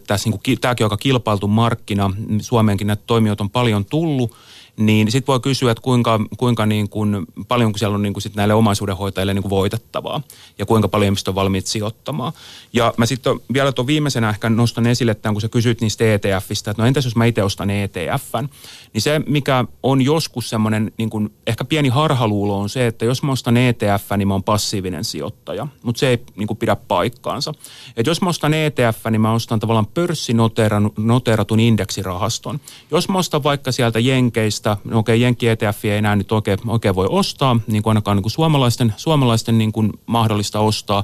tässä 0.07 0.29
niin 0.29 0.39
kuin, 0.45 0.59
tämäkin 0.59 0.85
on 0.85 0.91
aika 0.91 0.97
kilpailtu 0.97 1.47
markkina, 1.47 2.11
Suomeenkin 2.41 2.87
näitä 2.87 3.03
toimijoita 3.07 3.43
on 3.43 3.49
paljon 3.49 3.85
tullut, 3.85 4.35
niin 4.79 5.11
sitten 5.11 5.27
voi 5.27 5.39
kysyä, 5.39 5.71
että 5.71 5.81
kuinka, 5.81 6.19
kuinka 6.37 6.65
niin 6.65 6.89
kuin, 6.89 7.25
paljon 7.47 7.73
siellä 7.75 7.95
on 7.95 8.01
niin 8.01 8.13
kuin 8.13 8.21
sit 8.21 8.35
näille 8.35 8.53
omaisuudenhoitajille 8.53 9.33
niin 9.33 9.41
kuin 9.41 9.49
voitettavaa 9.49 10.21
ja 10.57 10.65
kuinka 10.65 10.87
paljon 10.87 11.05
ihmiset 11.05 11.27
on 11.27 11.35
valmiit 11.35 11.67
sijoittamaan. 11.67 12.33
Ja 12.73 12.93
mä 12.97 13.05
sitten 13.05 13.39
vielä 13.53 13.71
tuon 13.71 13.87
viimeisenä 13.87 14.29
ehkä 14.29 14.49
nostan 14.49 14.87
esille 14.87 15.15
tämän, 15.15 15.33
kun 15.33 15.41
sä 15.41 15.49
kysyt 15.49 15.81
niistä 15.81 16.13
ETFistä, 16.13 16.71
että 16.71 16.83
no 16.83 16.87
entäs 16.87 17.05
jos 17.05 17.15
mä 17.15 17.25
itse 17.25 17.43
ostan 17.43 17.69
ETFn, 17.69 18.47
niin 18.93 19.01
se 19.01 19.21
mikä 19.27 19.65
on 19.83 20.01
joskus 20.01 20.49
semmoinen 20.49 20.91
niin 20.97 21.09
kuin 21.09 21.33
ehkä 21.47 21.65
pieni 21.65 21.89
harhaluulo 21.89 22.59
on 22.59 22.69
se, 22.69 22.87
että 22.87 23.05
jos 23.05 23.23
mä 23.23 23.31
ostan 23.31 23.57
ETF, 23.57 24.11
niin 24.17 24.27
mä 24.27 24.33
oon 24.33 24.43
passiivinen 24.43 25.03
sijoittaja, 25.03 25.67
mutta 25.83 25.99
se 25.99 26.07
ei 26.07 26.23
niin 26.35 26.47
kuin 26.47 26.57
pidä 26.57 26.75
paikkaansa. 26.75 27.53
Et 27.97 28.07
jos 28.07 28.21
mä 28.21 28.29
ostan 28.29 28.53
ETF, 28.53 29.05
niin 29.11 29.21
mä 29.21 29.33
ostan 29.33 29.59
tavallaan 29.59 29.87
pörssinoteeratun 29.87 31.59
indeksirahaston. 31.59 32.59
Jos 32.91 33.09
mä 33.09 33.17
ostan 33.17 33.43
vaikka 33.43 33.71
sieltä 33.71 33.99
Jenkeistä, 33.99 34.68
että 34.71 34.89
okei, 34.95 35.15
okay, 35.15 35.15
Jenkki 35.15 35.47
ETF 35.47 35.85
ei 35.85 35.91
enää 35.91 36.15
nyt 36.15 36.31
oikein, 36.31 36.59
oikein 36.67 36.95
voi 36.95 37.07
ostaa, 37.09 37.59
niin 37.67 37.83
kuin 37.83 37.91
ainakaan 37.91 38.17
niin 38.17 38.23
kuin 38.23 38.31
suomalaisten, 38.31 38.93
suomalaisten 38.97 39.57
niin 39.57 39.71
kuin 39.71 39.91
mahdollista 40.05 40.59
ostaa, 40.59 41.03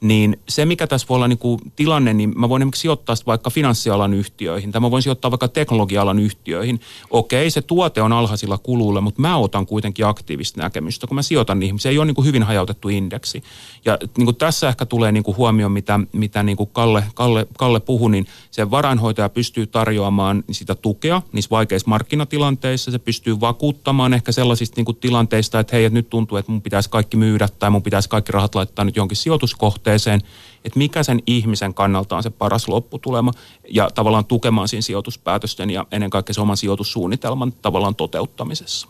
niin 0.00 0.40
se, 0.48 0.64
mikä 0.64 0.86
tässä 0.86 1.06
voi 1.08 1.16
olla 1.16 1.28
niin 1.28 1.38
kuin 1.38 1.60
tilanne, 1.76 2.14
niin 2.14 2.32
mä 2.36 2.48
voin 2.48 2.62
esimerkiksi 2.62 2.80
sijoittaa 2.80 3.16
vaikka 3.26 3.50
finanssialan 3.50 4.14
yhtiöihin, 4.14 4.72
tai 4.72 4.80
mä 4.80 4.90
voin 4.90 5.02
sijoittaa 5.02 5.30
vaikka 5.30 5.48
teknologialan 5.48 6.18
yhtiöihin. 6.18 6.80
Okei, 7.10 7.50
se 7.50 7.62
tuote 7.62 8.02
on 8.02 8.12
alhaisilla 8.12 8.58
kuluilla, 8.58 9.00
mutta 9.00 9.20
mä 9.20 9.36
otan 9.36 9.66
kuitenkin 9.66 10.06
aktiivista 10.06 10.62
näkemystä, 10.62 11.06
kun 11.06 11.14
mä 11.14 11.22
sijoitan 11.22 11.58
niihin. 11.58 11.78
Se 11.78 11.88
ei 11.88 11.98
ole 11.98 12.06
niin 12.06 12.14
kuin 12.14 12.26
hyvin 12.26 12.42
hajautettu 12.42 12.88
indeksi. 12.88 13.42
Ja 13.84 13.98
niin 14.16 14.24
kuin 14.26 14.36
tässä 14.36 14.68
ehkä 14.68 14.86
tulee 14.86 15.12
niin 15.12 15.22
kuin 15.22 15.36
huomioon, 15.36 15.72
mitä, 15.72 16.00
mitä 16.12 16.42
niin 16.42 16.56
kuin 16.56 16.70
Kalle, 16.72 17.04
Kalle, 17.14 17.46
Kalle 17.58 17.80
puhui, 17.80 18.10
niin 18.10 18.26
se 18.50 18.70
varainhoitaja 18.70 19.28
pystyy 19.28 19.66
tarjoamaan 19.66 20.44
sitä 20.50 20.74
tukea 20.74 21.22
niissä 21.32 21.50
vaikeissa 21.50 21.88
markkinatilanteissa. 21.88 22.90
Se 22.90 22.98
pystyy 22.98 23.40
vakuuttamaan 23.40 24.14
ehkä 24.14 24.32
sellaisista 24.32 24.74
niin 24.76 24.84
kuin 24.84 24.96
tilanteista, 24.96 25.60
että 25.60 25.76
hei, 25.76 25.84
että 25.84 25.94
nyt 25.94 26.10
tuntuu, 26.10 26.38
että 26.38 26.52
mun 26.52 26.62
pitäisi 26.62 26.90
kaikki 26.90 27.16
myydä 27.16 27.48
tai 27.58 27.70
mun 27.70 27.82
pitäisi 27.82 28.08
kaikki 28.08 28.32
rahat 28.32 28.54
laittaa 28.54 28.84
nyt 28.84 28.96
jonkin 28.96 29.16
sijoituskohteen 29.16 29.87
suhteeseen, 29.88 30.20
että 30.64 30.78
mikä 30.78 31.02
sen 31.02 31.22
ihmisen 31.26 31.74
kannalta 31.74 32.16
on 32.16 32.22
se 32.22 32.30
paras 32.30 32.68
lopputulema 32.68 33.32
ja 33.70 33.90
tavallaan 33.94 34.24
tukemaan 34.24 34.68
siinä 34.68 34.82
sijoituspäätösten 34.82 35.70
ja 35.70 35.86
ennen 35.92 36.10
kaikkea 36.10 36.34
se 36.34 36.40
oman 36.40 36.56
sijoitussuunnitelman 36.56 37.52
tavallaan 37.52 37.94
toteuttamisessa. 37.94 38.88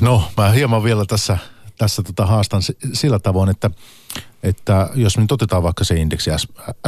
No, 0.00 0.22
mä 0.36 0.50
hieman 0.50 0.84
vielä 0.84 1.04
tässä, 1.04 1.38
tässä 1.78 2.02
tota 2.02 2.26
haastan 2.26 2.62
sillä 2.92 3.18
tavoin, 3.18 3.50
että, 3.50 3.70
että 4.42 4.90
jos 4.94 5.16
me 5.16 5.22
nyt 5.22 5.32
otetaan 5.32 5.62
vaikka 5.62 5.84
se 5.84 5.94
indeksi 5.94 6.30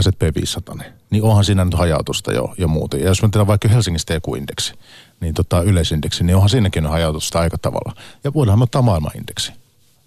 S&P 0.01 0.23
500, 0.35 0.75
niin 1.11 1.23
onhan 1.23 1.45
siinä 1.45 1.65
nyt 1.65 1.75
hajautusta 1.75 2.33
jo, 2.33 2.55
jo 2.59 2.69
muuten. 2.69 3.01
Ja 3.01 3.07
jos 3.07 3.23
me 3.23 3.27
otetaan 3.27 3.47
vaikka 3.47 3.69
Helsingistä 3.69 4.15
joku 4.15 4.35
indeksi, 4.35 4.75
niin 5.21 5.35
tota 5.35 5.63
yleisindeksi, 5.63 6.25
niin 6.25 6.37
onhan 6.37 6.51
siinäkin 6.51 6.87
hajautusta 6.87 7.41
aika 7.41 7.59
tavalla. 7.59 7.93
Ja 8.25 8.35
voidaan 8.35 8.63
ottaa 8.63 8.83
maailmanindeksi 8.83 9.53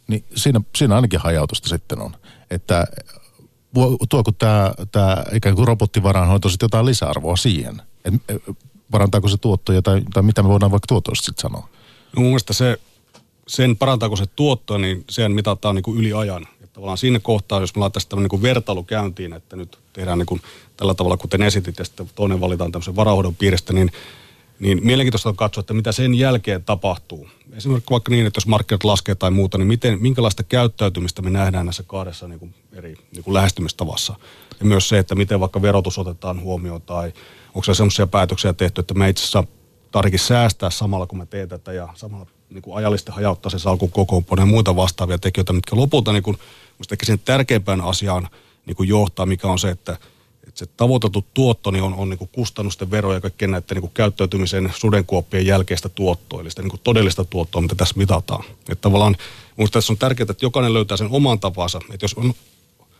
niin 0.10 0.26
siinä, 0.36 0.62
siinä 0.76 0.95
ainakin 0.95 1.19
hajautusta 1.19 1.69
sitten 1.69 2.02
on. 2.02 2.15
Että 2.52 2.86
tuoko 4.10 4.32
tämä, 4.32 4.74
tämä 4.91 5.24
ikään 5.34 5.56
kuin 5.56 5.67
robottivarainhoito 5.67 6.50
sitten 6.50 6.65
jotain 6.65 6.86
lisäarvoa 6.86 7.36
siihen? 7.36 7.82
Et, 8.06 8.13
parantaako 8.91 9.28
se 9.28 9.38
tuottoja 9.38 9.82
tai, 9.82 10.02
tai 10.13 10.24
mitä 10.24 10.43
me 10.43 10.50
voidaan 10.50 10.72
vaikka 10.72 10.88
tuotoista 10.88 11.26
sitten 11.26 11.41
sanoa? 11.41 11.69
No 12.15 12.22
mun 12.22 12.26
mielestä 12.26 12.54
se, 12.54 12.78
sen 13.48 13.78
parantaako 13.78 14.15
se 14.15 14.26
tuottoa, 14.36 14.78
niin 14.78 15.04
sen 15.10 15.32
mitataan 15.32 15.76
niin 15.76 15.84
kuin 15.84 15.98
yli 15.98 16.13
ajan. 16.13 16.48
Että 16.62 16.74
tavallaan 16.74 16.98
siinä 16.98 17.19
kohtaa, 17.19 17.60
jos 17.60 17.76
me 17.76 17.80
laitaisiin 17.80 18.10
tämmöinen 18.10 18.30
niin 18.32 18.41
vertailu 18.41 18.84
käyntiin, 18.84 19.34
että 19.34 19.56
nyt 19.56 19.80
tehdään 19.93 20.17
niin 20.17 20.26
kuin 20.26 20.41
tällä 20.78 20.93
tavalla, 20.93 21.17
kuten 21.17 21.41
esitit, 21.41 21.80
ja 21.80 21.86
sitten 21.86 22.10
toinen 22.15 22.41
valitaan 22.41 22.72
tämmöisen 22.72 22.95
varahoidon 22.95 23.36
piiristä, 23.36 23.74
niin 23.74 23.91
niin 24.60 24.80
mielenkiintoista 24.84 25.30
on 25.30 25.36
katsoa, 25.36 25.60
että 25.60 25.74
mitä 25.74 25.91
sen 25.91 26.15
jälkeen 26.15 26.63
tapahtuu. 26.63 27.28
Esimerkiksi 27.54 27.91
vaikka 27.91 28.12
niin, 28.12 28.26
että 28.26 28.38
jos 28.38 28.48
markkinat 28.48 28.84
laskee 28.84 29.15
tai 29.15 29.32
muuta, 29.32 29.58
niin 29.58 29.67
miten, 29.67 30.02
minkälaista 30.02 30.43
käyttäytymistä 30.43 31.22
me 31.22 31.30
nähdään 31.30 31.65
näissä 31.65 31.84
kahdessa 31.84 32.28
niin 32.28 32.39
kuin 32.39 32.54
eri 32.74 32.95
niin 33.12 33.24
kuin 33.24 33.34
lähestymistavassa. 33.34 34.15
Ja 34.60 34.65
myös 34.65 34.89
se, 34.89 35.00
että 35.00 35.15
miten 35.15 35.39
vaikka 35.39 35.62
verotus 35.62 35.98
otetaan 35.98 36.41
huomioon 36.41 36.82
tai 36.82 37.13
onko 37.48 37.63
se 37.63 37.74
sellaisia 37.74 38.08
päätöksiä 38.08 38.54
tehty, 38.54 38.82
että 38.82 38.93
me 38.93 39.10
itse 39.10 39.22
asiassa 39.22 39.43
tarvikin 39.91 40.19
säästää 40.19 40.69
samalla, 40.69 41.08
kun 41.08 41.17
me 41.17 41.26
teemme 41.26 41.48
tätä 41.48 41.74
ja 41.74 41.89
samalla 41.95 42.26
niin 42.50 42.62
kuin 42.62 42.78
ajallisesti 42.78 43.12
hajauttaa 43.12 43.50
se 43.50 43.60
salkun 43.60 43.91
kokoonpano 43.91 44.41
ja 44.41 44.45
muita 44.45 44.76
vastaavia 44.76 45.17
tekijöitä, 45.17 45.54
mitkä 45.54 45.76
lopulta 45.76 46.13
niin 46.13 46.24
kuin, 46.24 46.38
ehkä 46.91 47.06
sen 47.06 47.19
tärkeimpään 47.19 47.82
asiaan 47.82 48.28
niin 48.65 48.76
kuin 48.76 48.89
johtaa, 48.89 49.26
mikä 49.26 49.48
on 49.48 49.60
se, 49.60 49.69
että 49.69 49.98
se 50.60 50.65
tavoitettu 50.78 51.26
tuotto 51.34 51.72
niin 51.72 51.84
on, 51.84 51.93
on 51.93 52.10
niin 52.10 52.30
kustannusten 52.32 52.91
vero 52.91 53.13
ja 53.13 53.22
kaikkien 53.22 53.52
näiden 53.52 53.78
niin 53.78 53.91
käyttäytymisen 53.93 54.74
sudenkuoppien 54.76 55.45
jälkeistä 55.45 55.89
tuottoa, 55.89 56.41
eli 56.41 56.50
sitä 56.50 56.62
niin 56.62 56.80
todellista 56.84 57.26
tuottoa, 57.26 57.62
mitä 57.62 57.76
tässä 57.76 57.95
mitataan. 57.98 58.43
Että 58.60 58.82
tavallaan 58.82 59.17
minusta 59.58 59.74
tässä 59.74 59.93
on 59.93 59.98
tärkeää, 59.98 60.28
että 60.30 60.45
jokainen 60.45 60.74
löytää 60.74 60.98
sen 60.98 61.08
oman 61.12 61.39
tapansa. 61.39 61.80
Että 61.93 62.04
jos 62.04 62.13
on, 62.13 62.34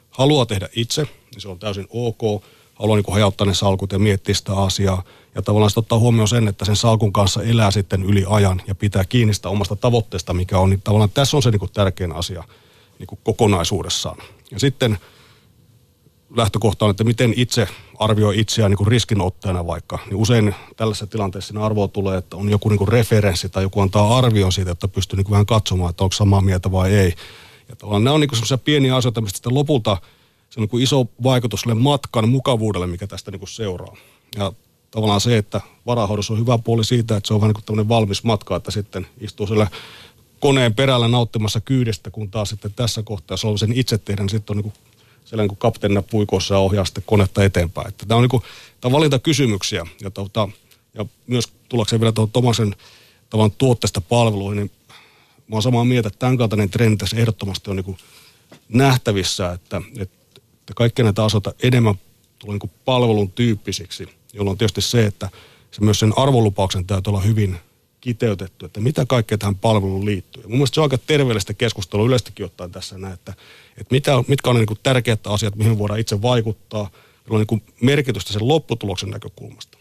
haluaa 0.10 0.46
tehdä 0.46 0.70
itse, 0.76 1.04
niin 1.04 1.42
se 1.42 1.48
on 1.48 1.60
täysin 1.60 1.88
ok. 1.90 2.44
Haluaa 2.76 2.98
niin 2.98 3.14
hajauttaa 3.14 3.48
ne 3.48 3.54
salkut 3.54 3.92
ja 3.92 4.00
miettiä 4.00 4.36
sitä 4.36 4.54
asiaa. 4.54 5.04
Ja 5.36 5.42
tavallaan 5.42 5.70
sitten 5.70 5.82
ottaa 5.82 6.00
huomioon 6.00 6.28
sen, 6.28 6.48
että 6.48 6.66
sen 6.66 6.76
salkun 6.76 7.14
kanssa 7.14 7.44
elää 7.44 7.72
sitten 7.72 8.04
yli 8.04 8.26
ajan 8.28 8.62
ja 8.68 8.76
pitää 8.76 9.06
kiinni 9.06 9.34
sitä 9.34 9.50
omasta 9.50 9.76
tavoitteesta, 9.76 10.34
mikä 10.34 10.60
on. 10.60 10.70
Niin 10.70 10.82
tavallaan 10.82 11.10
tässä 11.14 11.38
on 11.38 11.44
se 11.44 11.52
niin 11.52 11.70
tärkein 11.74 12.16
asia 12.16 12.44
niin 13.00 13.20
kokonaisuudessaan. 13.24 14.18
Ja 14.52 14.60
sitten 14.60 14.98
lähtökohta 16.36 16.86
on, 16.86 16.92
että 16.92 17.04
miten 17.04 17.34
itse 17.38 17.68
arvioi 18.00 18.40
itseään 18.40 18.72
niin 18.72 18.88
riskinottajana 18.88 19.68
vaikka. 19.68 20.00
Niin 20.06 20.16
usein 20.16 20.56
tällaisessa 20.78 21.08
tilanteessa 21.08 21.48
siinä 21.48 21.66
arvoa 21.66 21.88
tulee, 21.88 22.18
että 22.18 22.38
on 22.38 22.50
joku 22.50 22.70
niin 22.70 22.88
referenssi 22.88 23.50
tai 23.50 23.64
joku 23.64 23.82
antaa 23.82 24.18
arvion 24.18 24.52
siitä, 24.52 24.72
että 24.72 24.88
pystyy 24.88 25.18
niin 25.18 25.32
vähän 25.32 25.46
katsomaan, 25.46 25.90
että 25.90 26.04
onko 26.04 26.16
samaa 26.16 26.42
mieltä 26.42 26.72
vai 26.72 26.94
ei. 26.94 27.14
Ja 27.70 28.00
nämä 28.00 28.12
on 28.12 28.20
niin 28.20 28.30
sellaisia 28.34 28.58
pieniä 28.58 28.96
asioita, 28.96 29.22
mistä 29.22 29.38
sitten 29.38 29.54
lopulta 29.54 29.98
se 30.50 30.60
on 30.60 30.68
niin 30.72 30.84
iso 30.84 31.08
vaikutus 31.24 31.62
sille 31.62 31.76
matkan 31.76 32.30
mukavuudelle, 32.30 32.88
mikä 32.88 33.08
tästä 33.08 33.32
niin 33.32 33.48
seuraa. 33.48 33.96
Ja 34.36 34.54
tavallaan 34.92 35.22
se, 35.22 35.38
että 35.38 35.62
varahoidossa 35.86 36.34
on 36.34 36.40
hyvä 36.40 36.58
puoli 36.58 36.86
siitä, 36.86 37.18
että 37.18 37.28
se 37.28 37.34
on 37.34 37.42
vähän 37.42 37.54
niin 37.56 37.78
kuin 37.78 37.90
valmis 37.90 38.24
matka, 38.24 38.56
että 38.56 38.72
sitten 38.72 39.08
istuu 39.22 39.48
siellä 39.48 39.68
koneen 40.40 40.76
perällä 40.76 41.08
nauttimassa 41.08 41.62
kyydestä, 41.62 42.12
kun 42.12 42.32
taas 42.32 42.50
sitten 42.50 42.74
tässä 42.76 43.04
kohtaa, 43.04 43.34
jos 43.34 43.46
on 43.46 43.60
sen 43.60 43.74
itse 43.74 43.98
tehdä, 43.98 44.24
niin 44.24 44.30
sitten 44.30 44.58
on 44.58 44.64
niin 44.64 44.74
siellä 45.30 45.48
niin 45.48 45.58
kapteenina 45.58 46.02
puikossa 46.02 46.54
ja 46.54 46.60
ohjaa 46.60 46.86
sitten 46.86 47.04
konetta 47.06 47.44
eteenpäin. 47.44 47.88
Että 47.88 48.06
tämä 48.06 48.18
on, 48.18 48.22
niin 48.22 48.30
kuin, 48.30 48.44
tämä 48.82 48.90
on 48.90 48.92
valintakysymyksiä 48.92 49.86
ja, 50.02 50.12
tuota, 50.12 50.50
ja 50.94 51.06
myös 51.28 51.48
tullakseen 51.70 52.00
vielä 52.00 52.12
tuohon 52.12 52.32
Tomasen 52.32 52.76
tavan 53.30 53.52
tuotteesta 53.52 54.02
palveluihin, 54.02 54.58
niin 54.58 54.72
mä 55.48 55.56
oon 55.56 55.62
samaa 55.62 55.86
mieltä, 55.86 56.08
että 56.08 56.20
tämän 56.20 56.38
kaltainen 56.38 56.70
trendi 56.70 56.98
tässä 56.98 57.18
ehdottomasti 57.18 57.70
on 57.70 57.76
niin 57.76 57.98
nähtävissä, 58.70 59.52
että, 59.52 59.82
että 59.98 60.74
kaikkia 60.76 61.06
näitä 61.06 61.24
asioita 61.24 61.54
enemmän 61.64 61.96
tulee 62.40 62.58
niin 62.58 62.72
palvelun 62.86 63.32
tyyppisiksi, 63.32 64.10
jolloin 64.34 64.58
tietysti 64.58 64.82
se, 64.82 65.06
että 65.06 65.30
se 65.72 65.82
myös 65.82 66.00
sen 66.00 66.14
arvolupauksen 66.16 66.86
täytyy 66.86 67.12
olla 67.12 67.22
hyvin 67.22 67.58
kiteytetty, 68.02 68.66
että 68.66 68.80
mitä 68.80 69.06
kaikkea 69.06 69.38
tähän 69.38 69.56
palveluun 69.56 70.06
liittyy. 70.06 70.44
mun 70.44 70.52
mielestä 70.52 70.76
se 70.76 70.82
on 70.82 70.86
aika 70.86 70.98
terveellistä 70.98 71.54
keskustelua 71.54 72.06
yleistäkin 72.06 72.46
ottaen 72.46 72.72
tässä 72.72 72.98
näin, 72.98 73.14
että, 73.14 73.34
että 73.78 73.92
mitä, 73.92 74.24
mitkä 74.28 74.50
on 74.50 74.56
ne 74.56 74.66
niin 74.70 74.80
tärkeät 74.84 75.28
asiat, 75.28 75.56
mihin 75.56 75.80
voidaan 75.80 76.00
itse 76.00 76.22
vaikuttaa, 76.22 76.90
jolla 77.28 77.40
on 77.40 77.46
niin 77.50 77.64
merkitystä 77.82 78.34
sen 78.34 78.48
lopputuloksen 78.48 79.10
näkökulmasta. 79.10 79.78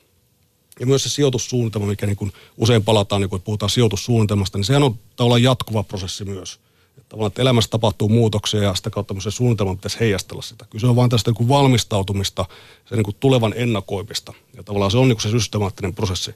Ja 0.81 0.87
myös 0.87 1.03
se 1.03 1.09
sijoitussuunnitelma, 1.09 1.87
mikä 1.87 2.07
niin 2.07 2.16
kuin 2.16 2.33
usein 2.57 2.85
palataan, 2.85 3.21
niin 3.21 3.31
kun 3.31 3.43
puhutaan 3.43 3.71
sijoitussuunnitelmasta, 3.71 4.59
niin 4.59 4.64
sehän 4.64 4.83
on 4.83 4.99
tavallaan 5.16 5.43
jatkuva 5.43 5.83
prosessi 5.83 6.25
myös. 6.25 6.61
Että 6.89 7.09
tavallaan, 7.09 7.29
että 7.29 7.43
elämässä 7.43 7.71
tapahtuu 7.71 8.09
muutoksia 8.09 8.62
ja 8.62 8.75
sitä 8.75 8.91
kautta 8.91 9.14
se 9.19 9.31
suunnitelma 9.31 9.75
pitäisi 9.75 10.01
heijastella 10.01 10.43
sitä. 10.43 10.66
Kyse 10.71 10.87
on 10.87 10.97
vain 10.97 11.11
tästä 11.11 11.31
niin 11.31 11.49
valmistautumista, 11.49 12.45
se 12.89 12.95
niin 12.95 13.05
kuin 13.05 13.16
tulevan 13.21 13.55
ennakoimista. 13.57 14.33
Ja 14.57 14.62
tavallaan 14.62 14.91
se 14.91 14.99
on 14.99 15.09
niin 15.09 15.21
se 15.21 15.31
systemaattinen 15.31 15.95
prosessi. 15.95 16.35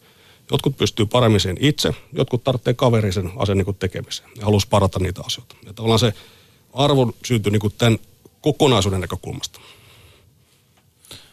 Jotkut 0.52 0.76
pystyy 0.76 1.06
paremmin 1.06 1.40
sen 1.40 1.56
itse, 1.60 1.94
jotkut 2.12 2.44
tarvitsee 2.44 2.74
kaverisen 2.74 3.30
asian 3.36 3.58
niin 3.58 3.76
tekemiseen 3.78 4.30
ja 4.36 4.44
haluaisi 4.44 4.68
parata 4.68 4.98
niitä 4.98 5.22
asioita. 5.26 5.56
Ja 5.66 5.72
tavallaan 5.72 5.98
se 5.98 6.14
arvo 6.72 7.12
syntyy 7.24 7.52
niin 7.52 7.72
tämän 7.78 7.98
kokonaisuuden 8.40 9.00
näkökulmasta. 9.00 9.60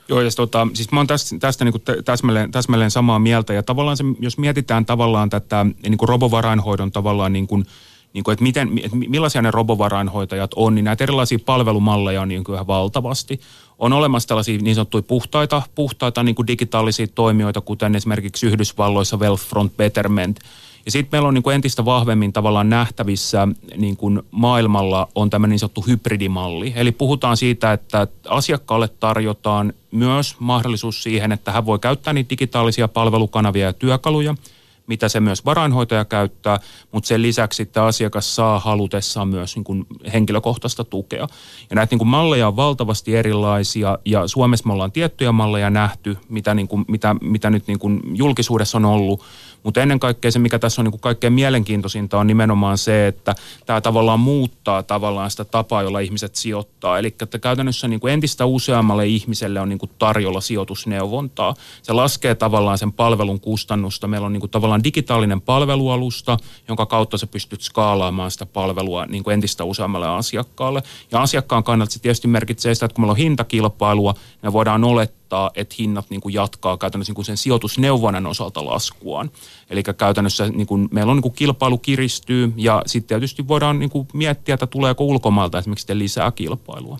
Joo, 0.09 0.21
ja 0.21 0.29
tota, 0.35 0.67
siis 0.73 0.91
mä 0.91 0.99
oon 0.99 1.07
tästä, 1.07 1.39
tästä 1.39 1.65
niin 1.65 1.73
täsmälleen, 2.05 2.51
täsmälleen 2.51 2.91
samaa 2.91 3.19
mieltä. 3.19 3.53
Ja 3.53 3.63
tavallaan 3.63 3.97
se, 3.97 4.03
jos 4.19 4.37
mietitään 4.37 4.85
tavallaan 4.85 5.29
tätä 5.29 5.65
niin 5.83 5.97
kuin 5.97 6.09
robovarainhoidon 6.09 6.91
tavallaan 6.91 7.33
niin 7.33 7.47
kuin, 7.47 7.65
niin 8.13 8.23
kuin, 8.23 8.33
että, 8.33 8.43
miten, 8.43 8.77
että 8.83 8.97
millaisia 8.97 9.41
ne 9.41 9.51
robovarainhoitajat 9.51 10.51
on, 10.55 10.75
niin 10.75 10.85
näitä 10.85 11.03
erilaisia 11.03 11.39
palvelumalleja 11.45 12.21
on 12.21 12.27
niin 12.27 12.43
kuin 12.43 12.67
valtavasti. 12.67 13.41
On 13.79 13.93
olemassa 13.93 14.27
tällaisia 14.27 14.57
niin 14.57 14.75
sanottuja 14.75 15.01
puhtaita, 15.01 15.61
puhtaita 15.75 16.23
niin 16.23 16.35
kuin 16.35 16.47
digitaalisia 16.47 17.07
toimijoita, 17.07 17.61
kuten 17.61 17.95
esimerkiksi 17.95 18.47
Yhdysvalloissa 18.47 19.17
Wealthfront 19.17 19.77
Betterment– 19.77 20.39
ja 20.85 20.91
sitten 20.91 21.09
meillä 21.17 21.27
on 21.27 21.33
niin 21.33 21.43
kuin 21.43 21.55
entistä 21.55 21.85
vahvemmin 21.85 22.33
tavallaan 22.33 22.69
nähtävissä 22.69 23.47
niin 23.77 23.97
kuin 23.97 24.21
maailmalla 24.31 25.07
on 25.15 25.29
tämä 25.29 25.47
niin 25.47 25.59
sanottu 25.59 25.81
hybridimalli. 25.87 26.73
Eli 26.75 26.91
puhutaan 26.91 27.37
siitä, 27.37 27.73
että 27.73 28.07
asiakkaalle 28.29 28.87
tarjotaan 28.87 29.73
myös 29.91 30.35
mahdollisuus 30.39 31.03
siihen, 31.03 31.31
että 31.31 31.51
hän 31.51 31.65
voi 31.65 31.79
käyttää 31.79 32.13
niitä 32.13 32.29
digitaalisia 32.29 32.87
palvelukanavia 32.87 33.65
ja 33.65 33.73
työkaluja– 33.73 34.35
mitä 34.89 35.09
se 35.09 35.19
myös 35.19 35.45
varainhoitaja 35.45 36.05
käyttää, 36.05 36.59
mutta 36.91 37.07
sen 37.07 37.21
lisäksi 37.21 37.57
sitten 37.57 37.83
asiakas 37.83 38.35
saa 38.35 38.59
halutessaan 38.59 39.27
myös 39.27 39.55
niin 39.55 39.63
kuin 39.63 39.85
henkilökohtaista 40.13 40.83
tukea. 40.83 41.27
Ja 41.69 41.75
näitä 41.75 41.91
niin 41.93 41.99
kuin 41.99 42.07
malleja 42.07 42.47
on 42.47 42.55
valtavasti 42.55 43.15
erilaisia 43.15 43.97
ja 44.05 44.27
Suomessa 44.27 44.67
me 44.67 44.73
ollaan 44.73 44.91
tiettyjä 44.91 45.31
malleja 45.31 45.69
nähty, 45.69 46.17
mitä, 46.29 46.53
niin 46.53 46.67
kuin, 46.67 46.85
mitä, 46.87 47.15
mitä 47.21 47.49
nyt 47.49 47.67
niin 47.67 47.79
kuin 47.79 48.01
julkisuudessa 48.13 48.77
on 48.77 48.85
ollut, 48.85 49.23
mutta 49.63 49.81
ennen 49.81 49.99
kaikkea 49.99 50.31
se, 50.31 50.39
mikä 50.39 50.59
tässä 50.59 50.81
on 50.81 50.83
niin 50.83 50.91
kuin 50.91 51.01
kaikkein 51.01 51.33
mielenkiintoisinta, 51.33 52.17
on 52.17 52.27
nimenomaan 52.27 52.77
se, 52.77 53.07
että 53.07 53.35
tämä 53.65 53.81
tavallaan 53.81 54.19
muuttaa 54.19 54.83
tavallaan 54.83 55.31
sitä 55.31 55.45
tapaa, 55.45 55.81
jolla 55.81 55.99
ihmiset 55.99 56.35
sijoittaa. 56.35 56.99
Eli 56.99 57.15
että 57.21 57.39
käytännössä 57.39 57.87
niin 57.87 57.99
kuin 57.99 58.13
entistä 58.13 58.45
useammalle 58.45 59.07
ihmiselle 59.07 59.59
on 59.59 59.69
niin 59.69 59.79
kuin 59.79 59.91
tarjolla 59.99 60.41
sijoitusneuvontaa. 60.41 61.53
Se 61.81 61.93
laskee 61.93 62.35
tavallaan 62.35 62.77
sen 62.77 62.93
palvelun 62.93 63.39
kustannusta. 63.39 64.07
Meillä 64.07 64.25
on 64.25 64.33
niin 64.33 64.41
kuin 64.41 64.51
tavallaan 64.51 64.78
digitaalinen 64.83 65.41
palvelualusta, 65.41 66.37
jonka 66.67 66.85
kautta 66.85 67.17
sä 67.17 67.27
pystyt 67.27 67.61
skaalaamaan 67.61 68.31
sitä 68.31 68.45
palvelua 68.45 69.05
niin 69.05 69.23
kuin 69.23 69.33
entistä 69.33 69.63
useammalle 69.63 70.07
asiakkaalle. 70.07 70.83
Ja 71.11 71.21
asiakkaan 71.21 71.63
kannalta 71.63 71.93
se 71.93 71.99
tietysti 71.99 72.27
merkitsee 72.27 72.73
sitä, 72.73 72.85
että 72.85 72.95
kun 72.95 73.01
meillä 73.01 73.11
on 73.11 73.17
hintakilpailua, 73.17 74.13
me 74.41 74.53
voidaan 74.53 74.83
olettaa, 74.83 75.51
että 75.55 75.75
hinnat 75.79 76.09
niin 76.09 76.21
kuin 76.21 76.33
jatkaa 76.33 76.77
käytännössä 76.77 77.09
niin 77.09 77.15
kuin 77.15 77.25
sen 77.25 77.37
sijoitusneuvonnan 77.37 78.25
osalta 78.25 78.65
laskuaan. 78.65 79.31
Eli 79.69 79.83
käytännössä 79.83 80.49
niin 80.49 80.67
kuin 80.67 80.89
meillä 80.91 81.11
on 81.11 81.17
niin 81.17 81.21
kuin 81.21 81.33
kilpailu 81.33 81.77
kiristyy 81.77 82.53
ja 82.55 82.81
sitten 82.85 83.07
tietysti 83.07 83.47
voidaan 83.47 83.79
niin 83.79 83.89
kuin 83.89 84.07
miettiä, 84.13 84.53
että 84.53 84.67
tuleeko 84.67 85.03
ulkomailta 85.03 85.59
esimerkiksi 85.59 85.97
lisää 85.97 86.31
kilpailua. 86.31 86.97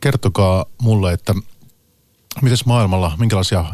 Kertokaa 0.00 0.64
mulle, 0.82 1.12
että 1.12 1.34
miten 2.42 2.58
maailmalla, 2.66 3.12
minkälaisia 3.18 3.64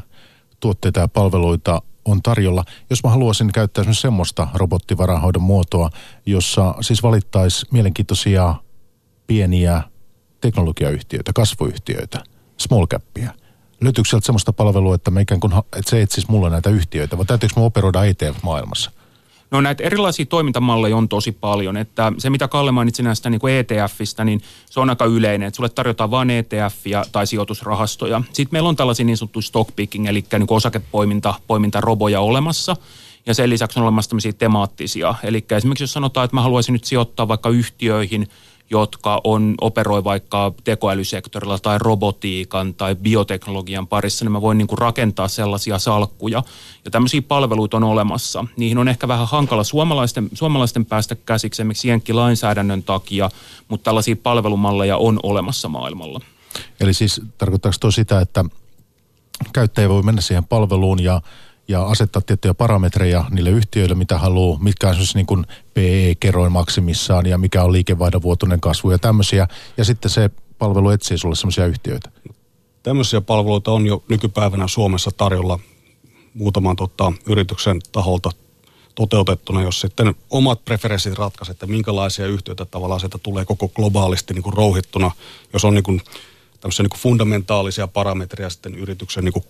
tuotteita 0.60 1.00
ja 1.00 1.08
palveluita 1.08 1.82
on 2.04 2.22
tarjolla. 2.22 2.64
Jos 2.90 3.04
mä 3.04 3.10
haluaisin 3.10 3.52
käyttää 3.52 3.82
esimerkiksi 3.82 4.02
semmoista 4.02 4.48
robottivarahoidon 4.54 5.42
muotoa, 5.42 5.90
jossa 6.26 6.74
siis 6.80 7.02
valittaisi 7.02 7.66
mielenkiintoisia 7.70 8.54
pieniä 9.26 9.82
teknologiayhtiöitä, 10.40 11.32
kasvuyhtiöitä, 11.32 12.22
small 12.56 12.86
capia 12.86 13.32
löytyykö 13.80 14.10
sieltä 14.10 14.26
semmoista 14.26 14.52
palvelua, 14.52 14.94
että, 14.94 15.10
me 15.10 15.20
ikään 15.20 15.40
kuin, 15.40 15.52
että 15.52 15.90
se 15.90 16.02
etsisi 16.02 16.26
mulle 16.30 16.50
näitä 16.50 16.70
yhtiöitä, 16.70 17.18
vai 17.18 17.26
täytyykö 17.26 17.54
me 17.56 17.64
operoida 17.64 18.04
ETF-maailmassa? 18.04 18.90
No 19.50 19.60
näitä 19.60 19.84
erilaisia 19.84 20.26
toimintamalleja 20.26 20.96
on 20.96 21.08
tosi 21.08 21.32
paljon, 21.32 21.76
että 21.76 22.12
se 22.18 22.30
mitä 22.30 22.48
Kalle 22.48 22.72
mainitsi 22.72 23.02
näistä 23.02 23.30
niin 23.30 23.40
kuin 23.40 23.54
ETFistä, 23.54 24.24
niin 24.24 24.42
se 24.70 24.80
on 24.80 24.90
aika 24.90 25.04
yleinen, 25.04 25.48
että 25.48 25.56
sulle 25.56 25.68
tarjotaan 25.68 26.10
vain 26.10 26.30
ETF 26.30 26.84
tai 27.12 27.26
sijoitusrahastoja. 27.26 28.22
Sitten 28.32 28.48
meillä 28.52 28.68
on 28.68 28.76
tällaisia 28.76 29.06
niin 29.06 29.16
sanottuja 29.16 29.42
stock 29.42 29.76
picking, 29.76 30.06
eli 30.06 30.24
niin 30.32 30.46
kuin 30.46 30.56
osakepoiminta, 30.56 31.34
poimintaroboja 31.46 32.20
olemassa, 32.20 32.76
ja 33.26 33.34
sen 33.34 33.50
lisäksi 33.50 33.78
on 33.78 33.82
olemassa 33.82 34.08
tämmöisiä 34.08 34.32
temaattisia. 34.32 35.14
Eli 35.22 35.44
esimerkiksi 35.50 35.84
jos 35.84 35.92
sanotaan, 35.92 36.24
että 36.24 36.36
mä 36.36 36.42
haluaisin 36.42 36.72
nyt 36.72 36.84
sijoittaa 36.84 37.28
vaikka 37.28 37.48
yhtiöihin, 37.48 38.28
jotka 38.70 39.20
on, 39.24 39.54
operoi 39.60 40.04
vaikka 40.04 40.52
tekoälysektorilla 40.64 41.58
tai 41.58 41.78
robotiikan 41.78 42.74
tai 42.74 42.94
bioteknologian 42.94 43.86
parissa, 43.86 44.24
niin 44.24 44.32
mä 44.32 44.40
voin 44.40 44.58
niin 44.58 44.68
kuin 44.68 44.78
rakentaa 44.78 45.28
sellaisia 45.28 45.78
salkkuja. 45.78 46.42
Ja 46.84 46.90
tämmöisiä 46.90 47.22
palveluita 47.22 47.76
on 47.76 47.84
olemassa. 47.84 48.44
Niihin 48.56 48.78
on 48.78 48.88
ehkä 48.88 49.08
vähän 49.08 49.28
hankala 49.28 49.64
suomalaisten, 49.64 50.28
suomalaisten 50.34 50.84
päästä 50.84 51.14
käsiksi 51.14 51.62
esimerkiksi 51.62 52.12
lainsäädännön 52.12 52.82
takia, 52.82 53.30
mutta 53.68 53.84
tällaisia 53.84 54.16
palvelumalleja 54.16 54.96
on 54.96 55.20
olemassa 55.22 55.68
maailmalla. 55.68 56.20
Eli 56.80 56.94
siis 56.94 57.20
tarkoittaako 57.38 57.76
tuo 57.80 57.90
sitä, 57.90 58.20
että 58.20 58.44
käyttäjä 59.52 59.88
voi 59.88 60.02
mennä 60.02 60.20
siihen 60.20 60.44
palveluun 60.44 61.02
ja 61.02 61.22
ja 61.70 61.82
asettaa 61.82 62.22
tiettyjä 62.22 62.54
parametreja 62.54 63.24
niille 63.30 63.50
yhtiöille, 63.50 63.94
mitä 63.94 64.18
haluaa, 64.18 64.58
mitkä 64.58 64.88
on 64.88 64.94
siis 64.94 65.14
niin 65.14 65.26
kuin 65.26 65.46
PE-keroin 65.74 66.52
maksimissaan 66.52 67.26
ja 67.26 67.38
mikä 67.38 67.62
on 67.62 67.72
liikevaihdon 67.72 68.22
vuotuinen 68.22 68.60
kasvu 68.60 68.90
ja 68.90 68.98
tämmöisiä. 68.98 69.48
Ja 69.76 69.84
sitten 69.84 70.10
se 70.10 70.30
palvelu 70.58 70.90
etsii 70.90 71.18
sulle 71.18 71.36
semmoisia 71.36 71.66
yhtiöitä. 71.66 72.10
Tämmöisiä 72.82 73.20
palveluita 73.20 73.72
on 73.72 73.86
jo 73.86 74.04
nykypäivänä 74.08 74.68
Suomessa 74.68 75.10
tarjolla 75.16 75.58
muutaman 76.34 76.76
tota, 76.76 77.12
yrityksen 77.26 77.80
taholta 77.92 78.30
toteutettuna, 78.94 79.62
jos 79.62 79.80
sitten 79.80 80.14
omat 80.30 80.64
preferenssit 80.64 81.18
ratkaisee, 81.18 81.52
että 81.52 81.66
minkälaisia 81.66 82.26
yhtiöitä 82.26 82.64
tavallaan 82.64 83.00
sieltä 83.00 83.18
tulee 83.18 83.44
koko 83.44 83.68
globaalisti 83.68 84.34
niin 84.34 84.42
kuin 84.42 84.56
rouhittuna, 84.56 85.10
jos 85.52 85.64
on 85.64 85.74
niin 85.74 85.82
kuin, 85.82 86.02
tämmöisiä 86.60 86.82
niin 86.82 86.90
kuin 86.90 87.00
fundamentaalisia 87.00 87.88
parametreja 87.88 88.50
sitten 88.50 88.74
yrityksen 88.74 89.24
niin 89.24 89.32
kuin 89.32 89.44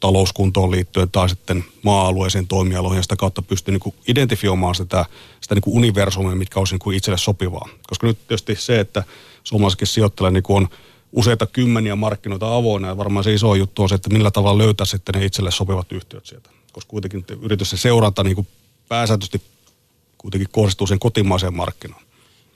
talouskuntoon 0.00 0.70
liittyen 0.70 1.10
tai 1.10 1.28
sitten 1.28 1.64
maa-alueeseen 1.82 2.46
toimialoihin 2.46 2.98
ja 2.98 3.02
sitä 3.02 3.16
kautta 3.16 3.42
pystyy 3.42 3.78
niin 3.78 3.94
identifioimaan 4.08 4.74
sitä, 4.74 5.04
sitä 5.40 5.54
niin 5.54 5.62
universumia, 5.66 6.36
mitkä 6.36 6.60
olisi 6.60 6.76
niin 6.76 6.94
itselle 6.96 7.18
sopivaa. 7.18 7.68
Koska 7.86 8.06
nyt 8.06 8.18
tietysti 8.28 8.56
se, 8.56 8.80
että 8.80 9.04
suomalaisessakin 9.44 9.86
sijoittajilla 9.86 10.30
niin 10.30 10.44
on 10.48 10.68
useita 11.12 11.46
kymmeniä 11.46 11.96
markkinoita 11.96 12.56
avoinna 12.56 12.88
ja 12.88 12.96
varmaan 12.96 13.24
se 13.24 13.34
iso 13.34 13.54
juttu 13.54 13.82
on 13.82 13.88
se, 13.88 13.94
että 13.94 14.10
millä 14.10 14.30
tavalla 14.30 14.58
löytää 14.58 14.86
sitten 14.86 15.14
ne 15.14 15.24
itselle 15.24 15.50
sopivat 15.50 15.92
yhtiöt 15.92 16.26
sieltä. 16.26 16.50
Koska 16.72 16.90
kuitenkin 16.90 17.24
yritysten 17.42 17.78
seuranta 17.78 18.24
niin 18.24 18.46
pääsääntöisesti 18.88 19.42
kuitenkin 20.18 20.48
kohdistuu 20.52 20.86
sen 20.86 20.98
kotimaiseen 20.98 21.56
markkinaan. 21.56 22.02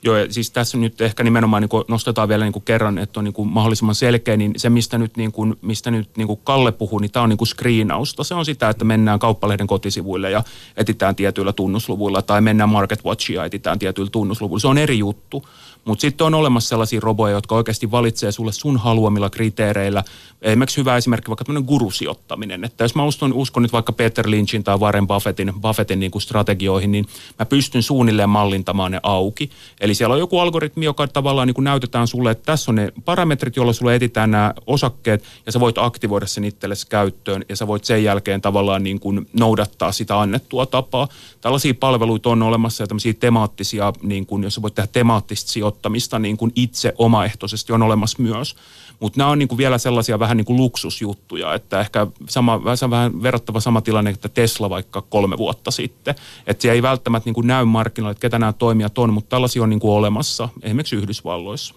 Joo, 0.03 0.17
ja 0.17 0.33
siis 0.33 0.51
tässä 0.51 0.77
nyt 0.77 1.01
ehkä 1.01 1.23
nimenomaan 1.23 1.61
niin 1.61 1.83
nostetaan 1.87 2.29
vielä 2.29 2.45
niin 2.45 2.61
kerran, 2.65 2.97
että 2.97 3.19
on 3.19 3.23
niin 3.23 3.47
mahdollisimman 3.47 3.95
selkeä, 3.95 4.37
niin 4.37 4.53
se 4.57 4.69
mistä 4.69 4.97
nyt, 4.97 5.17
niin 5.17 5.31
kuin, 5.31 5.55
mistä 5.61 5.91
nyt 5.91 6.17
niin 6.17 6.37
Kalle 6.43 6.71
puhuu, 6.71 6.99
niin 6.99 7.11
tämä 7.11 7.23
on 7.23 7.29
niin 7.29 7.47
screenausta. 7.47 8.23
Se 8.23 8.33
on 8.33 8.45
sitä, 8.45 8.69
että 8.69 8.85
mennään 8.85 9.19
kauppalehden 9.19 9.67
kotisivuille 9.67 10.31
ja 10.31 10.43
etitään 10.77 11.15
tietyillä 11.15 11.53
tunnusluvuilla, 11.53 12.21
tai 12.21 12.41
mennään 12.41 12.69
Market 12.69 13.05
Watchia 13.05 13.41
ja 13.41 13.45
etitään 13.45 13.79
tietyillä 13.79 14.09
tunnusluvuilla. 14.11 14.59
Se 14.59 14.67
on 14.67 14.77
eri 14.77 14.97
juttu. 14.97 15.45
Mutta 15.85 16.01
sitten 16.01 16.27
on 16.27 16.33
olemassa 16.33 16.69
sellaisia 16.69 16.99
roboja, 17.03 17.33
jotka 17.33 17.55
oikeasti 17.55 17.91
valitsee 17.91 18.31
sulle 18.31 18.51
sun 18.51 18.77
haluamilla 18.77 19.29
kriteereillä. 19.29 20.03
Esimerkiksi 20.41 20.77
hyvä 20.77 20.97
esimerkki 20.97 21.29
vaikka 21.29 21.45
tämmöinen 21.45 21.67
gurusijoittaminen. 21.67 22.63
Että 22.63 22.83
jos 22.83 22.95
mä 22.95 23.03
uskon, 23.03 23.33
uskon 23.33 23.63
nyt 23.63 23.73
vaikka 23.73 23.93
Peter 23.93 24.29
Lynchin 24.29 24.63
tai 24.63 24.77
Warren 24.77 25.07
Buffettin, 25.07 25.53
Buffettin 25.61 25.99
niin 25.99 26.11
kuin 26.11 26.21
strategioihin, 26.21 26.91
niin 26.91 27.05
mä 27.39 27.45
pystyn 27.45 27.83
suunnilleen 27.83 28.29
mallintamaan 28.29 28.91
ne 28.91 28.99
auki. 29.03 29.49
Eli 29.81 29.95
siellä 29.95 30.13
on 30.13 30.19
joku 30.19 30.39
algoritmi, 30.39 30.85
joka 30.85 31.07
tavallaan 31.07 31.47
niin 31.47 31.55
kuin 31.55 31.63
näytetään 31.63 32.07
sulle, 32.07 32.31
että 32.31 32.45
tässä 32.45 32.71
on 32.71 32.75
ne 32.75 32.91
parametrit, 33.05 33.55
joilla 33.55 33.73
sulle 33.73 33.95
etitään 33.95 34.31
nämä 34.31 34.53
osakkeet, 34.67 35.23
ja 35.45 35.51
sä 35.51 35.59
voit 35.59 35.77
aktivoida 35.77 36.25
sen 36.27 36.43
itsellesi 36.43 36.87
käyttöön, 36.87 37.45
ja 37.49 37.55
sä 37.55 37.67
voit 37.67 37.85
sen 37.85 38.03
jälkeen 38.03 38.41
tavallaan 38.41 38.83
niin 38.83 38.99
kuin 38.99 39.29
noudattaa 39.33 39.91
sitä 39.91 40.19
annettua 40.19 40.65
tapaa. 40.65 41.07
Tällaisia 41.41 41.73
palveluita 41.73 42.29
on 42.29 42.43
olemassa 42.43 42.83
ja 42.83 42.87
tämmöisiä 42.87 43.13
temaattisia, 43.13 43.93
niin 44.03 44.25
kuin, 44.25 44.43
jos 44.43 44.55
sä 44.55 44.61
voit 44.61 44.75
tehdä 44.75 44.89
temaattista 44.91 45.51
sijoittamista, 45.51 45.68
sijoittamista 45.69 46.19
niin 46.19 46.37
kuin 46.37 46.51
itse 46.55 46.93
omaehtoisesti 46.97 47.73
on 47.73 47.81
olemassa 47.81 48.21
myös. 48.21 48.55
Mutta 48.99 49.17
nämä 49.17 49.29
on 49.29 49.39
niin 49.39 49.47
kuin 49.47 49.57
vielä 49.57 49.77
sellaisia 49.77 50.19
vähän 50.19 50.37
niin 50.37 50.45
kuin 50.45 50.57
luksusjuttuja, 50.57 51.53
että 51.53 51.79
ehkä 51.79 52.07
sama, 52.29 52.63
vähän 52.63 53.23
verrattava 53.23 53.59
sama 53.59 53.81
tilanne, 53.81 54.09
että 54.09 54.29
Tesla 54.29 54.69
vaikka 54.69 55.01
kolme 55.01 55.37
vuotta 55.37 55.71
sitten. 55.71 56.15
Että 56.47 56.61
se 56.61 56.71
ei 56.71 56.81
välttämättä 56.81 57.27
niin 57.27 57.33
kuin 57.33 57.47
näy 57.47 57.65
markkinoille, 57.65 58.11
että 58.11 58.21
ketä 58.21 58.39
nämä 58.39 58.53
toimijat 58.53 58.97
on, 58.97 59.13
mutta 59.13 59.29
tällaisia 59.29 59.63
on 59.63 59.69
niin 59.69 59.79
kuin 59.79 59.91
olemassa 59.91 60.49
esimerkiksi 60.61 60.95
Yhdysvalloissa. 60.95 61.75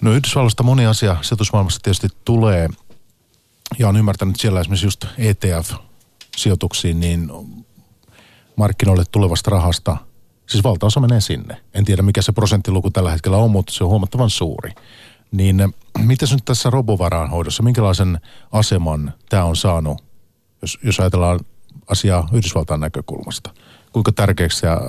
No 0.00 0.12
Yhdysvalloista 0.12 0.62
moni 0.62 0.86
asia 0.86 1.16
sijoitusmaailmassa 1.22 1.80
tietysti 1.82 2.08
tulee 2.24 2.68
ja 3.78 3.88
on 3.88 3.96
ymmärtänyt 3.96 4.40
siellä 4.40 4.60
esimerkiksi 4.60 4.86
just 4.86 5.04
ETF-sijoituksiin, 5.18 7.00
niin 7.00 7.30
markkinoille 8.56 9.04
tulevasta 9.12 9.50
rahasta, 9.50 9.96
siis 10.48 10.64
valtaosa 10.64 11.00
menee 11.00 11.20
sinne. 11.20 11.56
En 11.74 11.84
tiedä 11.84 12.02
mikä 12.02 12.22
se 12.22 12.32
prosenttiluku 12.32 12.90
tällä 12.90 13.10
hetkellä 13.10 13.36
on, 13.36 13.50
mutta 13.50 13.72
se 13.72 13.84
on 13.84 13.90
huomattavan 13.90 14.30
suuri. 14.30 14.72
Niin 15.32 15.60
eh, 15.60 15.68
miten 15.98 16.28
nyt 16.32 16.44
tässä 16.44 16.70
robovaraanhoidossa, 16.70 17.62
minkälaisen 17.62 18.20
aseman 18.52 19.14
tämä 19.28 19.44
on 19.44 19.56
saanut, 19.56 20.04
jos, 20.62 20.78
jos 20.82 21.00
ajatellaan 21.00 21.40
asiaa 21.86 22.28
Yhdysvaltain 22.32 22.80
näkökulmasta? 22.80 23.50
Kuinka 23.92 24.12
tärkeäksi 24.12 24.66
ja 24.66 24.80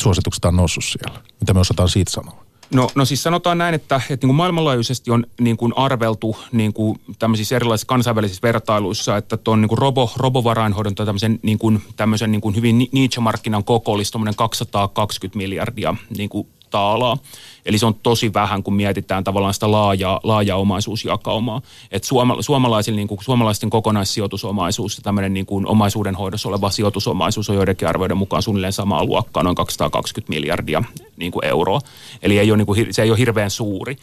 suositukset 0.00 0.44
on 0.44 0.56
noussut 0.56 0.84
siellä? 0.84 1.20
Mitä 1.40 1.54
me 1.54 1.60
osataan 1.60 1.88
siitä 1.88 2.10
sanoa? 2.10 2.47
No, 2.74 2.88
no 2.94 3.04
siis 3.04 3.22
sanotaan 3.22 3.58
näin, 3.58 3.74
että, 3.74 3.96
että 3.96 4.26
niin 4.26 4.28
kuin 4.28 4.36
maailmanlaajuisesti 4.36 5.10
on 5.10 5.26
niin 5.40 5.56
kuin 5.56 5.72
arveltu 5.76 6.36
niin 6.52 6.72
kuin 6.72 7.00
tämmöisissä 7.18 7.56
erilaisissa 7.56 7.86
kansainvälisissä 7.86 8.42
vertailuissa, 8.42 9.16
että 9.16 9.36
tuon 9.36 9.60
niin 9.60 9.68
kuin 9.68 9.78
robo, 9.78 10.10
robovarainhoidon 10.16 10.94
tai 10.94 11.06
tämmöisen, 11.06 11.38
niin 11.42 11.58
kuin, 11.58 11.82
tämmöisen 11.96 12.32
niin 12.32 12.40
kuin 12.40 12.56
hyvin 12.56 12.88
niche-markkinan 12.92 13.64
koko 13.64 13.92
olisi 13.92 14.12
220 14.36 15.36
miljardia 15.36 15.94
niin 16.18 16.28
kuin 16.28 16.48
taalaa. 16.70 17.18
Eli 17.66 17.78
se 17.78 17.86
on 17.86 17.94
tosi 17.94 18.34
vähän, 18.34 18.62
kun 18.62 18.74
mietitään 18.74 19.24
tavallaan 19.24 19.54
sitä 19.54 19.70
laajaa, 19.70 20.20
laajaa 20.22 20.56
omaisuusjakaumaa. 20.58 21.62
Et 21.90 22.04
suoma, 22.04 22.36
niin 22.94 23.08
kuin, 23.08 23.24
suomalaisten 23.24 23.70
kokonaissijoitusomaisuus 23.70 24.96
ja 24.96 25.02
tämmöinen 25.02 25.34
niin 25.34 25.46
kuin 25.46 25.66
omaisuuden 25.66 26.14
hoidossa 26.14 26.48
oleva 26.48 26.70
sijoitusomaisuus 26.70 27.50
on 27.50 27.56
joidenkin 27.56 27.88
arvioiden 27.88 28.16
mukaan 28.16 28.42
suunnilleen 28.42 28.72
samaa 28.72 29.04
luokkaa, 29.04 29.42
noin 29.42 29.56
220 29.56 30.30
miljardia 30.30 30.82
niin 31.16 31.32
kuin 31.32 31.44
euroa. 31.44 31.80
Eli 32.22 32.38
ei 32.38 32.50
ole, 32.50 32.56
niin 32.56 32.66
kuin, 32.66 32.86
se 32.90 33.02
ei 33.02 33.10
ole 33.10 33.18
hirveän 33.18 33.50
suuri. 33.50 33.96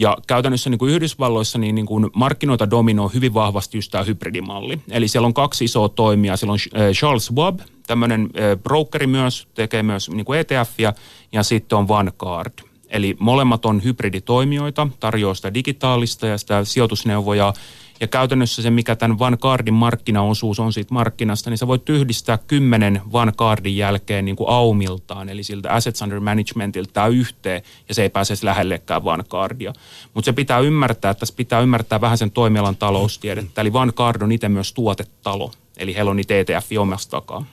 Ja 0.00 0.16
käytännössä 0.26 0.70
niin 0.70 0.78
kuin 0.78 0.92
Yhdysvalloissa 0.92 1.58
niin, 1.58 1.74
niin 1.74 1.86
kuin 1.86 2.10
markkinoita 2.14 2.70
dominoi 2.70 3.10
hyvin 3.14 3.34
vahvasti 3.34 3.78
just 3.78 3.90
tämä 3.90 4.04
hybridimalli. 4.04 4.80
Eli 4.90 5.08
siellä 5.08 5.26
on 5.26 5.34
kaksi 5.34 5.64
isoa 5.64 5.88
toimia. 5.88 6.36
Siellä 6.36 6.52
on 6.52 6.58
äh, 6.80 6.90
Charles 6.92 7.24
Schwab, 7.24 7.60
tämmöinen 7.86 8.22
äh, 8.22 8.58
brokeri 8.62 9.06
myös, 9.06 9.48
tekee 9.54 9.82
myös 9.82 10.10
niin 10.10 10.24
kuin 10.24 10.38
ETFia, 10.38 10.92
ja 11.32 11.42
sitten 11.42 11.78
on 11.78 11.88
Vanguard. 11.88 12.52
Eli 12.88 13.16
molemmat 13.18 13.66
on 13.66 13.84
hybriditoimijoita, 13.84 14.88
tarjoaa 15.00 15.34
sitä 15.34 15.54
digitaalista 15.54 16.26
ja 16.26 16.38
sitä 16.38 16.64
sijoitusneuvoja 16.64 17.52
ja 18.00 18.06
käytännössä 18.06 18.62
se, 18.62 18.70
mikä 18.70 18.96
tämän 18.96 19.18
Vanguardin 19.18 19.74
markkinaosuus 19.74 20.60
on 20.60 20.72
siitä 20.72 20.94
markkinasta, 20.94 21.50
niin 21.50 21.58
sä 21.58 21.66
voit 21.66 21.88
yhdistää 21.88 22.38
kymmenen 22.38 23.02
Vanguardin 23.12 23.76
jälkeen 23.76 24.24
niin 24.24 24.36
kuin 24.36 24.50
aumiltaan, 24.50 25.28
eli 25.28 25.42
siltä 25.42 25.72
assets 25.72 26.02
under 26.02 26.20
managementilta 26.20 27.06
yhteen, 27.06 27.62
ja 27.88 27.94
se 27.94 28.02
ei 28.02 28.08
pääse 28.08 28.34
lähellekään 28.42 29.04
Vanguardia. 29.04 29.72
Mutta 30.14 30.24
se 30.24 30.32
pitää 30.32 30.58
ymmärtää, 30.58 31.10
että 31.10 31.20
tässä 31.20 31.34
pitää 31.36 31.60
ymmärtää 31.60 32.00
vähän 32.00 32.18
sen 32.18 32.30
toimialan 32.30 32.76
taloustiedettä, 32.76 33.60
eli 33.60 33.72
Vanguard 33.72 34.22
on 34.22 34.32
itse 34.32 34.48
myös 34.48 34.72
tuotetalo, 34.72 35.52
eli 35.76 35.94
heillä 35.94 36.10
on 36.10 36.16
niitä 36.16 36.34
ETF 36.34 36.72
omasta 36.78 37.10
takaa. 37.10 37.44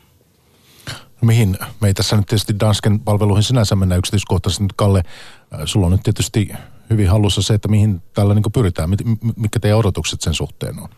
No 1.21 1.25
mihin 1.25 1.57
me 1.81 1.87
ei 1.87 1.93
tässä 1.93 2.17
nyt 2.17 2.25
tietysti 2.25 2.59
Dansken 2.59 2.99
palveluihin 2.99 3.43
sinänsä 3.43 3.75
mennä 3.75 3.95
yksityiskohtaisesti 3.95 4.63
nyt 4.63 4.73
Kalle. 4.75 5.03
Äh, 5.53 5.59
sulla 5.65 5.85
on 5.85 5.91
nyt 5.91 6.03
tietysti 6.03 6.49
hyvin 6.89 7.09
hallussa 7.09 7.41
se, 7.41 7.53
että 7.53 7.67
mihin 7.67 8.01
tällä 8.13 8.33
niin 8.33 8.51
pyritään. 8.53 8.89
Mitkä 9.35 9.59
teidän 9.59 9.79
odotukset 9.79 10.21
sen 10.21 10.33
suhteen 10.33 10.79
on? 10.79 10.89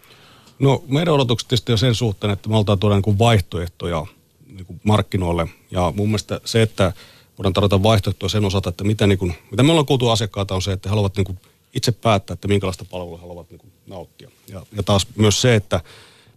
No 0.60 0.84
meidän 0.88 1.14
odotukset 1.14 1.48
tietysti 1.48 1.72
on 1.72 1.78
sen 1.78 1.96
suhteen, 1.96 2.34
että 2.34 2.50
me 2.50 2.54
halutaan 2.54 2.80
tuoda 2.80 2.96
niin 2.96 3.20
vaihtoehtoja 3.20 4.06
niin 4.48 4.80
markkinoille. 4.84 5.48
Ja 5.72 5.94
mun 5.96 6.08
mielestä 6.08 6.42
se, 6.46 6.62
että 6.62 6.94
voidaan 7.38 7.54
tarjota 7.54 7.84
vaihtoehtoja 7.84 8.30
sen 8.30 8.46
osalta, 8.46 8.70
että 8.70 8.84
mitä, 8.84 9.08
niin 9.08 9.18
kuin, 9.18 9.34
mitä 9.52 9.64
me 9.64 9.72
ollaan 9.72 9.86
kuultu 9.86 10.10
asiakkaita 10.10 10.56
on 10.56 10.62
se, 10.62 10.72
että 10.72 10.90
he 10.90 10.92
haluavat 10.92 11.18
niin 11.18 11.40
itse 11.74 11.92
päättää, 11.92 12.34
että 12.34 12.48
minkälaista 12.48 12.86
palvelua 12.86 13.18
haluavat 13.18 13.50
niin 13.52 13.72
nauttia. 13.88 14.32
Ja, 14.48 14.66
ja 14.72 14.84
taas 14.84 15.08
myös 15.16 15.42
se, 15.42 15.56
että 15.56 15.82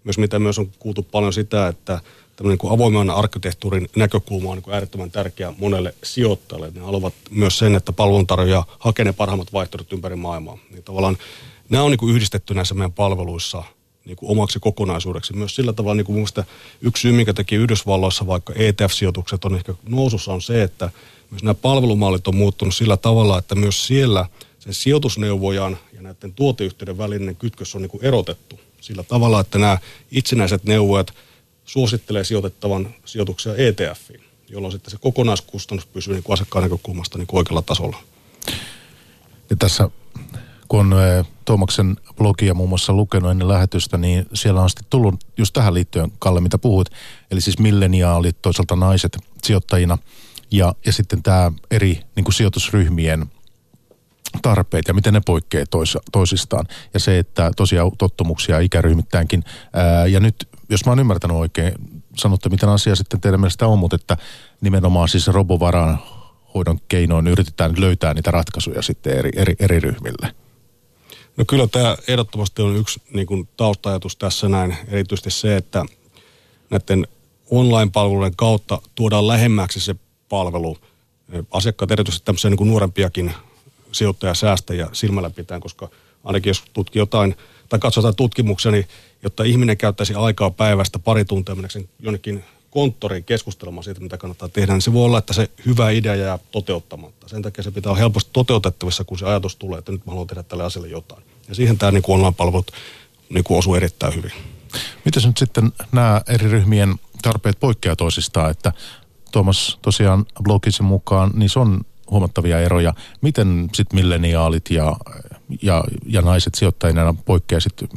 myös 0.04 0.18
mitä 0.18 0.38
myös 0.38 0.58
on 0.58 0.70
kuultu 0.78 1.02
paljon 1.02 1.32
sitä, 1.32 1.68
että 1.68 2.00
tämmöinen 2.40 2.58
niin 2.62 2.72
avoimen 2.72 3.10
arkkitehtuurin 3.10 3.88
näkökulma 3.96 4.50
on 4.50 4.56
niin 4.56 4.62
kuin 4.62 4.74
äärettömän 4.74 5.10
tärkeä 5.10 5.52
monelle 5.58 5.94
sijoittajalle. 6.02 6.72
Ne 6.74 6.80
haluavat 6.80 7.14
myös 7.30 7.58
sen, 7.58 7.74
että 7.74 7.92
palveluntarjoaja 7.92 8.64
hakee 8.78 9.04
ne 9.04 9.12
parhaimmat 9.12 9.52
vaihtoehdot 9.52 9.92
ympäri 9.92 10.16
maailmaa. 10.16 10.58
Niin 10.70 10.82
tavallaan 10.82 11.18
nämä 11.68 11.84
on 11.84 11.90
niin 11.90 11.98
kuin 11.98 12.14
yhdistetty 12.14 12.54
näissä 12.54 12.74
meidän 12.74 12.92
palveluissa 12.92 13.62
niin 14.04 14.16
kuin 14.16 14.30
omaksi 14.30 14.60
kokonaisuudeksi. 14.60 15.32
Myös 15.32 15.54
sillä 15.54 15.72
tavalla 15.72 15.94
niin 15.94 16.04
kuin 16.04 16.18
mun 16.18 16.44
yksi 16.80 17.00
syy, 17.00 17.12
minkä 17.12 17.32
teki 17.32 17.54
Yhdysvalloissa 17.54 18.26
vaikka 18.26 18.52
ETF-sijoitukset 18.52 19.44
on 19.44 19.54
ehkä 19.54 19.74
nousussa 19.88 20.32
on 20.32 20.42
se, 20.42 20.62
että 20.62 20.90
myös 21.30 21.42
nämä 21.42 21.54
palvelumallit 21.54 22.28
on 22.28 22.36
muuttunut 22.36 22.74
sillä 22.74 22.96
tavalla, 22.96 23.38
että 23.38 23.54
myös 23.54 23.86
siellä 23.86 24.26
sen 24.58 24.74
sijoitusneuvojan 24.74 25.78
ja 25.92 26.02
näiden 26.02 26.32
tuoteyhtiöiden 26.32 26.98
välinen 26.98 27.36
kytkös 27.36 27.74
on 27.74 27.82
niin 27.82 27.90
kuin 27.90 28.04
erotettu 28.04 28.60
sillä 28.80 29.02
tavalla, 29.02 29.40
että 29.40 29.58
nämä 29.58 29.78
itsenäiset 30.10 30.64
neuvojat– 30.64 31.14
suosittelee 31.70 32.24
sijoitettavan 32.24 32.94
sijoituksia 33.04 33.52
ETFiin, 33.56 34.20
jolloin 34.48 34.72
sitten 34.72 34.90
se 34.90 34.98
kokonaiskustannus 35.00 35.86
pysyy 35.86 36.14
niin 36.14 36.22
kuin 36.22 36.34
asiakkaan 36.34 36.62
näkökulmasta 36.62 37.18
niin 37.18 37.26
kuin 37.26 37.38
oikealla 37.38 37.62
tasolla. 37.62 37.96
Ja 39.50 39.56
tässä 39.56 39.90
kun 40.68 40.92
on 40.92 40.94
Tuomaksen 41.44 41.96
blogia 42.16 42.54
muun 42.54 42.68
muassa 42.68 42.92
lukenut 42.92 43.30
ennen 43.30 43.48
lähetystä, 43.48 43.98
niin 43.98 44.26
siellä 44.34 44.62
on 44.62 44.70
sitten 44.70 44.86
tullut 44.90 45.14
just 45.36 45.52
tähän 45.52 45.74
liittyen, 45.74 46.12
Kalle, 46.18 46.40
mitä 46.40 46.58
puhut, 46.58 46.88
eli 47.30 47.40
siis 47.40 47.58
milleniaalit, 47.58 48.42
toisaalta 48.42 48.76
naiset 48.76 49.18
sijoittajina 49.44 49.98
ja, 50.50 50.74
ja 50.86 50.92
sitten 50.92 51.22
tämä 51.22 51.52
eri 51.70 52.00
niin 52.16 52.24
kuin 52.24 52.34
sijoitusryhmien 52.34 53.26
tarpeet 54.42 54.88
ja 54.88 54.94
miten 54.94 55.14
ne 55.14 55.20
poikkeaa 55.26 55.66
tois, 55.70 55.98
toisistaan. 56.12 56.66
Ja 56.94 57.00
se, 57.00 57.18
että 57.18 57.50
tosiaan 57.56 57.90
tottumuksia 57.98 58.60
ikäryhmittäänkin. 58.60 59.44
Ää, 59.72 60.06
ja 60.06 60.20
nyt 60.20 60.48
jos 60.70 60.84
mä 60.84 60.90
oon 60.90 60.98
ymmärtänyt 60.98 61.36
oikein, 61.36 61.72
sanotte 62.16 62.48
miten 62.48 62.68
asia 62.68 62.96
sitten 62.96 63.20
teidän 63.20 63.40
mielestä 63.40 63.66
on, 63.66 63.78
mutta 63.78 63.96
että 63.96 64.16
nimenomaan 64.60 65.08
siis 65.08 65.28
robovaraan 65.28 65.98
hoidon 66.54 66.78
keinoin 66.88 67.26
yritetään 67.26 67.74
löytää 67.78 68.14
niitä 68.14 68.30
ratkaisuja 68.30 68.82
sitten 68.82 69.18
eri, 69.18 69.30
eri, 69.36 69.54
eri 69.58 69.80
ryhmille. 69.80 70.34
No 71.36 71.44
kyllä 71.48 71.66
tämä 71.66 71.96
ehdottomasti 72.08 72.62
on 72.62 72.76
yksi 72.76 73.02
niin 73.12 73.26
kuin 73.26 73.48
taustajatus 73.56 74.16
tässä 74.16 74.48
näin, 74.48 74.76
erityisesti 74.88 75.30
se, 75.30 75.56
että 75.56 75.84
näiden 76.70 77.06
online-palveluiden 77.50 78.36
kautta 78.36 78.82
tuodaan 78.94 79.28
lähemmäksi 79.28 79.80
se 79.80 79.94
palvelu. 80.28 80.78
Asiakkaat 81.50 81.90
erityisesti 81.90 82.24
tämmöisiä 82.24 82.50
niin 82.50 82.58
kuin 82.58 82.70
nuorempiakin 82.70 83.34
sijoittajasäästäjiä 83.92 84.88
silmällä 84.92 85.30
pitää, 85.30 85.60
koska 85.60 85.88
ainakin 86.24 86.50
jos 86.50 86.64
tutkii 86.72 87.00
jotain 87.00 87.36
tai 87.70 87.78
katsotaan 87.78 88.16
tutkimuksia, 88.16 88.72
niin 88.72 88.88
jotta 89.22 89.44
ihminen 89.44 89.76
käyttäisi 89.76 90.14
aikaa 90.14 90.50
päivästä 90.50 90.98
pari 90.98 91.24
tuntia 91.24 91.54
mennäkseen 91.54 91.88
jonnekin 92.00 92.44
konttoriin 92.70 93.24
keskustelemaan 93.24 93.84
siitä, 93.84 94.00
mitä 94.00 94.18
kannattaa 94.18 94.48
tehdä, 94.48 94.72
niin 94.72 94.82
se 94.82 94.92
voi 94.92 95.04
olla, 95.04 95.18
että 95.18 95.32
se 95.32 95.50
hyvä 95.66 95.90
idea 95.90 96.14
jää 96.14 96.38
toteuttamatta. 96.50 97.28
Sen 97.28 97.42
takia 97.42 97.64
se 97.64 97.70
pitää 97.70 97.90
olla 97.90 98.00
helposti 98.00 98.30
toteutettavissa, 98.32 99.04
kun 99.04 99.18
se 99.18 99.26
ajatus 99.26 99.56
tulee, 99.56 99.78
että 99.78 99.92
nyt 99.92 100.06
mä 100.06 100.10
haluan 100.10 100.26
tehdä 100.26 100.42
tälle 100.42 100.64
asialle 100.64 100.88
jotain. 100.88 101.22
Ja 101.48 101.54
siihen 101.54 101.78
tämä 101.78 101.92
niin 101.92 102.02
online-palvelut 102.08 102.72
niin 103.28 103.44
osuu 103.48 103.74
erittäin 103.74 104.14
hyvin. 104.14 104.32
Miten 105.04 105.22
nyt 105.26 105.38
sitten 105.38 105.72
nämä 105.92 106.22
eri 106.28 106.48
ryhmien 106.48 106.94
tarpeet 107.22 107.60
poikkeaa 107.60 107.96
toisistaan, 107.96 108.50
että 108.50 108.72
Tuomas 109.32 109.78
tosiaan 109.82 110.26
blogisen 110.42 110.86
mukaan, 110.86 111.30
niin 111.34 111.50
se 111.50 111.58
on 111.58 111.80
huomattavia 112.10 112.60
eroja. 112.60 112.94
Miten 113.20 113.70
sitten 113.74 113.96
milleniaalit 113.96 114.70
ja, 114.70 114.96
ja, 115.62 115.84
ja 116.06 116.22
naiset 116.22 116.54
sijoittajina 116.54 117.14
poikkeaa 117.24 117.60
sitten 117.60 117.88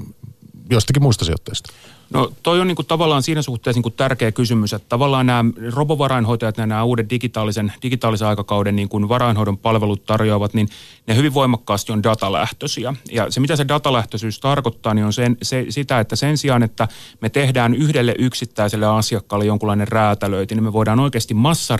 jostakin 0.69 1.03
muista 1.03 1.25
sijoittajista? 1.25 1.73
No 2.09 2.31
toi 2.43 2.59
on 2.59 2.67
niin 2.67 2.75
kuin 2.75 2.85
tavallaan 2.85 3.23
siinä 3.23 3.41
suhteessa 3.41 3.77
niin 3.77 3.83
kuin 3.83 3.93
tärkeä 3.93 4.31
kysymys, 4.31 4.73
että 4.73 4.89
tavallaan 4.89 5.25
nämä 5.25 5.51
robovarainhoitajat 5.73 6.57
ja 6.57 6.65
nämä 6.65 6.83
uudet 6.83 7.09
digitaalisen, 7.09 7.73
digitaalisen 7.83 8.27
aikakauden 8.27 8.75
niin 8.75 8.89
kuin 8.89 9.09
varainhoidon 9.09 9.57
palvelut 9.57 10.05
tarjoavat, 10.05 10.53
niin 10.53 10.69
ne 11.07 11.15
hyvin 11.15 11.33
voimakkaasti 11.33 11.91
on 11.91 12.03
datalähtöisiä. 12.03 12.93
Ja 13.11 13.31
se 13.31 13.39
mitä 13.39 13.55
se 13.55 13.67
datalähtöisyys 13.67 14.39
tarkoittaa, 14.39 14.93
niin 14.93 15.05
on 15.05 15.13
sen, 15.13 15.37
se, 15.41 15.65
sitä, 15.69 15.99
että 15.99 16.15
sen 16.15 16.37
sijaan, 16.37 16.63
että 16.63 16.87
me 17.21 17.29
tehdään 17.29 17.73
yhdelle 17.73 18.15
yksittäiselle 18.19 18.85
asiakkaalle 18.85 19.45
jonkunlainen 19.45 19.87
räätälöinti, 19.87 20.55
niin 20.55 20.63
me 20.63 20.73
voidaan 20.73 20.99
oikeasti 20.99 21.33
massa 21.33 21.77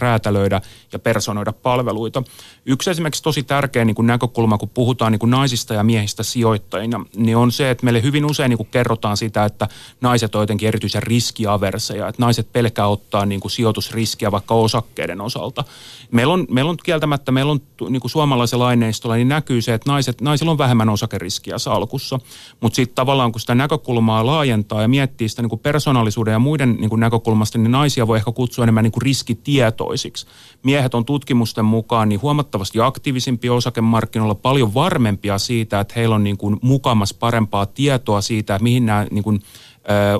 räätälöidä 0.00 0.60
ja 0.92 0.98
personoida 0.98 1.52
palveluita. 1.52 2.22
Yksi 2.66 2.90
esimerkiksi 2.90 3.22
tosi 3.22 3.42
tärkeä 3.42 3.84
niin 3.84 3.94
kuin 3.94 4.06
näkökulma, 4.06 4.58
kun 4.58 4.68
puhutaan 4.68 5.12
niin 5.12 5.20
kuin 5.20 5.30
naisista 5.30 5.74
ja 5.74 5.82
miehistä 5.82 6.22
sijoittajina, 6.22 7.04
niin 7.16 7.36
on 7.36 7.52
se, 7.52 7.70
että 7.70 7.84
meille 7.84 8.02
hyvin 8.02 8.24
usein 8.24 8.50
niin 8.50 8.56
kuin 8.56 8.68
kerrotaan 8.70 9.16
sitä, 9.16 9.44
että 9.44 9.61
että 9.62 9.76
naiset 10.00 10.34
on 10.34 10.42
jotenkin 10.42 10.68
erityisen 10.68 11.02
riskiaverseja, 11.02 12.08
että 12.08 12.22
naiset 12.22 12.52
pelkää 12.52 12.86
ottaa 12.86 13.26
niin 13.26 13.40
kuin 13.40 13.52
sijoitusriskiä 13.52 14.32
vaikka 14.32 14.54
osakkeiden 14.54 15.20
osalta. 15.20 15.64
Meillä 16.10 16.32
on, 16.34 16.46
meillä 16.50 16.70
on 16.70 16.76
kieltämättä, 16.82 17.32
meillä 17.32 17.52
on 17.52 17.60
niin 17.88 18.00
kuin 18.00 18.10
suomalaisella 18.10 18.66
aineistolla, 18.66 19.16
niin 19.16 19.28
näkyy 19.28 19.62
se, 19.62 19.74
että 19.74 19.90
naiset, 19.90 20.20
naisilla 20.20 20.52
on 20.52 20.58
vähemmän 20.58 20.88
osakeriskiä 20.88 21.58
salkussa, 21.58 22.20
mutta 22.60 22.76
sitten 22.76 22.94
tavallaan 22.94 23.32
kun 23.32 23.40
sitä 23.40 23.54
näkökulmaa 23.54 24.26
laajentaa 24.26 24.82
ja 24.82 24.88
miettii 24.88 25.28
sitä 25.28 25.42
niin 25.42 25.50
kuin 25.50 25.60
persoonallisuuden 25.60 26.32
ja 26.32 26.38
muiden 26.38 26.76
niin 26.80 26.90
kuin 26.90 27.00
näkökulmasta, 27.00 27.58
niin 27.58 27.72
naisia 27.72 28.06
voi 28.06 28.16
ehkä 28.16 28.32
kutsua 28.32 28.64
enemmän 28.64 28.84
niin 28.84 28.92
kuin 28.92 29.02
riskitietoisiksi. 29.02 30.26
Miehet 30.62 30.94
on 30.94 31.04
tutkimusten 31.04 31.64
mukaan 31.64 32.08
niin 32.08 32.22
huomattavasti 32.22 32.80
aktiivisimpia 32.80 33.52
osakemarkkinoilla, 33.52 34.34
paljon 34.34 34.74
varmempia 34.74 35.38
siitä, 35.38 35.80
että 35.80 35.94
heillä 35.96 36.14
on 36.14 36.24
niin 36.24 36.36
kuin 36.36 36.56
mukamas 36.62 37.14
parempaa 37.14 37.66
tietoa 37.66 38.20
siitä, 38.20 38.54
että 38.54 38.62
mihin 38.62 38.86
nämä 38.86 39.06
niin 39.10 39.24
kuin 39.24 39.42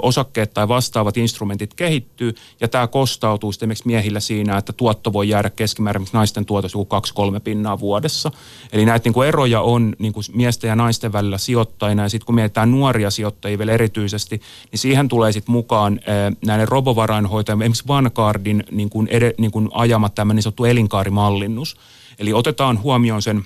osakkeet 0.02 0.54
tai 0.54 0.68
vastaavat 0.68 1.16
instrumentit 1.16 1.74
kehittyy, 1.74 2.34
ja 2.60 2.68
tämä 2.68 2.86
kostautuu 2.86 3.52
sitten 3.52 3.76
miehillä 3.84 4.20
siinä, 4.20 4.58
että 4.58 4.72
tuotto 4.72 5.12
voi 5.12 5.28
jäädä 5.28 5.50
keskimäärin 5.50 6.06
naisten 6.12 6.44
tuotos 6.44 6.74
joku 6.74 6.96
2-3 7.36 7.40
pinnaa 7.40 7.80
vuodessa. 7.80 8.30
Eli 8.72 8.84
näitä 8.84 9.06
niin 9.06 9.12
kuin 9.12 9.28
eroja 9.28 9.60
on 9.60 9.94
niin 9.98 10.12
kuin 10.12 10.24
miesten 10.34 10.68
ja 10.68 10.76
naisten 10.76 11.12
välillä 11.12 11.38
sijoittajina, 11.38 12.02
ja 12.02 12.08
sitten 12.08 12.26
kun 12.26 12.34
mietitään 12.34 12.70
nuoria 12.70 13.10
sijoittajia 13.10 13.58
vielä 13.58 13.72
erityisesti, 13.72 14.40
niin 14.70 14.78
siihen 14.78 15.08
tulee 15.08 15.32
sitten 15.32 15.52
mukaan 15.52 16.00
näiden 16.46 16.68
robovarainhoitajien, 16.68 17.62
esimerkiksi 17.62 17.88
Vanguardin 17.88 18.64
niin 18.70 18.90
kuin 18.90 19.08
ed- 19.10 19.34
niin 19.38 19.50
kuin 19.50 19.68
ajama 19.72 20.08
tämmöinen 20.08 20.36
niin 20.36 20.42
sanottu 20.42 20.64
elinkaarimallinnus. 20.64 21.76
Eli 22.18 22.32
otetaan 22.32 22.82
huomioon 22.82 23.22
sen 23.22 23.44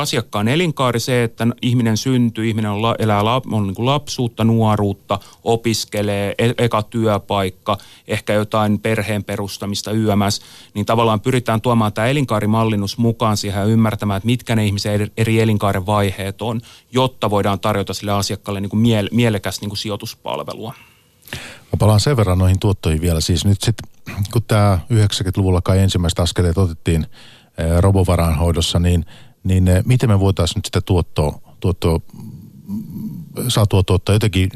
asiakkaan 0.00 0.48
elinkaari 0.48 1.00
se, 1.00 1.22
että 1.22 1.46
ihminen 1.62 1.96
syntyy, 1.96 2.48
ihminen 2.48 2.70
on, 2.70 2.94
elää 2.98 3.22
on 3.22 3.66
niin 3.66 3.74
kuin 3.74 3.86
lapsuutta, 3.86 4.44
nuoruutta, 4.44 5.18
opiskelee, 5.44 6.34
e, 6.38 6.50
eka 6.58 6.82
työpaikka, 6.82 7.78
ehkä 8.08 8.32
jotain 8.32 8.78
perheen 8.78 9.24
perustamista 9.24 9.90
YMS, 9.90 10.40
niin 10.74 10.86
tavallaan 10.86 11.20
pyritään 11.20 11.60
tuomaan 11.60 11.92
tämä 11.92 12.06
elinkaarimallinnus 12.06 12.98
mukaan 12.98 13.36
siihen 13.36 13.60
ja 13.60 13.66
ymmärtämään, 13.66 14.16
että 14.16 14.26
mitkä 14.26 14.56
ne 14.56 14.66
ihmisen 14.66 15.10
eri 15.16 15.40
elinkaaren 15.40 15.86
vaiheet 15.86 16.42
on, 16.42 16.60
jotta 16.92 17.30
voidaan 17.30 17.60
tarjota 17.60 17.94
sille 17.94 18.12
asiakkaalle 18.12 18.60
niin 18.60 18.70
kuin 18.70 18.80
miele, 18.80 19.08
mielekäs 19.12 19.60
niin 19.60 19.70
kuin 19.70 19.78
sijoituspalvelua. 19.78 20.74
Mä 21.72 21.76
palaan 21.78 22.00
sen 22.00 22.16
verran 22.16 22.38
noihin 22.38 22.58
tuottoihin 22.60 23.00
vielä. 23.00 23.20
Siis 23.20 23.44
nyt 23.44 23.60
sitten, 23.60 23.90
kun 24.32 24.42
tämä 24.42 24.78
90-luvulla 24.92 25.60
kai 25.60 25.78
ensimmäiset 25.78 26.18
askeleet 26.18 26.58
otettiin 26.58 27.06
robovarainhoidossa, 27.80 28.78
niin– 28.78 29.04
niin 29.44 29.68
eh, 29.68 29.84
miten 29.84 30.10
me 30.10 30.20
voitaisiin 30.20 30.56
nyt 30.58 30.64
sitä 30.64 30.80
tuottoa, 30.80 31.40
tuottoa 31.60 32.00
saatua 33.48 33.82
tuottaa 33.82 34.14
jotenkin, 34.14 34.50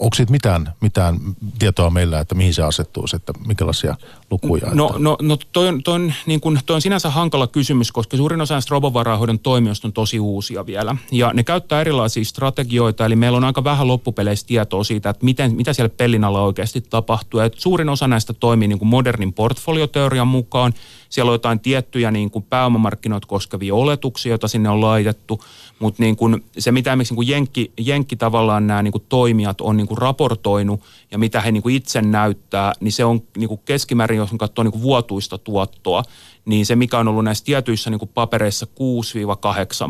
onko 0.00 0.16
siitä 0.16 0.32
mitään, 0.32 0.72
mitään 0.80 1.18
tietoa 1.58 1.90
meillä, 1.90 2.20
että 2.20 2.34
mihin 2.34 2.54
se 2.54 2.62
asettuu, 2.62 3.06
että 3.14 3.32
minkälaisia 3.46 3.96
lukuja? 4.30 4.70
No, 4.74 4.86
että... 4.86 4.98
no, 4.98 5.16
no 5.22 5.38
toi, 5.52 5.68
on, 5.68 5.82
toi, 5.82 5.94
on, 5.94 6.12
niin 6.26 6.40
kun, 6.40 6.58
toi 6.66 6.74
on 6.74 6.82
sinänsä 6.82 7.10
hankala 7.10 7.46
kysymys, 7.46 7.92
koska 7.92 8.16
suurin 8.16 8.40
osa 8.40 8.54
näistä 8.54 8.70
robovarahoidon 8.70 9.38
toimijoista 9.38 9.88
on 9.88 9.92
tosi 9.92 10.20
uusia 10.20 10.66
vielä. 10.66 10.96
Ja 11.12 11.32
ne 11.34 11.44
käyttää 11.44 11.80
erilaisia 11.80 12.24
strategioita, 12.24 13.06
eli 13.06 13.16
meillä 13.16 13.36
on 13.36 13.44
aika 13.44 13.64
vähän 13.64 13.88
loppupeleissä 13.88 14.46
tietoa 14.46 14.84
siitä, 14.84 15.10
että 15.10 15.24
miten, 15.24 15.56
mitä 15.56 15.72
siellä 15.72 15.94
pellin 15.96 16.24
alla 16.24 16.42
oikeasti 16.42 16.80
tapahtuu. 16.80 17.40
Et 17.40 17.54
suurin 17.56 17.88
osa 17.88 18.08
näistä 18.08 18.32
toimii 18.32 18.68
niin 18.68 18.78
kuin 18.78 18.88
modernin 18.88 19.32
portfolioteorian 19.32 20.28
mukaan. 20.28 20.74
Siellä 21.08 21.30
on 21.30 21.34
jotain 21.34 21.60
tiettyjä 21.60 22.10
niin 22.10 22.30
kuin 22.30 22.44
pääomamarkkinoita 22.50 23.26
koskevia 23.26 23.74
oletuksia, 23.74 24.32
joita 24.32 24.48
sinne 24.48 24.68
on 24.68 24.80
laitettu. 24.80 25.44
Mutta 25.78 26.02
niin 26.02 26.16
kuin 26.16 26.44
se, 26.58 26.72
mitä 26.72 26.90
esimerkiksi 26.90 27.12
niin 27.12 27.16
kuin 27.16 27.28
Jenkki, 27.28 27.72
Jenkki 27.78 28.16
tavallaan 28.16 28.66
nämä 28.66 28.82
niin 28.82 28.92
kuin 28.92 29.04
toimijat 29.08 29.60
on 29.60 29.76
niin 29.76 29.86
kuin 29.90 29.98
raportoinut 29.98 30.80
ja 31.10 31.18
mitä 31.18 31.40
he 31.40 31.52
niin 31.52 31.62
kuin 31.62 31.74
itse 31.74 32.02
näyttää, 32.02 32.72
niin 32.80 32.92
se 32.92 33.04
on 33.04 33.22
niin 33.36 33.48
kuin 33.48 33.60
keskimäärin, 33.64 34.18
jos 34.18 34.30
katsoo 34.38 34.62
niin 34.62 34.72
kuin 34.72 34.82
vuotuista 34.82 35.38
tuottoa, 35.38 36.02
niin 36.44 36.66
se 36.66 36.76
mikä 36.76 36.98
on 36.98 37.08
ollut 37.08 37.24
näissä 37.24 37.44
tietyissä 37.44 37.90
niin 37.90 37.98
kuin 37.98 38.10
papereissa 38.14 38.66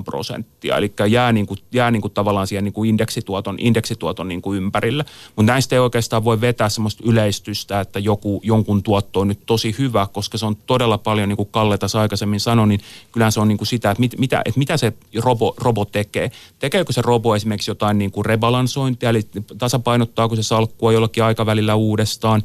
6-8 0.01 0.03
prosenttia, 0.05 0.77
eli 0.77 0.93
jää, 1.09 1.33
niin 1.33 1.47
kuin, 1.47 1.59
jää 1.73 1.91
niin 1.91 2.03
kuin 2.03 2.13
tavallaan 2.13 2.47
siihen 2.47 2.65
niin 2.65 2.73
kuin 2.73 2.91
indeksituoton, 2.91 3.57
indeksituoton 3.59 4.29
niin 4.29 4.43
kuin 4.43 4.57
ympärille. 4.57 5.05
Mutta 5.37 5.53
näistä 5.53 5.77
ei 5.77 5.81
oikeastaan 5.81 6.25
voi 6.25 6.41
vetää 6.41 6.69
sellaista 6.69 7.03
yleistystä, 7.07 7.81
että 7.81 7.99
joku, 7.99 8.41
jonkun 8.45 8.83
tuotto 8.83 9.21
on 9.21 9.29
nyt 9.29 9.41
tosi 9.47 9.75
hyvä, 9.79 10.07
koska 10.13 10.39
se 10.39 10.47
on 10.47 10.57
todella 10.57 10.99
paljon, 10.99 11.29
niin 11.29 11.37
kuin 11.37 11.49
Kalle 11.53 11.79
tässä 11.79 12.01
aikaisemmin 12.01 12.41
sanoi, 12.41 12.69
niin 12.69 12.81
kyllähän 13.13 13.33
se 13.33 13.41
on 13.41 13.49
niin 13.49 13.59
kuin 13.59 13.69
sitä, 13.69 13.91
että, 13.91 14.01
mit, 14.01 14.19
mitä, 14.19 14.43
että 14.45 14.59
mitä 14.59 14.77
se 14.77 14.93
robo, 15.19 15.55
robo 15.59 15.85
tekee. 15.85 16.31
Tekeekö 16.59 16.93
se 16.93 17.03
robo 17.03 17.37
esimerkiksi 17.37 17.71
jotain 17.71 17.99
niin 17.99 18.11
kuin 18.11 18.25
rebalansointia, 18.25 19.11
eli 19.11 19.23
tasapainottaako 19.59 20.37
se 20.37 20.43
salkkua 20.43 20.93
jollakin 20.93 21.25
aikavälillä 21.25 21.75
uudestaan, 21.75 22.43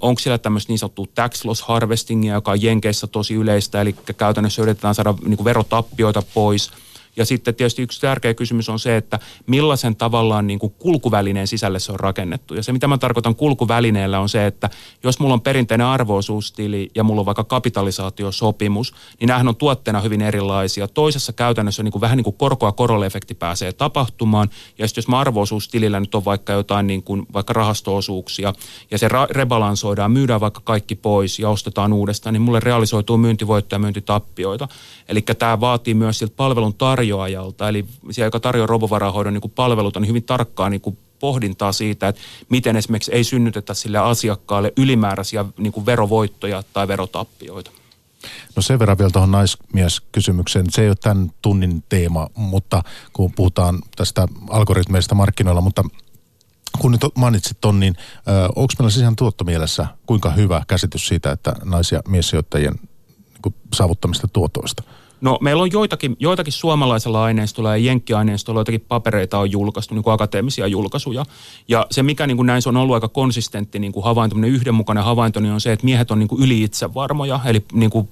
Onko 0.00 0.18
siellä 0.18 0.38
tämmöistä 0.38 0.72
niin 0.72 0.78
sanottua 0.78 1.06
tax 1.14 1.44
loss 1.44 1.62
harvestingia, 1.62 2.34
joka 2.34 2.50
on 2.50 2.62
Jenkeissä 2.62 3.06
tosi 3.06 3.34
yleistä, 3.34 3.80
eli 3.80 3.92
käytännössä 4.16 4.62
yritetään 4.62 4.94
saada 4.94 5.14
niin 5.26 5.44
verotappioita 5.44 6.22
pois– 6.34 6.70
ja 7.16 7.24
sitten 7.24 7.54
tietysti 7.54 7.82
yksi 7.82 8.00
tärkeä 8.00 8.34
kysymys 8.34 8.68
on 8.68 8.78
se, 8.78 8.96
että 8.96 9.18
millaisen 9.46 9.96
tavallaan 9.96 10.46
niin 10.46 10.58
kuin 10.58 10.74
kulkuvälineen 10.78 11.46
sisälle 11.46 11.78
se 11.78 11.92
on 11.92 12.00
rakennettu. 12.00 12.54
Ja 12.54 12.62
se, 12.62 12.72
mitä 12.72 12.88
mä 12.88 12.98
tarkoitan 12.98 13.36
kulkuvälineellä, 13.36 14.20
on 14.20 14.28
se, 14.28 14.46
että 14.46 14.70
jos 15.04 15.20
mulla 15.20 15.34
on 15.34 15.40
perinteinen 15.40 15.86
arvoisuustili 15.86 16.90
ja 16.94 17.04
mulla 17.04 17.20
on 17.20 17.26
vaikka 17.26 17.44
kapitalisaatiosopimus, 17.44 18.94
niin 19.20 19.28
nämähän 19.28 19.48
on 19.48 19.56
tuotteena 19.56 20.00
hyvin 20.00 20.22
erilaisia. 20.22 20.88
Toisessa 20.88 21.32
käytännössä 21.32 21.82
niin 21.82 21.92
kuin 21.92 22.00
vähän 22.00 22.16
niin 22.16 22.24
kuin 22.24 22.36
korkoa 22.36 22.72
korolle-efekti 22.72 23.34
pääsee 23.34 23.72
tapahtumaan. 23.72 24.48
Ja 24.78 24.88
sitten 24.88 25.02
jos 25.02 25.08
mä 25.08 25.20
arvoisuustilillä 25.20 26.00
nyt 26.00 26.14
on 26.14 26.24
vaikka 26.24 26.52
jotain 26.52 26.86
niin 26.86 27.02
kuin 27.02 27.26
vaikka 27.32 27.52
rahastoosuuksia 27.52 28.52
ja 28.90 28.98
se 28.98 29.08
ra- 29.08 29.30
rebalansoidaan, 29.30 30.10
myydään 30.10 30.40
vaikka 30.40 30.60
kaikki 30.64 30.94
pois 30.94 31.38
ja 31.38 31.48
ostetaan 31.48 31.92
uudestaan, 31.92 32.32
niin 32.32 32.42
mulle 32.42 32.60
realisoituu 32.60 33.16
myyntivoittoja 33.16 33.76
ja 33.76 33.80
myyntitappioita. 33.80 34.68
Eli 35.08 35.22
tämä 35.22 35.60
vaatii 35.60 35.94
myös 35.94 36.18
siltä 36.18 36.34
palvelun 36.36 36.74
tarjoajalta, 37.02 37.68
eli 37.68 37.84
siellä, 38.10 38.26
joka 38.26 38.40
tarjoaa 38.40 38.66
robovarahoidon 38.66 39.34
niin 39.34 39.50
palveluita, 39.54 40.00
niin 40.00 40.08
hyvin 40.08 40.22
tarkkaa 40.22 40.70
niin 40.70 40.80
kuin 40.80 40.98
pohdintaa 41.18 41.72
siitä, 41.72 42.08
että 42.08 42.20
miten 42.48 42.76
esimerkiksi 42.76 43.12
ei 43.12 43.24
synnytetä 43.24 43.74
sille 43.74 43.98
asiakkaalle 43.98 44.72
ylimääräisiä 44.76 45.44
niin 45.58 45.72
kuin 45.72 45.86
verovoittoja 45.86 46.62
tai 46.72 46.88
verotappioita. 46.88 47.70
No 48.56 48.62
sen 48.62 48.78
verran 48.78 48.98
vielä 48.98 49.10
tuohon 49.10 49.30
naismieskysymykseen. 49.30 50.66
Se 50.70 50.82
ei 50.82 50.88
ole 50.88 50.96
tämän 50.96 51.32
tunnin 51.42 51.84
teema, 51.88 52.28
mutta 52.34 52.82
kun 53.12 53.32
puhutaan 53.32 53.78
tästä 53.96 54.28
algoritmeista 54.50 55.14
markkinoilla, 55.14 55.60
mutta 55.60 55.84
kun 56.78 56.92
nyt 56.92 57.00
mainitsit 57.14 57.60
ton, 57.60 57.80
niin 57.80 57.94
onko 58.56 58.74
meillä 58.78 58.90
siis 58.90 59.02
ihan 59.02 59.16
tuottomielessä 59.16 59.86
kuinka 60.06 60.30
hyvä 60.30 60.62
käsitys 60.68 61.08
siitä, 61.08 61.32
että 61.32 61.52
nais- 61.64 61.92
ja 61.92 62.00
miessijoittajien 62.08 62.74
niin 63.44 63.54
saavuttamista 63.74 64.28
tuotoista? 64.28 64.82
No 65.22 65.38
meillä 65.40 65.62
on 65.62 65.72
joitakin, 65.72 66.16
joitakin 66.18 66.52
suomalaisella 66.52 67.24
aineistolla 67.24 67.76
ja 67.76 67.84
jenkkiaineistolla 67.84 68.58
joitakin 68.58 68.84
papereita 68.88 69.38
on 69.38 69.50
julkaistu, 69.50 69.94
niin 69.94 70.02
kuin 70.02 70.14
akateemisia 70.14 70.66
julkaisuja. 70.66 71.24
Ja 71.68 71.86
se, 71.90 72.02
mikä 72.02 72.26
niin 72.26 72.36
kuin 72.36 72.46
näin 72.46 72.62
se 72.62 72.68
on 72.68 72.76
ollut 72.76 72.94
aika 72.94 73.08
konsistentti 73.08 73.78
niin 73.78 73.92
kuin 73.92 74.04
havainto, 74.04 74.36
yhdenmukainen 74.46 75.04
havainto, 75.04 75.40
niin 75.40 75.52
on 75.52 75.60
se, 75.60 75.72
että 75.72 75.84
miehet 75.84 76.10
on 76.10 76.18
niin 76.18 76.28
kuin 76.28 76.42
yli 76.42 76.62
itsevarmoja. 76.62 77.40
Eli 77.44 77.64
niin 77.72 77.90
kuin, 77.90 78.08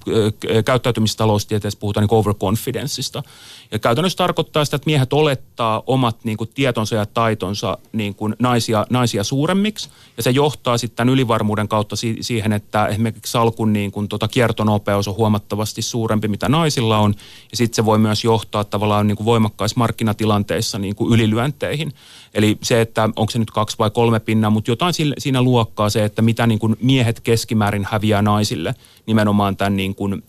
käyttäytymistaloustieteessä 0.65 1.79
puhutaan 1.79 2.07
niin 2.07 2.17
overconfidenceista. 2.17 3.23
Ja 3.71 3.79
käytännössä 3.79 4.17
tarkoittaa 4.17 4.65
sitä, 4.65 4.75
että 4.75 4.85
miehet 4.85 5.13
olettaa 5.13 5.83
omat 5.87 6.23
niin 6.23 6.37
kuin, 6.37 6.49
tietonsa 6.53 6.95
ja 6.95 7.05
taitonsa 7.05 7.77
niin 7.91 8.15
kuin, 8.15 8.35
naisia, 8.39 8.85
naisia 8.89 9.23
suuremmiksi. 9.23 9.89
Ja 10.17 10.23
se 10.23 10.29
johtaa 10.29 10.77
sitten 10.77 10.95
tämän 10.95 11.13
ylivarmuuden 11.13 11.67
kautta 11.67 11.95
si- 11.95 12.17
siihen, 12.21 12.53
että 12.53 12.85
esimerkiksi 12.85 13.31
salkun 13.31 13.73
niin 13.73 13.91
kuin, 13.91 14.07
tota, 14.07 14.27
kiertonopeus 14.27 15.07
on 15.07 15.15
huomattavasti 15.15 15.81
suurempi, 15.81 16.27
mitä 16.27 16.49
naisilla 16.49 16.97
on. 16.97 17.15
Ja 17.51 17.57
sitten 17.57 17.75
se 17.75 17.85
voi 17.85 17.99
myös 17.99 18.23
johtaa 18.23 18.63
tavallaan 18.63 19.07
niin 19.07 19.15
kuin 19.15 19.25
voimakkaissa 19.25 19.77
markkinatilanteissa 19.77 20.79
niin 20.79 20.95
kuin 20.95 21.13
ylilyönteihin. 21.13 21.93
Eli 22.33 22.57
se, 22.63 22.81
että 22.81 23.09
onko 23.15 23.31
se 23.31 23.39
nyt 23.39 23.51
kaksi 23.51 23.77
vai 23.79 23.89
kolme 23.89 24.19
pinnaa, 24.19 24.49
mutta 24.49 24.71
jotain 24.71 24.93
siinä 25.17 25.41
luokkaa 25.41 25.89
se, 25.89 26.03
että 26.03 26.21
mitä 26.21 26.47
niin 26.47 26.59
kuin 26.59 26.75
miehet 26.81 27.19
keskimäärin 27.19 27.87
häviää 27.91 28.21
naisille 28.21 28.75
nimenomaan 29.05 29.57
tämän 29.57 29.75
niin 29.75 29.95
kuin, 29.95 30.23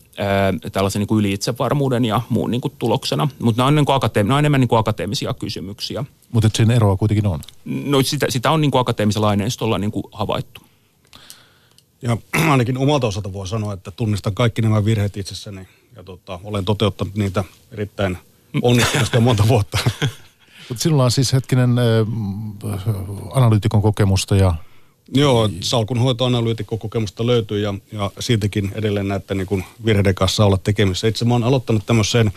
tällaisen 0.71 0.99
niin 0.99 1.07
kuin 1.07 1.19
yliitsevarmuuden 1.19 2.05
ja 2.05 2.21
muun 2.29 2.51
niin 2.51 2.61
kuin 2.61 2.73
tuloksena. 2.79 3.27
Mutta 3.39 3.59
nämä 3.59 3.67
on, 3.67 3.75
niin 3.75 3.85
kuin 3.85 3.95
akateemi- 3.95 4.27
nämä 4.27 4.35
on 4.35 4.39
enemmän 4.39 4.59
niin 4.59 4.67
kuin 4.67 4.79
akateemisia 4.79 5.33
kysymyksiä. 5.33 6.05
Mutta 6.31 6.49
siinä 6.53 6.73
eroa 6.73 6.97
kuitenkin 6.97 7.27
on? 7.27 7.39
No 7.65 8.03
sitä, 8.03 8.25
sitä 8.29 8.51
on 8.51 8.61
niin 8.61 8.71
kuin 8.71 8.81
akateemisella 8.81 9.29
aineistolla 9.29 9.77
niin 9.77 9.91
kuin 9.91 10.03
havaittu. 10.11 10.61
Ja 12.01 12.17
ainakin 12.51 12.77
omalta 12.77 13.07
osalta 13.07 13.33
voi 13.33 13.47
sanoa, 13.47 13.73
että 13.73 13.91
tunnistan 13.91 14.35
kaikki 14.35 14.61
nämä 14.61 14.85
virheet 14.85 15.17
itsessäni 15.17 15.67
ja 15.95 16.03
tota, 16.03 16.39
olen 16.43 16.65
toteuttanut 16.65 17.15
niitä 17.15 17.43
erittäin 17.71 18.17
onnistuneesti 18.61 19.19
monta 19.19 19.47
vuotta. 19.47 19.77
Mutta 20.69 20.83
sinulla 20.83 21.03
on 21.03 21.11
siis 21.11 21.33
hetkinen 21.33 21.75
äh, 21.79 22.83
analyytikon 23.33 23.81
kokemusta 23.81 24.35
ja... 24.35 24.55
Joo, 25.07 25.49
salkunhoitoanalyytikon 25.59 26.79
kokemusta 26.79 27.25
löytyy 27.25 27.59
ja, 27.59 27.73
ja 27.91 28.11
siitäkin 28.19 28.71
edelleen 28.75 29.07
näette 29.07 29.35
niin 29.35 29.65
virheiden 29.85 30.15
kanssa 30.15 30.45
olla 30.45 30.57
tekemissä. 30.57 31.07
Itse 31.07 31.25
mä 31.25 31.33
oon 31.33 31.43
aloittanut 31.43 31.85
tämmöisen 31.85 32.31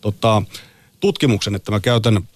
tota, 0.00 0.42
tutkimuksen, 1.00 1.54
että 1.54 1.72
mä 1.72 1.80
käytän 1.80 2.28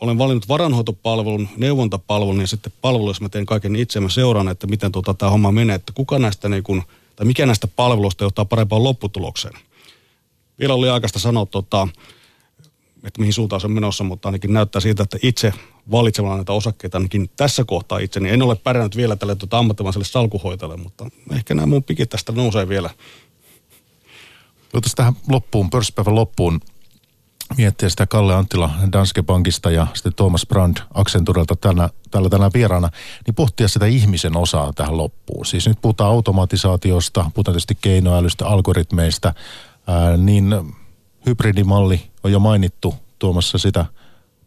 olen 0.00 0.18
valinnut 0.18 0.48
varanhoitopalvelun, 0.48 1.48
neuvontapalvelun 1.56 2.40
ja 2.40 2.46
sitten 2.46 2.72
palvelu, 2.80 3.10
jos 3.10 3.20
mä 3.20 3.28
teen 3.28 3.46
kaiken 3.46 3.76
itse, 3.76 4.00
mä 4.00 4.08
seuraan, 4.08 4.48
että 4.48 4.66
miten 4.66 4.92
tota, 4.92 5.14
tämä 5.14 5.30
homma 5.30 5.52
menee, 5.52 5.76
että 5.76 5.92
kuka 5.92 6.18
näistä 6.18 6.48
niin 6.48 6.62
kun, 6.62 6.82
tai 7.16 7.26
mikä 7.26 7.46
näistä 7.46 7.66
palveluista 7.66 8.24
johtaa 8.24 8.44
parempaan 8.44 8.84
lopputulokseen. 8.84 9.54
Vielä 10.58 10.74
oli 10.74 10.88
aikaista 10.88 11.18
sanoa, 11.18 11.46
tota, 11.46 11.88
että 13.04 13.20
mihin 13.20 13.32
suuntaan 13.32 13.60
se 13.60 13.66
on 13.66 13.72
menossa, 13.72 14.04
mutta 14.04 14.28
ainakin 14.28 14.52
näyttää 14.52 14.80
siitä, 14.80 15.02
että 15.02 15.18
itse 15.22 15.52
valitsemalla 15.90 16.36
näitä 16.36 16.52
osakkeita 16.52 16.98
ainakin 16.98 17.30
tässä 17.36 17.64
kohtaa 17.64 17.98
itse, 17.98 18.20
niin 18.20 18.34
en 18.34 18.42
ole 18.42 18.56
pärjännyt 18.56 18.96
vielä 18.96 19.16
tälle 19.16 19.34
tota 19.34 19.58
ammattimaiselle 19.58 20.04
salkuhoitajalle, 20.04 20.76
mutta 20.76 21.06
ehkä 21.32 21.54
nämä 21.54 21.66
mun 21.66 21.84
pikit 21.84 22.10
tästä 22.10 22.32
nousee 22.32 22.68
vielä. 22.68 22.90
Voitaisiin 24.72 24.96
tähän 24.96 25.14
loppuun, 25.28 25.70
pörssipäivän 25.70 26.14
loppuun 26.14 26.60
miettiä 27.56 27.88
sitä 27.88 28.06
Kalle 28.06 28.34
Anttila 28.34 28.70
Danske 28.92 29.22
Bankista 29.22 29.70
ja 29.70 29.86
sitten 29.94 30.14
Thomas 30.14 30.46
Brand 30.46 30.76
Accenturelta 30.94 31.56
tällä, 31.56 31.90
tällä 32.10 32.28
tänään 32.28 32.50
vieraana, 32.54 32.88
niin 33.26 33.34
pohtia 33.34 33.68
sitä 33.68 33.86
ihmisen 33.86 34.36
osaa 34.36 34.72
tähän 34.72 34.96
loppuun. 34.96 35.46
Siis 35.46 35.68
nyt 35.68 35.78
puhutaan 35.82 36.10
automatisaatiosta, 36.10 37.30
puhutaan 37.34 37.52
tietysti 37.52 37.78
keinoälystä, 37.80 38.46
algoritmeista, 38.46 39.34
ää, 39.86 40.16
niin 40.16 40.54
hybridimalli 41.26 42.02
on 42.22 42.32
jo 42.32 42.38
mainittu, 42.38 42.94
Tuomassa 43.18 43.58
sitä 43.58 43.86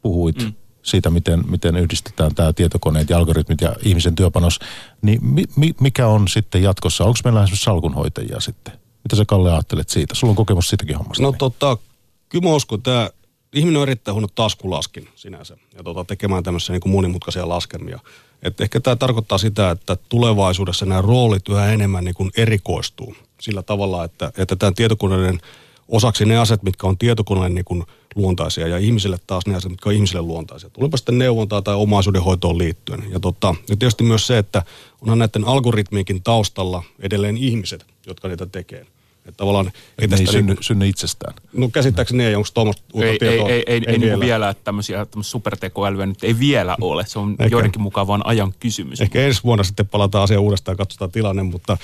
puhuit. 0.01 0.43
Mm 0.43 0.53
siitä, 0.83 1.09
miten, 1.09 1.43
miten 1.51 1.75
yhdistetään 1.75 2.35
tämä 2.35 2.53
tietokoneet 2.53 3.09
ja 3.09 3.17
algoritmit 3.17 3.61
ja 3.61 3.75
ihmisen 3.83 4.15
työpanos, 4.15 4.59
niin 5.01 5.25
mi, 5.25 5.43
mi, 5.55 5.73
mikä 5.81 6.07
on 6.07 6.27
sitten 6.27 6.63
jatkossa? 6.63 7.03
Onko 7.03 7.19
meillä 7.23 7.43
esimerkiksi 7.43 7.63
salkunhoitajia 7.63 8.39
sitten? 8.39 8.73
Mitä 9.03 9.15
sä 9.15 9.25
Kalle 9.27 9.51
ajattelet 9.51 9.89
siitä? 9.89 10.15
Sulla 10.15 10.31
on 10.31 10.35
kokemus 10.35 10.69
siitäkin 10.69 10.97
hommasta. 10.97 11.23
No 11.23 11.31
tota, 11.31 11.77
kyllä 12.29 12.47
mä 12.47 12.55
uskon, 12.55 12.81
tämä 12.81 13.09
ihminen 13.53 13.77
on 13.77 13.83
erittäin 13.83 14.13
huono 14.13 14.27
taskulaskin 14.35 15.07
sinänsä 15.15 15.57
ja 15.75 15.83
tota, 15.83 16.03
tekemään 16.03 16.43
tämmöisiä 16.43 16.73
niin 16.73 16.93
monimutkaisia 16.93 17.49
laskelmia. 17.49 17.99
Et 18.43 18.61
ehkä 18.61 18.79
tämä 18.79 18.95
tarkoittaa 18.95 19.37
sitä, 19.37 19.71
että 19.71 19.97
tulevaisuudessa 20.09 20.85
nämä 20.85 21.01
roolit 21.01 21.49
yhä 21.49 21.71
enemmän 21.71 22.03
niin 22.03 22.15
kuin 22.15 22.31
erikoistuu 22.37 23.15
sillä 23.41 23.61
tavalla, 23.61 24.03
että, 24.03 24.31
että 24.37 24.55
tämän 24.55 24.73
tietokoneiden 24.73 25.39
osaksi 25.87 26.25
ne 26.25 26.37
aset, 26.37 26.63
mitkä 26.63 26.87
on 26.87 26.97
tietokoneen 26.97 27.55
niin 27.55 27.65
kuin 27.65 27.83
luontaisia 28.15 28.67
ja 28.67 28.77
ihmisille 28.77 29.17
taas 29.27 29.47
ne 29.47 29.55
asiat, 29.55 29.71
mitkä 29.71 29.89
on 29.89 29.95
ihmisille 29.95 30.21
luontaisia. 30.21 30.69
Tulepa 30.69 30.97
sitten 30.97 31.17
neuvontaa 31.17 31.61
tai 31.61 31.75
omaisuudenhoitoon 31.75 32.57
liittyen. 32.57 33.03
Ja, 33.11 33.19
tota, 33.19 33.55
ja 33.69 33.77
tietysti 33.77 34.03
myös 34.03 34.27
se, 34.27 34.37
että 34.37 34.63
onhan 35.01 35.19
näiden 35.19 35.43
algoritmiikin 35.47 36.23
taustalla 36.23 36.83
edelleen 36.99 37.37
ihmiset, 37.37 37.85
jotka 38.07 38.27
niitä 38.27 38.45
tekee. 38.45 38.85
Että 39.25 39.37
tavallaan 39.37 39.71
ei 39.99 40.07
tästä 40.07 40.31
synny, 40.31 40.53
niin, 40.53 40.63
synny 40.63 40.87
itsestään. 40.87 41.33
No 41.53 41.69
käsittääkseni 41.69 42.25
ei, 42.25 42.35
onko 42.35 42.47
Tuomas 42.53 42.75
uutta 42.93 43.11
ei, 43.11 43.19
tietoa? 43.19 43.49
Ei, 43.49 43.55
ei, 43.55 43.63
ei, 43.67 43.81
ei 43.87 43.99
vielä. 43.99 44.15
Niin 44.15 44.19
vielä, 44.19 44.49
että 44.49 44.63
tämmöisiä 44.63 45.05
supertekoälyä 45.21 46.05
nyt 46.05 46.23
ei 46.23 46.39
vielä 46.39 46.77
ole. 46.81 47.05
Se 47.07 47.19
on 47.19 47.31
Ehkä. 47.31 47.55
joidenkin 47.55 47.81
mukaan 47.81 48.07
vain 48.07 48.25
ajan 48.25 48.53
kysymys. 48.59 49.01
Ehkä 49.01 49.21
ensi 49.21 49.43
vuonna 49.43 49.63
sitten 49.63 49.87
palataan 49.87 50.23
asiaan 50.23 50.43
uudestaan 50.43 50.73
ja 50.73 50.77
katsotaan 50.77 51.11
tilanne, 51.11 51.43
mutta 51.43 51.77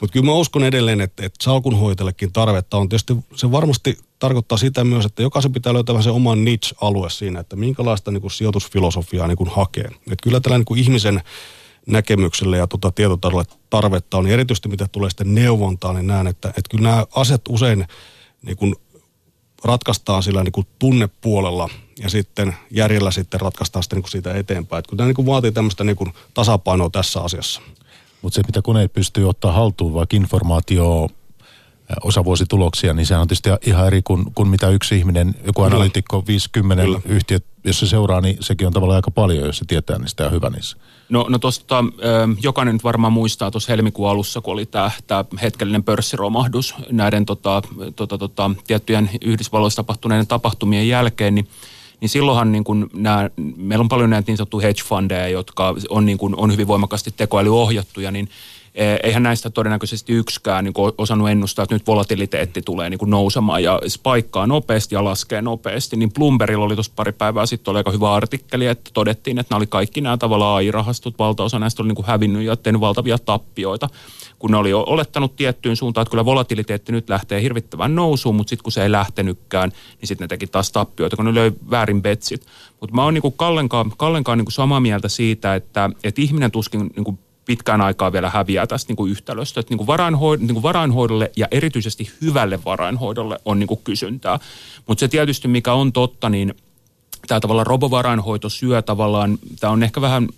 mutta 0.00 0.12
kyllä 0.12 0.26
mä 0.26 0.32
uskon 0.32 0.64
edelleen, 0.64 1.00
että, 1.00 1.26
että 1.26 1.44
salkunhoitajallekin 1.44 2.32
tarvetta 2.32 2.76
on. 2.76 2.88
Tietysti 2.88 3.16
se 3.34 3.52
varmasti 3.52 3.98
tarkoittaa 4.18 4.58
sitä 4.58 4.84
myös, 4.84 5.04
että 5.04 5.22
jokaisen 5.22 5.52
pitää 5.52 5.74
löytää 5.74 6.02
se 6.02 6.10
oman 6.10 6.44
niche-alue 6.44 7.10
siinä, 7.10 7.40
että 7.40 7.56
minkälaista 7.56 8.10
niin 8.10 8.20
kuin 8.20 8.30
sijoitusfilosofiaa 8.30 9.26
niin 9.26 9.38
kuin 9.38 9.50
hakee. 9.50 9.84
Että 9.84 10.22
kyllä 10.22 10.40
tällä 10.40 10.58
niin 10.58 10.64
kuin 10.64 10.80
ihmisen 10.80 11.22
näkemykselle 11.86 12.56
ja 12.56 12.66
tuota 12.66 12.90
tietotadolle 12.90 13.44
tarvetta 13.70 14.18
on. 14.18 14.26
Ja 14.26 14.32
erityisesti 14.32 14.68
mitä 14.68 14.88
tulee 14.92 15.10
sitten 15.10 15.34
neuvontaan, 15.34 15.94
niin 15.94 16.06
näen, 16.06 16.26
että, 16.26 16.48
että 16.48 16.70
kyllä 16.70 16.90
nämä 16.90 17.06
asiat 17.14 17.42
usein 17.48 17.86
niin 18.42 18.56
kuin 18.56 18.74
ratkaistaan 19.64 20.22
sillä 20.22 20.44
niin 20.44 20.52
kuin 20.52 20.66
tunnepuolella 20.78 21.68
ja 21.98 22.10
sitten 22.10 22.56
järjellä 22.70 23.10
sitten 23.10 23.40
ratkaistaan 23.40 23.82
sitten 23.82 23.96
niin 23.96 24.02
kuin 24.02 24.10
siitä 24.10 24.34
eteenpäin. 24.34 24.78
Että 24.78 24.90
kyllä 24.90 24.98
tämä 24.98 25.06
niin 25.06 25.14
kuin 25.14 25.26
vaatii 25.26 25.52
tämmöistä 25.52 25.84
niin 25.84 25.96
kuin 25.96 26.12
tasapainoa 26.34 26.90
tässä 26.90 27.20
asiassa. 27.20 27.60
Mutta 28.22 28.36
se, 28.36 28.42
mitä 28.46 28.62
koneet 28.62 28.92
pystyy 28.92 29.28
ottaa 29.28 29.52
haltuun, 29.52 29.94
vaikka 29.94 30.16
informaatio 30.16 31.08
osavuosituloksia, 32.04 32.94
niin 32.94 33.06
se 33.06 33.16
on 33.16 33.28
tietysti 33.28 33.50
ihan 33.66 33.86
eri 33.86 34.02
kuin, 34.02 34.34
kuin 34.34 34.48
mitä 34.48 34.68
yksi 34.68 34.98
ihminen, 34.98 35.34
joku 35.46 35.62
analytikko, 35.62 36.24
50 36.26 36.84
yhtiöt, 37.04 37.44
jos 37.64 37.80
se 37.80 37.86
seuraa, 37.86 38.20
niin 38.20 38.36
sekin 38.40 38.66
on 38.66 38.72
tavallaan 38.72 38.96
aika 38.96 39.10
paljon, 39.10 39.46
jos 39.46 39.58
se 39.58 39.64
tietää, 39.64 39.98
niin 39.98 40.08
sitä 40.08 40.26
on 40.26 40.32
hyvä 40.32 40.50
niissä. 40.50 40.76
No, 41.08 41.26
no 41.28 41.38
tuosta 41.38 41.84
jokainen 42.42 42.74
nyt 42.74 42.84
varmaan 42.84 43.12
muistaa 43.12 43.50
tuossa 43.50 43.72
helmikuun 43.72 44.10
alussa, 44.10 44.40
kun 44.40 44.52
oli 44.52 44.66
tämä 44.66 44.90
hetkellinen 45.42 45.84
pörssiromahdus 45.84 46.74
näiden 46.90 47.26
tota, 47.26 47.62
tota, 47.96 48.18
tota, 48.18 48.50
tiettyjen 48.66 49.10
Yhdysvalloissa 49.24 49.82
tapahtuneiden 49.82 50.26
tapahtumien 50.26 50.88
jälkeen, 50.88 51.34
niin 51.34 51.48
niin 52.00 52.08
silloinhan 52.08 52.52
niin 52.52 52.64
kuin 52.64 52.86
nämä, 52.92 53.30
meillä 53.56 53.82
on 53.82 53.88
paljon 53.88 54.10
näitä 54.10 54.30
niin 54.30 54.36
sanottuja 54.36 54.66
hedge 54.66 54.82
fundeja, 54.84 55.28
jotka 55.28 55.74
on, 55.88 56.06
niin 56.06 56.18
kuin, 56.18 56.34
on 56.36 56.52
hyvin 56.52 56.68
voimakkaasti 56.68 57.14
tekoälyohjattuja, 57.16 58.10
niin 58.10 58.28
eihän 59.02 59.22
näistä 59.22 59.50
todennäköisesti 59.50 60.12
yksikään 60.12 60.64
niin 60.64 60.74
osannut 60.98 61.28
ennustaa, 61.28 61.62
että 61.62 61.74
nyt 61.74 61.86
volatiliteetti 61.86 62.62
tulee 62.62 62.90
niin 62.90 62.98
nousemaan 63.06 63.62
ja 63.62 63.80
spaikkaa 63.88 64.46
nopeasti 64.46 64.94
ja 64.94 65.04
laskee 65.04 65.42
nopeasti. 65.42 65.96
Niin 65.96 66.12
Bloombergilla 66.12 66.64
oli 66.64 66.74
tuossa 66.74 66.92
pari 66.96 67.12
päivää 67.12 67.46
sitten 67.46 67.70
oli 67.70 67.78
aika 67.78 67.90
hyvä 67.90 68.14
artikkeli, 68.14 68.66
että 68.66 68.90
todettiin, 68.94 69.38
että 69.38 69.54
nämä 69.54 69.58
oli 69.58 69.66
kaikki 69.66 70.00
nämä 70.00 70.16
tavallaan 70.16 70.56
AI-rahastot, 70.56 71.18
valtaosa 71.18 71.58
näistä 71.58 71.82
oli 71.82 71.92
niin 71.92 72.06
hävinnyt 72.06 72.42
ja 72.42 72.56
tehnyt 72.56 72.80
valtavia 72.80 73.18
tappioita 73.18 73.88
kun 74.38 74.50
ne 74.50 74.56
oli 74.56 74.72
olettanut 74.72 75.36
tiettyyn 75.36 75.76
suuntaan, 75.76 76.02
että 76.02 76.10
kyllä 76.10 76.24
volatiliteetti 76.24 76.92
nyt 76.92 77.08
lähtee 77.08 77.42
hirvittävän 77.42 77.94
nousuun, 77.94 78.34
mutta 78.34 78.50
sitten 78.50 78.62
kun 78.62 78.72
se 78.72 78.82
ei 78.82 78.92
lähtenytkään, 78.92 79.72
niin 80.00 80.08
sitten 80.08 80.24
ne 80.24 80.28
teki 80.28 80.46
taas 80.46 80.72
tappioita, 80.72 81.16
kun 81.16 81.24
ne 81.24 81.34
löi 81.34 81.52
väärin 81.70 82.02
betsit. 82.02 82.46
Mutta 82.80 82.94
mä 82.94 83.04
oon 83.04 83.14
niin 83.14 83.32
Kallenkaan, 83.36 83.92
Kallenkaan 83.96 84.38
niin 84.38 84.52
samaa 84.52 84.80
mieltä 84.80 85.08
siitä, 85.08 85.54
että, 85.54 85.90
että 86.04 86.22
ihminen 86.22 86.50
tuskin 86.50 86.90
niin 86.96 87.18
pitkään 87.48 87.80
aikaa 87.80 88.12
vielä 88.12 88.30
häviää 88.30 88.66
tästä 88.66 88.90
niin 88.90 88.96
kuin 88.96 89.10
yhtälöstä. 89.10 89.60
Että 89.60 89.70
niin 89.70 89.78
kuin 89.78 89.86
varainhoid, 89.86 90.40
niin 90.40 90.54
kuin 90.54 90.62
varainhoidolle 90.62 91.30
ja 91.36 91.48
erityisesti 91.50 92.10
hyvälle 92.22 92.64
varainhoidolle 92.64 93.38
on 93.44 93.58
niin 93.58 93.66
kuin 93.66 93.80
kysyntää. 93.84 94.38
Mutta 94.86 95.00
se 95.00 95.08
tietysti 95.08 95.48
mikä 95.48 95.72
on 95.72 95.92
totta, 95.92 96.28
niin 96.28 96.54
tämä 97.26 97.40
tavalla 97.40 97.64
robovarainhoito 97.64 98.48
syö 98.48 98.82
tavallaan, 98.82 99.38
tämä 99.60 99.72
on 99.72 99.82
ehkä 99.82 100.00
vähän 100.00 100.28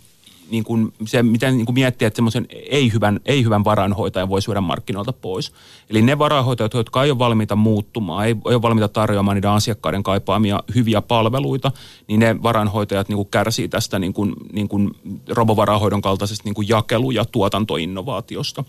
niin 0.50 0.64
kuin 0.64 0.92
se, 1.04 1.22
miten 1.22 1.56
niin 1.56 1.66
kuin 1.66 1.74
miettiä, 1.74 2.08
että 2.08 2.16
semmoisen 2.16 2.46
ei-hyvän, 2.50 3.20
ei-hyvän 3.24 3.64
varainhoitajan 3.64 4.28
voi 4.28 4.42
syödä 4.42 4.60
markkinoilta 4.60 5.12
pois. 5.12 5.52
Eli 5.90 6.02
ne 6.02 6.18
varainhoitajat, 6.18 6.74
jotka 6.74 7.04
ei 7.04 7.10
ole 7.10 7.18
valmiita 7.18 7.56
muuttumaan, 7.56 8.26
ei, 8.26 8.36
ei 8.48 8.54
ole 8.54 8.62
valmiita 8.62 8.88
tarjoamaan 8.88 9.34
niiden 9.34 9.50
asiakkaiden 9.50 10.02
kaipaamia 10.02 10.62
hyviä 10.74 11.02
palveluita, 11.02 11.72
niin 12.08 12.20
ne 12.20 12.42
varainhoitajat 12.42 13.08
niin 13.08 13.16
kuin 13.16 13.28
kärsii 13.30 13.68
tästä 13.68 13.98
niin 13.98 14.12
kuin, 14.12 14.32
niin 14.52 14.68
kuin 14.68 14.90
robovarainhoidon 15.28 16.02
kaltaisesta 16.02 16.44
niin 16.44 16.54
kuin 16.54 16.68
jakelu- 16.68 17.10
ja 17.10 17.24
tuotantoinnovaatiosta. 17.24 18.64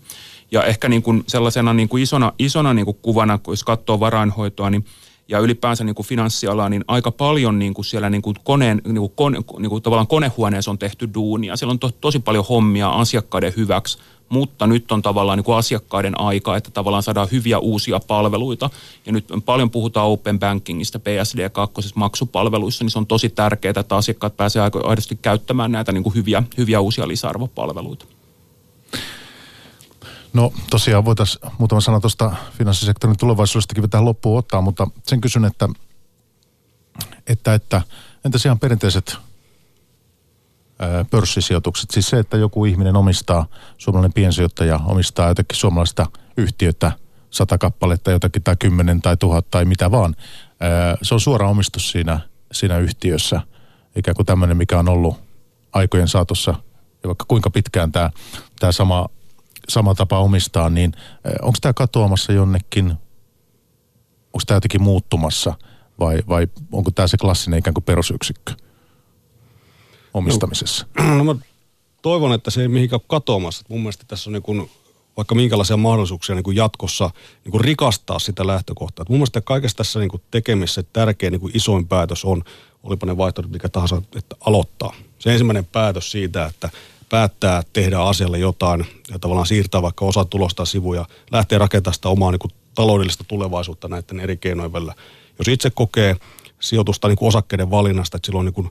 Ja 0.50 0.64
ehkä 0.64 0.88
niin 0.88 1.02
kuin 1.02 1.24
sellaisena 1.26 1.74
niin 1.74 1.88
kuin 1.88 2.02
isona, 2.02 2.32
isona 2.38 2.74
niin 2.74 2.84
kuin 2.84 2.98
kuvana, 3.02 3.38
kun 3.38 3.52
jos 3.52 3.64
katsoo 3.64 4.00
varainhoitoa, 4.00 4.70
niin– 4.70 4.84
ja 5.32 5.38
ylipäänsä 5.38 5.84
niin 5.84 5.94
kuin 5.94 6.06
finanssialaa, 6.06 6.68
niin 6.68 6.84
aika 6.88 7.10
paljon 7.10 7.58
niin 7.58 7.74
kuin 7.74 7.84
siellä 7.84 8.10
niin 8.10 8.22
kuin 8.22 8.36
koneen, 8.44 8.82
niin 8.84 8.94
kuin 8.94 9.12
kone, 9.16 9.38
niin 9.58 9.70
kuin 9.70 9.82
tavallaan 9.82 10.06
konehuoneessa 10.06 10.70
on 10.70 10.78
tehty 10.78 11.08
duunia. 11.14 11.56
Siellä 11.56 11.70
on 11.70 11.78
to, 11.78 11.90
tosi 12.00 12.18
paljon 12.18 12.44
hommia 12.48 12.90
asiakkaiden 12.90 13.52
hyväksi, 13.56 13.98
mutta 14.28 14.66
nyt 14.66 14.92
on 14.92 15.02
tavallaan 15.02 15.38
niin 15.38 15.44
kuin 15.44 15.56
asiakkaiden 15.56 16.20
aika, 16.20 16.56
että 16.56 16.70
tavallaan 16.70 17.02
saadaan 17.02 17.28
hyviä 17.32 17.58
uusia 17.58 18.00
palveluita. 18.06 18.70
Ja 19.06 19.12
nyt 19.12 19.24
paljon 19.44 19.70
puhutaan 19.70 20.08
open 20.08 20.38
bankingista, 20.38 20.98
PSD2 20.98 21.90
maksupalveluissa, 21.94 22.84
niin 22.84 22.90
se 22.90 22.98
on 22.98 23.06
tosi 23.06 23.28
tärkeää, 23.28 23.74
että 23.80 23.96
asiakkaat 23.96 24.36
pääsevät 24.36 24.72
aidosti 24.84 25.18
käyttämään 25.22 25.72
näitä 25.72 25.92
niin 25.92 26.02
kuin 26.02 26.14
hyviä, 26.14 26.42
hyviä 26.58 26.80
uusia 26.80 27.08
lisäarvopalveluita. 27.08 28.04
No 30.32 30.52
tosiaan 30.70 31.04
voitaisiin 31.04 31.50
muutama 31.58 31.80
sana 31.80 32.00
tuosta 32.00 32.34
finanssisektorin 32.58 33.16
tulevaisuudestakin 33.18 33.90
tähän 33.90 34.04
loppuun 34.04 34.38
ottaa, 34.38 34.60
mutta 34.60 34.86
sen 35.06 35.20
kysyn, 35.20 35.44
että, 35.44 35.68
että, 37.26 37.54
että 37.54 37.82
entäs 38.24 38.44
ihan 38.44 38.58
perinteiset 38.58 39.16
pörssisijoitukset, 41.10 41.90
siis 41.90 42.08
se, 42.08 42.18
että 42.18 42.36
joku 42.36 42.64
ihminen 42.64 42.96
omistaa, 42.96 43.46
suomalainen 43.78 44.12
piensijoittaja 44.12 44.80
omistaa 44.86 45.28
jotakin 45.28 45.58
suomalaista 45.58 46.06
yhtiötä, 46.36 46.92
sata 47.30 47.58
kappaletta, 47.58 48.10
jotakin 48.10 48.42
tai 48.42 48.56
kymmenen 48.58 49.02
tai 49.02 49.16
tuhat 49.16 49.50
tai 49.50 49.64
mitä 49.64 49.90
vaan. 49.90 50.16
Se 51.02 51.14
on 51.14 51.20
suora 51.20 51.48
omistus 51.48 51.90
siinä, 51.90 52.20
siinä 52.52 52.78
yhtiössä, 52.78 53.40
ikään 53.96 54.14
kuin 54.14 54.26
tämmöinen, 54.26 54.56
mikä 54.56 54.78
on 54.78 54.88
ollut 54.88 55.16
aikojen 55.72 56.08
saatossa 56.08 56.54
ja 57.02 57.06
vaikka 57.06 57.24
kuinka 57.28 57.50
pitkään 57.50 57.92
tämä, 57.92 58.10
tämä 58.60 58.72
sama 58.72 59.08
sama 59.72 59.94
tapa 59.94 60.18
omistaa, 60.18 60.70
niin 60.70 60.92
eh, 61.24 61.32
onko 61.42 61.58
tämä 61.60 61.72
katoamassa 61.72 62.32
jonnekin, 62.32 62.86
onko 64.26 64.42
tämä 64.46 64.56
jotenkin 64.56 64.82
muuttumassa 64.82 65.54
vai, 66.00 66.22
vai 66.28 66.48
onko 66.72 66.90
tämä 66.90 67.06
se 67.08 67.16
klassinen 67.16 67.58
ikään 67.58 67.74
kuin 67.74 67.84
perusyksikkö 67.84 68.52
omistamisessa? 70.14 70.86
No, 70.98 71.14
no 71.18 71.24
mä 71.24 71.34
toivon, 72.02 72.32
että 72.32 72.50
se 72.50 72.62
ei 72.62 72.68
mihinkään 72.68 73.00
katoamassa. 73.06 73.64
Mun 73.68 73.80
mielestä 73.80 74.04
tässä 74.08 74.30
on 74.30 74.32
niin 74.32 74.70
vaikka 75.16 75.34
minkälaisia 75.34 75.76
mahdollisuuksia 75.76 76.34
niin 76.34 76.56
jatkossa 76.56 77.10
niin 77.44 77.52
kuin 77.52 77.60
rikastaa 77.60 78.18
sitä 78.18 78.46
lähtökohtaa. 78.46 79.02
Et 79.02 79.08
mun 79.08 79.18
mielestä 79.18 79.40
kaikessa 79.40 79.76
tässä 79.76 79.98
niin 79.98 80.10
tekemisessä 80.30 80.82
tärkeä 80.92 81.30
niin 81.30 81.50
isoin 81.54 81.88
päätös 81.88 82.24
on, 82.24 82.42
olipa 82.82 83.06
ne 83.06 83.16
vaihtoehdot 83.16 83.52
mikä 83.52 83.68
tahansa, 83.68 84.02
että 84.16 84.36
aloittaa. 84.40 84.94
Se 85.18 85.32
ensimmäinen 85.32 85.64
päätös 85.64 86.10
siitä, 86.10 86.46
että 86.46 86.70
päättää 87.12 87.62
tehdä 87.72 87.98
asialle 87.98 88.38
jotain 88.38 88.86
ja 89.10 89.18
tavallaan 89.18 89.46
siirtää 89.46 89.82
vaikka 89.82 90.04
osa 90.04 90.24
tulosta 90.24 90.64
sivuja, 90.64 91.06
lähtee 91.30 91.58
rakentamaan 91.58 91.94
sitä 91.94 92.08
omaa 92.08 92.30
niin 92.30 92.38
kuin 92.38 92.52
taloudellista 92.74 93.24
tulevaisuutta 93.28 93.88
näiden 93.88 94.20
eri 94.20 94.36
keinojen 94.36 94.72
välillä. 94.72 94.94
Jos 95.38 95.48
itse 95.48 95.70
kokee 95.70 96.16
sijoitusta 96.60 97.08
niin 97.08 97.16
kuin 97.16 97.28
osakkeiden 97.28 97.70
valinnasta, 97.70 98.16
että 98.16 98.26
silloin 98.26 98.44
niin 98.44 98.54
kuin 98.54 98.70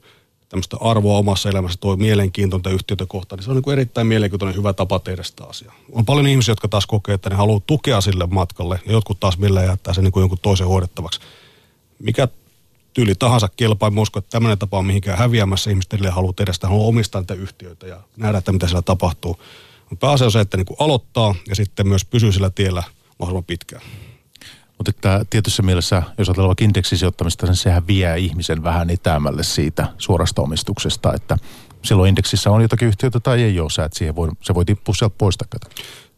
tämmöistä 0.49 0.77
arvoa 0.79 1.17
omassa 1.17 1.49
elämässä, 1.49 1.77
tuo 1.81 1.95
mielenkiintoista 1.95 2.69
yhtiötä 2.69 3.05
kohtaan, 3.07 3.37
niin 3.37 3.43
se 3.45 3.51
on 3.51 3.55
niin 3.55 3.63
kuin 3.63 3.71
erittäin 3.71 4.07
mielenkiintoinen 4.07 4.57
hyvä 4.57 4.73
tapa 4.73 4.99
tehdä 4.99 5.23
sitä 5.23 5.43
asiaa. 5.43 5.75
On 5.91 6.05
paljon 6.05 6.27
ihmisiä, 6.27 6.51
jotka 6.51 6.67
taas 6.67 6.85
kokee, 6.85 7.15
että 7.15 7.29
ne 7.29 7.35
haluaa 7.35 7.61
tukea 7.67 8.01
sille 8.01 8.27
matkalle, 8.27 8.79
ja 8.85 8.91
jotkut 8.91 9.19
taas 9.19 9.37
millä 9.37 9.63
jättää 9.63 9.93
sen 9.93 10.03
niin 10.03 10.11
kuin 10.11 10.21
jonkun 10.21 10.39
toisen 10.41 10.67
hoidettavaksi. 10.67 11.19
Mikä 11.99 12.27
tyyli 12.93 13.15
tahansa 13.15 13.49
kelpaa, 13.57 13.87
en 13.87 13.99
usko, 13.99 14.19
että 14.19 14.29
tämmöinen 14.29 14.57
tapa 14.57 14.77
on 14.77 14.85
mihinkään 14.85 15.17
häviämässä. 15.17 15.69
Ihmiset 15.69 15.93
edelleen 15.93 16.13
haluaa 16.13 16.33
tehdä 16.33 16.53
sitä, 16.53 16.67
haluaa 16.67 16.87
omistaa 16.87 17.21
niitä 17.21 17.33
yhtiöitä 17.33 17.87
ja 17.87 18.01
nähdä, 18.17 18.37
että 18.37 18.51
mitä 18.51 18.67
siellä 18.67 18.81
tapahtuu. 18.81 19.39
Mutta 19.89 20.07
pääasia 20.07 20.25
on 20.25 20.31
se, 20.31 20.39
että 20.39 20.57
niin 20.57 20.65
kuin 20.65 20.77
aloittaa 20.79 21.35
ja 21.49 21.55
sitten 21.55 21.87
myös 21.87 22.05
pysyy 22.05 22.31
sillä 22.31 22.49
tiellä 22.49 22.83
mahdollisimman 23.19 23.43
pitkään. 23.43 23.81
Mutta 24.77 24.89
että 24.89 25.25
tietyssä 25.29 25.63
mielessä, 25.63 26.03
jos 26.17 26.29
ajatellaan 26.29 26.47
vaikka 26.47 26.63
indeksisijoittamista, 26.63 27.45
niin 27.45 27.55
sehän 27.55 27.87
vie 27.87 28.19
ihmisen 28.19 28.63
vähän 28.63 28.89
etäämälle 28.89 29.43
siitä 29.43 29.87
suorasta 29.97 30.41
omistuksesta, 30.41 31.13
että 31.13 31.37
silloin 31.81 32.09
indeksissä 32.09 32.51
on 32.51 32.61
jotakin 32.61 32.87
yhtiötä 32.87 33.19
tai 33.19 33.43
ei 33.43 33.59
ole, 33.59 33.69
sä 33.69 33.85
et 33.85 33.93
siihen 33.93 34.15
voi, 34.15 34.29
se 34.41 34.55
voi 34.55 34.65
tippua 34.65 34.95
sieltä 34.95 35.15
pois 35.17 35.37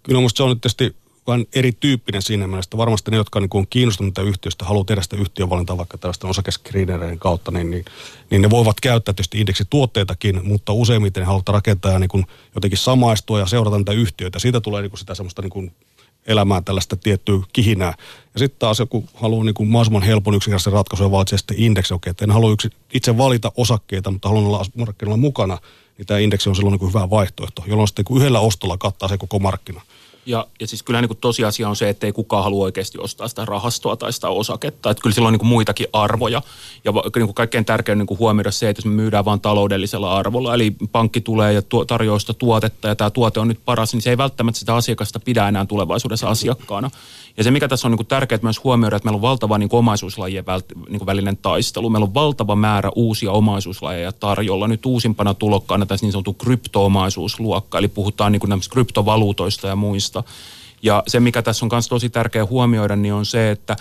Kyllä 0.03 0.17
minusta 0.19 0.38
se 0.38 0.43
on 0.43 0.49
nyt 0.49 0.61
tietysti 0.61 0.95
vähän 1.28 1.45
erityyppinen 1.55 2.21
siinä 2.21 2.47
mielessä. 2.47 2.78
Varmasti 2.78 3.11
ne, 3.11 3.17
jotka 3.17 3.39
niin 3.39 3.49
on 3.53 3.67
kiinnostuneita 3.69 4.21
yhtiöstä, 4.21 4.65
haluaa 4.65 4.86
tehdä 4.86 5.01
sitä 5.01 5.15
yhtiövalintaa 5.15 5.78
vaikka 5.78 5.97
tällaisten 5.97 6.30
osakeskriinereiden 6.30 7.19
kautta, 7.19 7.51
niin, 7.51 7.71
niin, 7.71 7.86
niin, 8.30 8.41
ne 8.41 8.49
voivat 8.49 8.80
käyttää 8.82 9.13
tietysti 9.13 9.39
indeksituotteitakin, 9.39 10.47
mutta 10.47 10.74
useimmiten 10.74 11.21
ne 11.21 11.26
haluavat 11.26 11.49
rakentaa 11.49 11.99
niin 11.99 12.09
kuin 12.09 12.26
jotenkin 12.55 12.78
samaistua 12.78 13.39
ja 13.39 13.45
seurata 13.45 13.78
niitä 13.78 13.91
yhtiöitä. 13.91 14.39
Siitä 14.39 14.61
tulee 14.61 14.82
niin 14.82 14.91
kuin 14.91 14.99
sitä 14.99 15.15
semmoista 15.15 15.41
niin 15.41 15.49
kuin 15.49 15.71
elämää 16.26 16.61
tällaista 16.61 16.95
tiettyä 16.95 17.39
kihinää. 17.53 17.93
Ja 18.34 18.39
sitten 18.39 18.59
taas 18.59 18.80
joku 18.80 19.05
haluaa 19.13 19.43
niin 19.43 19.53
kuin 19.53 19.69
mahdollisimman 19.69 20.03
helpon 20.03 20.36
yksinkertaisen 20.36 20.74
ratkaisun 20.74 21.05
ja 21.05 21.11
valitsee 21.11 21.38
sitten 21.38 21.59
indeksi. 21.59 21.93
Okei, 21.93 22.11
että 22.11 22.26
en 22.26 22.32
halua 22.32 22.51
yksi, 22.51 22.69
itse 22.93 23.17
valita 23.17 23.51
osakkeita, 23.57 24.11
mutta 24.11 24.30
haluan 24.30 24.45
olla 24.45 24.65
markkinoilla 24.76 25.17
mukana, 25.17 25.57
niin 25.97 26.05
tämä 26.05 26.19
indeksi 26.19 26.49
on 26.49 26.55
silloin 26.55 26.71
niin 26.71 26.80
kuin 26.80 26.93
hyvä 26.93 27.09
vaihtoehto, 27.09 27.63
jolloin 27.67 27.88
sitten 27.88 28.05
kun 28.05 28.17
yhdellä 28.17 28.39
ostolla 28.39 28.78
kattaa 28.78 29.09
se 29.09 29.17
koko 29.17 29.39
markkina. 29.39 29.82
Ja, 30.26 30.47
ja 30.59 30.67
siis 30.67 30.84
kyllä 30.84 31.01
niin 31.01 31.09
kuin 31.09 31.17
tosiasia 31.17 31.69
on 31.69 31.76
se, 31.76 31.89
että 31.89 32.05
ei 32.05 32.11
kukaan 32.11 32.43
halua 32.43 32.63
oikeasti 32.63 32.97
ostaa 32.97 33.28
sitä 33.28 33.45
rahastoa 33.45 33.95
tai 33.95 34.13
sitä 34.13 34.30
osaketta. 34.30 34.89
Että 34.89 35.01
kyllä 35.01 35.13
sillä 35.13 35.28
on 35.28 35.34
niin 35.34 35.39
kuin 35.39 35.49
muitakin 35.49 35.88
arvoja. 35.93 36.41
Ja 36.84 36.91
niin 36.91 37.11
kuin 37.11 37.34
kaikkein 37.34 37.65
tärkein 37.65 37.97
niin 37.97 38.07
kuin 38.07 38.19
huomioida 38.19 38.51
se, 38.51 38.69
että 38.69 38.80
jos 38.80 38.86
me 38.86 38.91
myydään 38.91 39.26
vain 39.26 39.41
taloudellisella 39.41 40.17
arvolla, 40.17 40.53
eli 40.53 40.76
pankki 40.91 41.21
tulee 41.21 41.53
ja 41.53 41.61
tuo, 41.61 41.86
tarjoaa 41.86 42.19
sitä 42.19 42.34
tuotetta 42.34 42.88
ja 42.88 42.95
tämä 42.95 43.09
tuote 43.09 43.39
on 43.39 43.47
nyt 43.47 43.59
paras, 43.65 43.93
niin 43.93 44.01
se 44.01 44.09
ei 44.09 44.17
välttämättä 44.17 44.59
sitä 44.59 44.76
asiakasta 44.76 45.19
pidä 45.19 45.47
enää 45.47 45.65
tulevaisuudessa 45.65 46.28
asiakkaana. 46.28 46.89
Ja 47.38 47.43
se, 47.43 47.51
mikä 47.51 47.67
tässä 47.67 47.88
on 47.88 47.91
niin 47.91 47.97
kuin 47.97 48.07
tärkeää 48.07 48.39
myös 48.41 48.63
huomioida, 48.63 48.95
että 48.95 49.05
meillä 49.05 49.17
on 49.17 49.21
valtava 49.21 49.57
niin 49.57 49.69
kuin 49.69 49.80
omaisuuslajien 49.80 50.45
vält, 50.45 50.65
niin 50.89 50.99
kuin 50.99 51.05
välinen 51.05 51.38
taistelu. 51.38 51.89
Meillä 51.89 52.05
on 52.05 52.13
valtava 52.13 52.55
määrä 52.55 52.91
uusia 52.95 53.32
omaisuuslajeja 53.32 54.11
tarjolla. 54.11 54.67
Nyt 54.67 54.86
uusimpana 54.86 55.34
tulokkaana 55.34 55.86
tässä 55.86 56.05
niin 56.05 56.11
sanottu 56.11 56.34
kryptoomaisuusluokka, 56.34 57.78
eli 57.78 57.88
puhutaan 57.88 58.32
niin 58.32 58.39
kuin 58.39 58.59
kryptovaluutoista 58.71 59.67
ja 59.67 59.76
muista. 59.76 60.12
Ja 60.84 61.03
se, 61.07 61.20
mikä 61.20 61.41
tässä 61.41 61.66
on 61.66 61.70
myös 61.72 61.88
tosi 61.88 62.09
tärkeä 62.09 62.45
huomioida, 62.45 62.95
niin 62.95 63.14
on 63.14 63.26
se, 63.26 63.51
että 63.51 63.76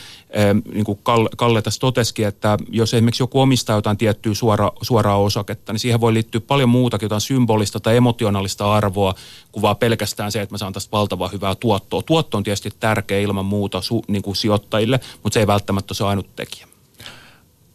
niin 0.74 0.84
kuin 0.84 0.98
Kalle, 1.36 1.62
tässä 1.62 1.80
totesikin, 1.80 2.26
että 2.26 2.58
jos 2.68 2.94
esimerkiksi 2.94 3.22
joku 3.22 3.40
omistaa 3.40 3.76
jotain 3.76 3.96
tiettyä 3.96 4.34
suora, 4.34 4.72
suoraa 4.82 5.18
osaketta, 5.18 5.72
niin 5.72 5.80
siihen 5.80 6.00
voi 6.00 6.14
liittyä 6.14 6.40
paljon 6.40 6.68
muutakin, 6.68 7.04
jotain 7.04 7.20
symbolista 7.20 7.80
tai 7.80 7.96
emotionaalista 7.96 8.74
arvoa, 8.74 9.14
kuin 9.52 9.62
vaan 9.62 9.76
pelkästään 9.76 10.32
se, 10.32 10.40
että 10.40 10.54
mä 10.54 10.58
saan 10.58 10.72
tästä 10.72 10.92
valtavaa 10.92 11.28
hyvää 11.28 11.54
tuottoa. 11.54 12.02
Tuotto 12.02 12.36
on 12.36 12.44
tietysti 12.44 12.70
tärkeä 12.80 13.18
ilman 13.18 13.46
muuta 13.46 13.80
su, 13.80 14.04
niin 14.08 14.22
kuin 14.22 14.36
sijoittajille, 14.36 15.00
mutta 15.22 15.34
se 15.34 15.40
ei 15.40 15.46
välttämättä 15.46 15.94
se 15.94 16.04
ainut 16.04 16.36
tekijä. 16.36 16.66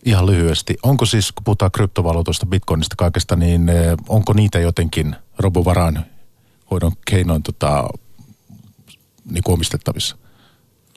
Ihan 0.05 0.26
lyhyesti. 0.26 0.78
Onko 0.84 1.05
siis, 1.05 1.32
kun 1.32 1.43
puhutaan 1.43 1.72
kryptovaluutoista, 1.72 2.45
bitcoinista 2.45 2.95
kaikesta, 2.95 3.36
niin 3.36 3.72
onko 4.10 4.34
niitä 4.34 4.60
jotenkin 4.60 5.16
robovaraan 5.39 6.05
hoidon 6.72 6.91
keinoin 7.05 7.43
tota, 7.43 7.89
niin 9.32 9.43
kuin 9.43 9.53
omistettavissa? 9.53 10.17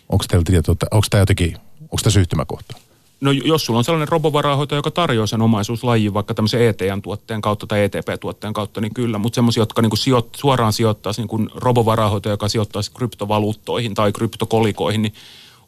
Onko 0.08 0.24
teillä 0.28 0.44
tietoa, 0.44 0.74
onko 0.90 1.06
tämä 1.10 1.22
jotenkin, 1.22 1.56
onko 1.80 1.96
tässä 2.02 2.20
yhtymäkohta? 2.20 2.76
No 3.20 3.30
jos 3.32 3.64
sulla 3.66 3.78
on 3.78 3.84
sellainen 3.84 4.08
robovarahoitaja, 4.08 4.78
joka 4.78 4.90
tarjoaa 4.90 5.26
sen 5.26 5.42
omaisuuslajin 5.42 6.14
vaikka 6.14 6.34
tämmöisen 6.34 6.60
ETN-tuotteen 6.60 7.40
kautta 7.40 7.66
tai 7.66 7.82
ETP-tuotteen 7.82 8.52
kautta, 8.52 8.80
niin 8.80 8.94
kyllä. 8.94 9.18
Mutta 9.18 9.34
semmoisia, 9.34 9.60
jotka 9.60 9.82
niinku 9.82 9.96
sijoit, 9.96 10.26
suoraan 10.36 10.72
sijoittaisi 10.72 11.22
niin 11.22 11.50
robovarahoitaja, 11.54 12.32
joka 12.32 12.48
sijoittaisi 12.48 12.92
kryptovaluuttoihin 12.92 13.94
tai 13.94 14.12
kryptokolikoihin, 14.12 15.02
niin 15.02 15.14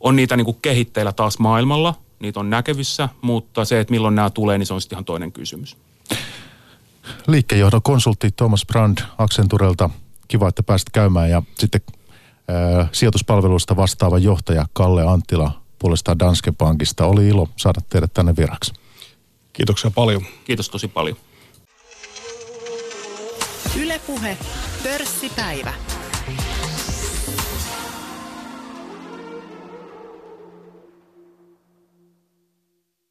on 0.00 0.16
niitä 0.16 0.36
niinku 0.36 0.52
kehitteillä 0.52 1.12
taas 1.12 1.38
maailmalla. 1.38 1.94
Niitä 2.20 2.40
on 2.40 2.50
näkevissä, 2.50 3.08
mutta 3.22 3.64
se, 3.64 3.80
että 3.80 3.90
milloin 3.90 4.14
nämä 4.14 4.30
tulee, 4.30 4.58
niin 4.58 4.66
se 4.66 4.74
on 4.74 4.80
sitten 4.80 4.96
ihan 4.96 5.04
toinen 5.04 5.32
kysymys. 5.32 5.76
Liikkeenjohdon 7.26 7.82
konsultti 7.82 8.30
Thomas 8.36 8.66
Brand 8.66 8.98
Accenturelta. 9.18 9.90
Kiva, 10.28 10.48
että 10.48 10.62
pääsit 10.62 10.90
käymään 10.90 11.30
ja 11.30 11.42
sitten 11.58 11.80
sijoituspalveluista 12.92 13.76
vastaava 13.76 14.18
johtaja 14.18 14.66
Kalle 14.72 15.02
Anttila 15.02 15.62
puolestaan 15.78 16.18
Danske 16.18 16.52
Bankista. 16.52 17.06
Oli 17.06 17.28
ilo 17.28 17.48
saada 17.56 17.80
teidät 17.88 18.14
tänne 18.14 18.36
viraksi. 18.36 18.72
Kiitoksia 19.52 19.90
paljon. 19.90 20.22
Kiitos 20.44 20.70
tosi 20.70 20.88
paljon. 20.88 21.16
Ylepuhe 23.76 24.38
pörssipäivä. 24.82 25.72